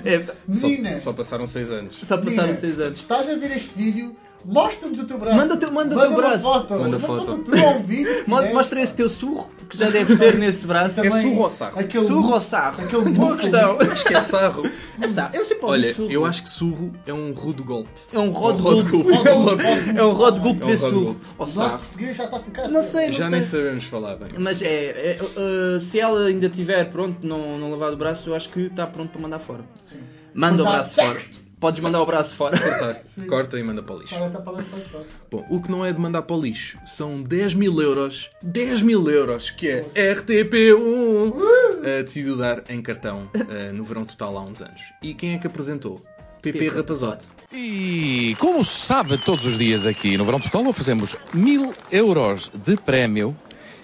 É, 0.05 0.23
menina, 0.47 0.97
Só, 0.97 1.05
só 1.05 1.13
passaram 1.13 1.47
6 1.47 1.71
anos. 1.73 1.97
só 2.03 2.17
passaram 2.19 2.43
menina, 2.49 2.55
seis 2.61 2.77
se 2.77 2.83
anos. 2.83 2.97
estás 2.99 3.29
a 3.29 3.35
ver 3.35 3.57
este 3.57 3.71
vídeo, 3.77 4.15
mostra-nos 4.45 4.99
o 4.99 5.05
teu 5.05 5.19
braço. 5.19 5.37
Manda 5.37 5.55
o 5.55 5.57
teu- 5.57 5.73
manda 5.73 5.97
o 5.97 6.01
teu 6.01 6.15
braço. 6.15 6.45
Foto. 6.45 6.75
Manda 6.79 6.99
foto. 6.99 7.39
tu 7.39 7.57
ao 7.65 7.81
vídeo, 7.81 8.15
se 8.15 8.29
Mo- 8.29 8.37
quiseres. 8.37 8.55
Mostra 8.57 8.81
esse 8.83 8.95
teu 8.95 9.09
surro, 9.09 9.51
que 9.69 9.77
já 9.77 9.91
deve 9.91 10.17
ter 10.17 10.39
nesse 10.39 10.67
braço. 10.67 11.01
É 11.05 11.11
surro 11.11 11.39
ou 11.41 11.51
sarro? 11.51 11.79
Aquele 11.81 12.07
Surro 12.07 12.33
ou 12.33 12.41
sarro? 12.41 12.83
Aquele 12.83 13.03
Boa 13.11 13.29
músculo. 13.31 13.39
questão. 13.39 13.79
Acho 13.81 14.05
que 14.05 14.15
é 14.15 14.21
sarro. 14.21 14.63
É 15.01 15.07
sarro. 15.07 15.31
Eu 15.37 15.45
sempre 15.45 15.65
Olha, 15.67 15.95
surro. 15.95 16.11
eu 16.11 16.25
acho 16.27 16.43
que 16.43 16.49
surro 16.49 16.93
é 17.07 17.13
um 17.15 17.33
rude 17.33 17.63
golpe. 17.63 17.89
É 18.13 18.19
um 18.19 18.31
rod 18.31 18.59
gulp. 18.61 18.89
É 19.25 19.33
um 19.33 19.43
rod 19.45 19.61
É 19.97 20.03
um 20.05 20.13
rod 20.13 20.39
gulp 20.41 20.57
É 20.61 20.65
um 20.65 20.69
dizer 20.71 20.77
surro. 20.79 21.05
gulp. 21.05 21.17
Ou 21.17 21.35
O 21.37 21.39
nosso 21.49 21.53
sarro. 21.59 21.79
português 21.79 22.17
já 22.17 22.25
está 22.25 22.37
a 22.37 22.41
ficar. 22.41 22.69
Não 22.69 22.83
sei, 22.83 23.07
não 23.07 23.13
Já 23.13 23.23
sei. 23.25 23.31
nem 23.31 23.43
sabemos 23.43 23.85
falar 23.85 24.17
bem. 24.17 24.29
Mas 24.39 24.61
é, 24.61 24.67
é, 24.67 25.19
uh, 25.23 25.81
se 25.81 26.01
ela 26.01 26.27
ainda 26.27 26.49
tiver 26.49 26.85
pronto, 26.91 27.25
não, 27.25 27.59
não 27.59 27.71
lavar 27.71 27.93
o 27.93 27.97
braço, 27.97 28.29
eu 28.29 28.35
acho 28.35 28.49
que 28.49 28.61
está 28.63 28.87
pronto 28.89 29.11
para 29.11 29.21
mandar 29.21 29.39
fora. 29.39 29.61
Manda 30.35 30.63
o 30.63 30.67
Cortar. 30.67 30.73
braço 30.79 30.95
fora. 30.97 31.21
Podes 31.61 31.81
mandar 31.81 32.01
o 32.01 32.07
braço 32.07 32.37
fora. 32.37 32.57
Cortar. 32.59 33.03
Corta 33.29 33.59
e 33.59 33.63
manda 33.63 33.83
para 33.83 33.97
o 33.97 33.99
lixo. 33.99 34.19
Lá, 34.19 34.29
para 34.31 34.53
lá. 34.53 34.65
Bom, 35.31 35.45
o 35.51 35.61
que 35.61 35.71
não 35.71 35.85
é 35.85 35.93
de 35.93 36.01
mandar 36.01 36.23
para 36.23 36.37
o 36.37 36.41
lixo 36.41 36.79
são 36.87 37.23
10 37.23 37.55
mil 37.55 37.81
euros. 37.81 38.31
10 38.43 38.83
mil 38.83 39.09
euros, 39.11 39.51
que 39.51 39.69
é 39.69 39.83
RTP1, 39.95 40.79
uh, 40.79 41.83
decidiu 42.05 42.37
dar 42.37 42.63
em 42.69 42.81
cartão 42.81 43.31
uh, 43.35 43.73
no 43.73 43.83
verão 43.83 44.05
total 44.05 44.37
há 44.37 44.43
uns 44.43 44.63
anos. 44.63 44.83
E 45.03 45.15
quem 45.15 45.35
é 45.35 45.39
que 45.39 45.47
apresentou? 45.47 46.05
PP 46.43 46.69
Rapazote. 46.69 47.27
E 47.53 48.37
como 48.39 48.65
sabe, 48.65 49.19
todos 49.19 49.45
os 49.45 49.59
dias 49.59 49.87
aqui 49.87 50.17
no 50.17 50.25
Verão 50.25 50.39
Total 50.39 50.65
oferecemos 50.67 51.17
mil 51.35 51.75
euros 51.91 52.51
de 52.55 52.77
prémio 52.77 53.37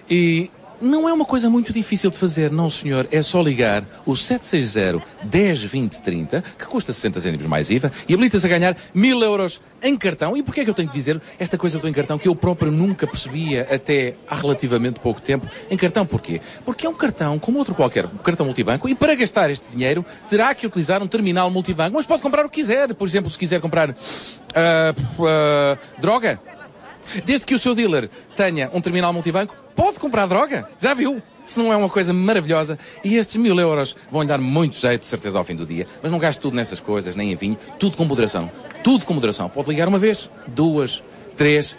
e 0.09 0.49
não 0.81 1.07
é 1.07 1.13
uma 1.13 1.25
coisa 1.25 1.49
muito 1.49 1.73
difícil 1.73 2.09
de 2.09 2.17
fazer, 2.17 2.51
não 2.51 2.69
senhor. 2.69 3.07
É 3.11 3.21
só 3.21 3.41
ligar 3.41 3.83
o 4.05 4.15
760 4.15 5.05
10 5.23 5.63
20 5.63 6.01
30, 6.01 6.41
que 6.57 6.65
custa 6.65 6.93
60 6.93 7.19
cêntimos 7.19 7.45
mais 7.45 7.69
IVA, 7.69 7.91
e 8.07 8.13
habilita-se 8.13 8.45
a 8.45 8.49
ganhar 8.49 8.77
mil 8.93 9.21
euros 9.21 9.61
em 9.81 9.95
cartão. 9.97 10.35
E 10.35 10.43
porquê 10.43 10.61
é 10.61 10.63
que 10.63 10.69
eu 10.69 10.73
tenho 10.73 10.89
que 10.89 10.95
dizer 10.95 11.21
esta 11.39 11.57
coisa 11.57 11.79
do 11.79 11.87
em 11.87 11.93
cartão 11.93 12.17
que 12.17 12.27
eu 12.27 12.35
próprio 12.35 12.71
nunca 12.71 13.07
percebia 13.07 13.67
até 13.71 14.15
há 14.27 14.35
relativamente 14.35 14.99
pouco 14.99 15.21
tempo? 15.21 15.47
Em 15.69 15.77
cartão 15.77 16.05
porquê? 16.05 16.41
Porque 16.63 16.85
é 16.85 16.89
um 16.89 16.93
cartão 16.93 17.39
como 17.39 17.57
outro 17.57 17.75
qualquer, 17.75 18.05
um 18.05 18.17
cartão 18.17 18.45
multibanco, 18.45 18.89
e 18.89 18.95
para 18.95 19.15
gastar 19.15 19.49
este 19.49 19.67
dinheiro 19.69 20.05
terá 20.29 20.53
que 20.53 20.67
utilizar 20.67 21.01
um 21.01 21.07
terminal 21.07 21.49
multibanco, 21.49 21.95
mas 21.95 22.05
pode 22.05 22.21
comprar 22.21 22.45
o 22.45 22.49
que 22.49 22.61
quiser. 22.61 22.93
Por 22.93 23.07
exemplo, 23.07 23.29
se 23.29 23.37
quiser 23.37 23.61
comprar 23.61 23.89
ah, 24.55 24.93
ah, 25.19 25.77
droga, 25.99 26.39
Desde 27.25 27.45
que 27.45 27.55
o 27.55 27.59
seu 27.59 27.75
dealer 27.75 28.09
tenha 28.35 28.69
um 28.73 28.81
terminal 28.81 29.13
multibanco, 29.13 29.55
pode 29.75 29.99
comprar 29.99 30.25
droga. 30.25 30.67
Já 30.79 30.93
viu? 30.93 31.21
Se 31.45 31.59
não 31.59 31.71
é 31.71 31.77
uma 31.77 31.89
coisa 31.89 32.11
maravilhosa. 32.13 32.77
E 33.03 33.15
estes 33.15 33.35
mil 33.35 33.59
euros 33.59 33.95
vão-lhe 34.11 34.27
dar 34.27 34.39
muito 34.39 34.77
jeito, 34.77 35.01
de 35.01 35.07
certeza, 35.07 35.37
ao 35.37 35.43
fim 35.43 35.55
do 35.55 35.65
dia. 35.65 35.85
Mas 36.01 36.11
não 36.11 36.17
gaste 36.17 36.41
tudo 36.41 36.55
nessas 36.55 36.79
coisas, 36.79 37.15
nem 37.15 37.31
em 37.31 37.35
vinho. 37.35 37.57
Tudo 37.79 37.95
com 37.95 38.05
moderação. 38.05 38.49
Tudo 38.83 39.05
com 39.05 39.13
moderação. 39.13 39.47
Pode 39.49 39.69
ligar 39.69 39.87
uma 39.87 39.99
vez, 39.99 40.29
duas, 40.47 41.03
três, 41.37 41.77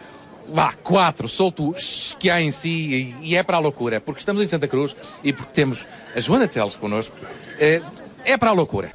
vá, 0.49 0.73
quatro. 0.73 1.29
Solto 1.29 1.71
o 1.71 1.75
que 2.19 2.31
há 2.31 2.41
em 2.41 2.51
si 2.51 3.15
e, 3.23 3.31
e 3.31 3.37
é 3.37 3.43
para 3.43 3.57
a 3.57 3.61
loucura. 3.61 4.01
Porque 4.01 4.21
estamos 4.21 4.41
em 4.43 4.47
Santa 4.47 4.69
Cruz 4.69 4.95
e 5.25 5.33
porque 5.33 5.53
temos 5.53 5.87
a 6.15 6.21
Joana 6.21 6.47
Teles 6.47 6.77
connosco. 6.77 7.17
É, 7.59 7.83
é 8.25 8.37
para 8.37 8.51
a 8.51 8.53
loucura. 8.53 8.91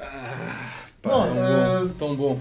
Pá, 1.02 1.10
Bom, 1.10 1.26
tão 1.26 1.36
eh, 1.36 1.80
bom, 1.80 1.88
tão 1.98 2.16
bom. 2.16 2.38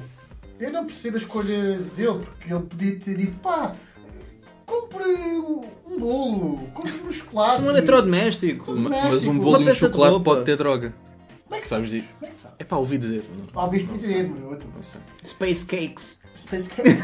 Eu 0.62 0.72
não 0.72 0.86
percebo 0.86 1.18
a 1.18 1.20
escolha 1.20 1.80
dele, 1.96 2.20
porque 2.20 2.54
ele 2.54 2.64
podia 2.64 3.00
ter 3.00 3.16
dito, 3.18 3.36
pá, 3.40 3.74
compre 4.66 5.04
um 5.04 5.62
um 5.88 6.00
bolo, 6.00 6.58
compre 6.74 6.92
um 7.06 7.12
chocolate. 7.12 7.64
Um 7.64 7.70
eletrodoméstico. 7.70 8.72
Ma- 8.72 8.76
Doméstico. 8.90 9.12
Mas 9.14 9.28
um 9.28 9.38
bolo 9.40 9.62
e 9.64 9.70
um 9.70 9.74
chocolate 9.74 10.24
pode 10.24 10.46
ter 10.46 10.56
droga. 10.56 10.94
Como 11.46 11.56
é 11.58 11.60
que 11.60 11.68
Sabes 11.68 11.90
disso? 11.90 12.08
Como 12.18 12.32
é 12.32 12.34
que? 12.36 12.48
É 12.60 12.64
pá, 12.64 12.78
ouvi 12.78 12.98
dizer. 12.98 13.26
Não, 13.54 13.64
Ouviste 13.64 13.90
dizer, 13.92 14.30
meu. 14.30 14.50
outro. 14.52 14.70
Space 15.26 15.66
Cakes. 15.66 16.18
Space 16.34 16.70
Cakes. 16.70 17.04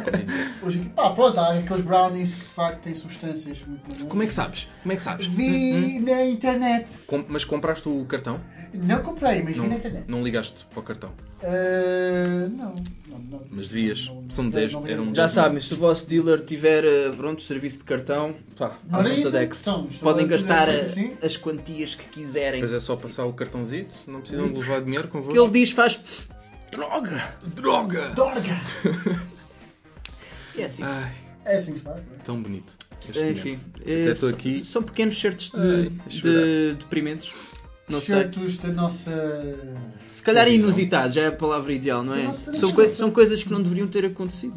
Hoje 0.64 0.78
aqui, 0.80 0.88
pá, 0.88 1.10
pronto, 1.10 1.38
há 1.38 1.58
aqueles 1.58 1.82
brownies 1.84 2.32
que 2.34 2.40
de 2.40 2.46
facto 2.46 2.80
têm 2.80 2.94
substâncias 2.94 3.58
muito 3.66 3.82
boas. 3.86 4.08
Como 4.08 4.22
é 4.22 4.26
que 4.26 4.32
sabes? 4.32 4.66
Como 4.82 4.92
é 4.94 4.96
que 4.96 5.02
sabes? 5.02 5.26
Vi 5.26 5.98
na 5.98 6.24
internet. 6.24 7.00
Com- 7.06 7.24
mas 7.28 7.44
compraste 7.44 7.86
o 7.86 8.02
cartão? 8.06 8.40
Não 8.72 9.02
comprei, 9.02 9.42
mas 9.42 9.54
vi 9.54 9.68
na 9.68 9.76
internet. 9.76 10.04
não 10.08 10.22
ligaste 10.22 10.64
para 10.70 10.80
o 10.80 10.82
cartão. 10.82 11.10
Ah, 11.42 12.31
Mas 13.62 13.68
devias. 13.68 14.10
São 14.28 14.44
não, 14.44 14.50
10. 14.50 14.72
não, 14.72 14.86
Eram 14.88 15.04
não. 15.06 15.14
Já 15.14 15.22
10 15.22 15.32
sabem, 15.32 15.60
se 15.60 15.72
o 15.74 15.76
vosso 15.76 16.04
dealer 16.06 16.40
tiver 16.42 16.84
eh, 16.84 17.10
pronto 17.16 17.40
serviço 17.42 17.78
de 17.78 17.84
cartão, 17.84 18.34
pá, 18.56 18.76
à 18.90 18.96
volta 19.02 19.10
então, 19.20 19.30
Dex. 19.30 19.56
são, 19.58 19.86
estão 19.88 19.98
Podem 20.12 20.24
a 20.24 20.28
gastar 20.28 20.66
dizer 20.82 21.16
eh, 21.22 21.26
as 21.26 21.36
quantias 21.36 21.94
que 21.94 22.08
quiserem. 22.08 22.60
Depois 22.60 22.72
é 22.72 22.80
só 22.80 22.96
passar 22.96 23.24
o 23.26 23.32
cartãozito. 23.32 23.94
Não 24.08 24.20
precisam 24.20 24.48
de 24.52 24.58
levar 24.58 24.80
dinheiro 24.82 25.06
O 25.06 25.10
convosco. 25.10 25.32
que 25.34 25.38
ele 25.38 25.50
diz 25.50 25.70
faz. 25.70 26.28
Droga! 26.72 27.36
Droga! 27.54 28.08
Dorga! 28.16 28.60
É 30.58 30.64
assim. 30.64 30.82
Ai, 30.82 31.12
É 31.44 31.56
assim 31.56 31.72
que 31.72 31.78
se 31.78 31.84
faz. 31.84 31.96
não 31.96 32.02
é? 32.14 32.18
tão 32.24 32.42
bonito. 32.42 32.74
este 33.08 33.24
Enfim, 33.24 33.50
momento. 33.52 33.80
é, 33.86 34.02
Até 34.02 34.12
estou 34.12 34.28
são- 34.28 34.38
aqui. 34.38 34.64
São 34.64 34.82
pequenos 34.82 35.18
certos 35.20 35.50
de, 35.50 35.56
Ai, 35.58 35.92
a 36.06 36.10
chorar. 36.10 36.32
de 36.44 36.74
deprimentes. 36.78 37.32
Não 37.88 38.00
sei. 38.00 38.16
Certos 38.16 38.56
da 38.58 38.68
nossa. 38.68 39.58
Se 40.08 40.22
calhar 40.22 40.44
Televisão. 40.44 40.70
inusitado, 40.70 41.12
já 41.14 41.22
é 41.22 41.26
a 41.26 41.32
palavra 41.32 41.72
ideal, 41.72 42.02
não 42.04 42.14
é? 42.14 42.24
Nossa 42.24 42.54
São, 42.54 42.72
são 42.90 43.10
coisas 43.10 43.42
que 43.42 43.50
não 43.50 43.62
deveriam 43.62 43.86
ter 43.88 44.04
acontecido. 44.04 44.56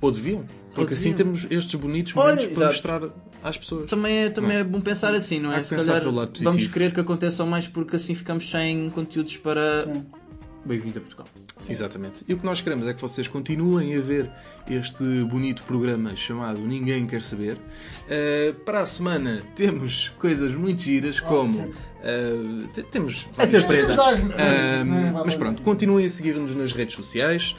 Ou 0.00 0.10
deviam. 0.10 0.44
Porque 0.74 0.94
assim 0.94 1.12
deviam. 1.12 1.32
temos 1.34 1.46
estes 1.50 1.74
bonitos 1.76 2.12
Olha, 2.16 2.34
momentos 2.36 2.46
para 2.46 2.66
exato. 2.66 2.72
mostrar 2.72 3.48
às 3.48 3.56
pessoas. 3.58 3.88
Também 3.88 4.24
é, 4.24 4.30
também 4.30 4.52
Não. 4.54 4.56
é 4.56 4.64
bom 4.64 4.80
pensar 4.80 5.14
assim, 5.14 5.38
não 5.38 5.50
Há 5.50 5.58
é? 5.58 5.60
que 5.60 5.68
Se 5.68 5.74
pensar 5.74 5.86
calhar 5.86 6.02
pelo 6.02 6.14
lado 6.16 6.28
positivo. 6.30 6.50
vamos 6.50 6.66
querer 6.66 6.92
que 6.92 7.00
aconteçam 7.00 7.46
mais 7.46 7.68
porque 7.68 7.96
assim 7.96 8.14
ficamos 8.14 8.50
sem 8.50 8.90
conteúdos 8.90 9.36
para. 9.36 9.86
Bem-vindo 10.64 10.98
a 10.98 11.02
Portugal. 11.02 11.26
Exatamente. 11.68 12.24
E 12.28 12.34
o 12.34 12.38
que 12.38 12.44
nós 12.44 12.60
queremos 12.60 12.86
é 12.86 12.92
que 12.94 13.00
vocês 13.00 13.28
continuem 13.28 13.96
a 13.96 14.00
ver 14.00 14.30
este 14.68 15.04
bonito 15.24 15.62
programa 15.62 16.14
chamado 16.16 16.58
Ninguém 16.60 17.06
Quer 17.06 17.22
Saber. 17.22 17.56
Uh, 17.56 18.54
para 18.64 18.80
a 18.80 18.86
semana 18.86 19.42
temos 19.54 20.10
coisas 20.18 20.54
muito 20.54 20.82
giras, 20.82 21.20
como. 21.20 21.60
uh, 21.60 22.68
te- 22.74 22.82
temos. 22.84 23.28
É 23.38 23.46
surpresa. 23.46 23.94
Uh, 23.94 25.24
mas 25.24 25.34
pronto, 25.36 25.62
continuem 25.62 26.04
a 26.04 26.08
seguir-nos 26.08 26.54
nas 26.54 26.72
redes 26.72 26.94
sociais. 26.94 27.54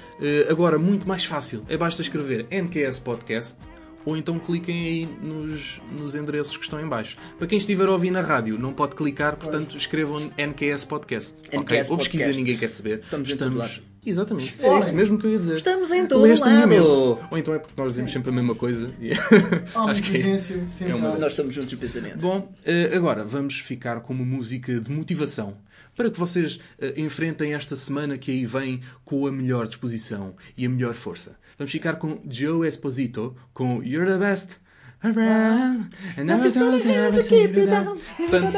Agora, 0.50 0.78
muito 0.78 1.08
mais 1.08 1.26
fácil. 1.26 1.64
É 1.68 1.78
basta 1.78 2.02
escrever 2.02 2.46
NQS 2.52 3.00
Podcast 3.00 3.58
ou 4.06 4.16
então 4.16 4.38
cliquem 4.39 4.86
aí 4.86 5.10
nos, 5.22 5.82
nos 5.91 6.16
endereços 6.16 6.56
que 6.56 6.64
estão 6.64 6.80
em 6.80 6.88
baixo. 6.88 7.18
Para 7.38 7.47
quem 7.47 7.58
estiver 7.58 7.88
a 7.88 7.91
ouvir 7.91 8.12
na 8.12 8.22
rádio, 8.22 8.58
não 8.60 8.72
pode 8.74 8.95
clicar, 8.95 9.36
portanto 9.36 9.76
escrevam 9.78 10.18
NQS 10.38 10.86
Podcast. 10.86 11.36
ok? 11.47 11.60
NQS 11.78 11.89
Ou 11.89 11.97
pesquisem 11.97 12.28
Podcast. 12.28 12.38
Ninguém 12.41 12.58
Quer 12.58 12.68
Saber. 12.70 12.99
Estamos 13.03 13.30
lado. 13.56 13.82
Exatamente. 14.08 14.49
É 14.49 14.51
Explorem. 14.58 14.80
isso 14.82 14.93
mesmo 14.93 15.18
que 15.18 15.26
eu 15.26 15.32
ia 15.32 15.39
dizer. 15.39 15.56
Estamos 15.56 15.89
em 15.91 16.06
todo 16.06 16.22
Leste 16.22 16.47
mente. 16.47 16.78
lado. 16.80 17.20
Ou 17.32 17.38
então 17.39 17.53
é 17.56 17.58
porque 17.58 17.74
nós 17.76 17.89
dizemos 17.93 18.12
sempre 18.12 18.30
a 18.30 18.34
mesma 18.34 18.53
coisa. 18.53 18.86
e- 19.01 19.10
Acho 19.76 20.03
que 20.03 20.16
é 20.18 20.38
sempre 20.38 20.93
uma 20.93 21.08
há. 21.08 21.12
das- 21.14 21.22
Nós 21.22 21.30
estamos 21.32 21.56
juntos 21.56 21.72
de 21.72 21.76
pensamento. 21.78 22.20
Bom, 22.20 22.53
eh, 22.64 22.91
agora 22.93 23.24
vamos 23.24 23.60
ficar 23.60 23.99
com 24.01 24.14
uma 24.14 24.24
música 24.24 24.80
de 24.80 24.91
motivação 24.91 25.58
para 25.96 26.10
que 26.10 26.20
vocês 26.20 26.60
eh, 26.80 26.93
enfrentem 26.98 27.54
esta 27.54 27.76
semana 27.76 28.18
que 28.18 28.32
aí 28.32 28.46
vem 28.46 28.82
com 29.04 29.26
a 29.26 29.32
melhor 29.32 29.68
disposição 29.68 30.36
e 30.58 30.66
a 30.66 30.70
melhor 30.70 30.93
força. 30.93 31.38
Vamos 31.58 31.72
ficar 31.72 31.96
com 31.96 32.22
Joe 32.30 32.68
Esposito 32.68 33.36
com 33.54 33.82
You're 33.84 34.12
the 34.12 34.18
Best. 34.18 34.58
Around, 35.04 35.89
and 36.18 36.24
never 36.26 36.50
someone's 36.50 36.86
ever 36.86 37.22
seen 37.22 37.54
you 37.54 37.68
down. 37.68 38.00
Portanto, 38.18 38.58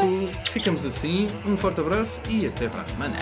ficamos 0.53 0.85
assim. 0.85 1.27
Um 1.45 1.57
forte 1.57 1.81
abraço 1.81 2.21
e 2.29 2.47
até 2.47 2.69
para 2.69 2.83
a 2.83 2.85
semana. 2.85 3.17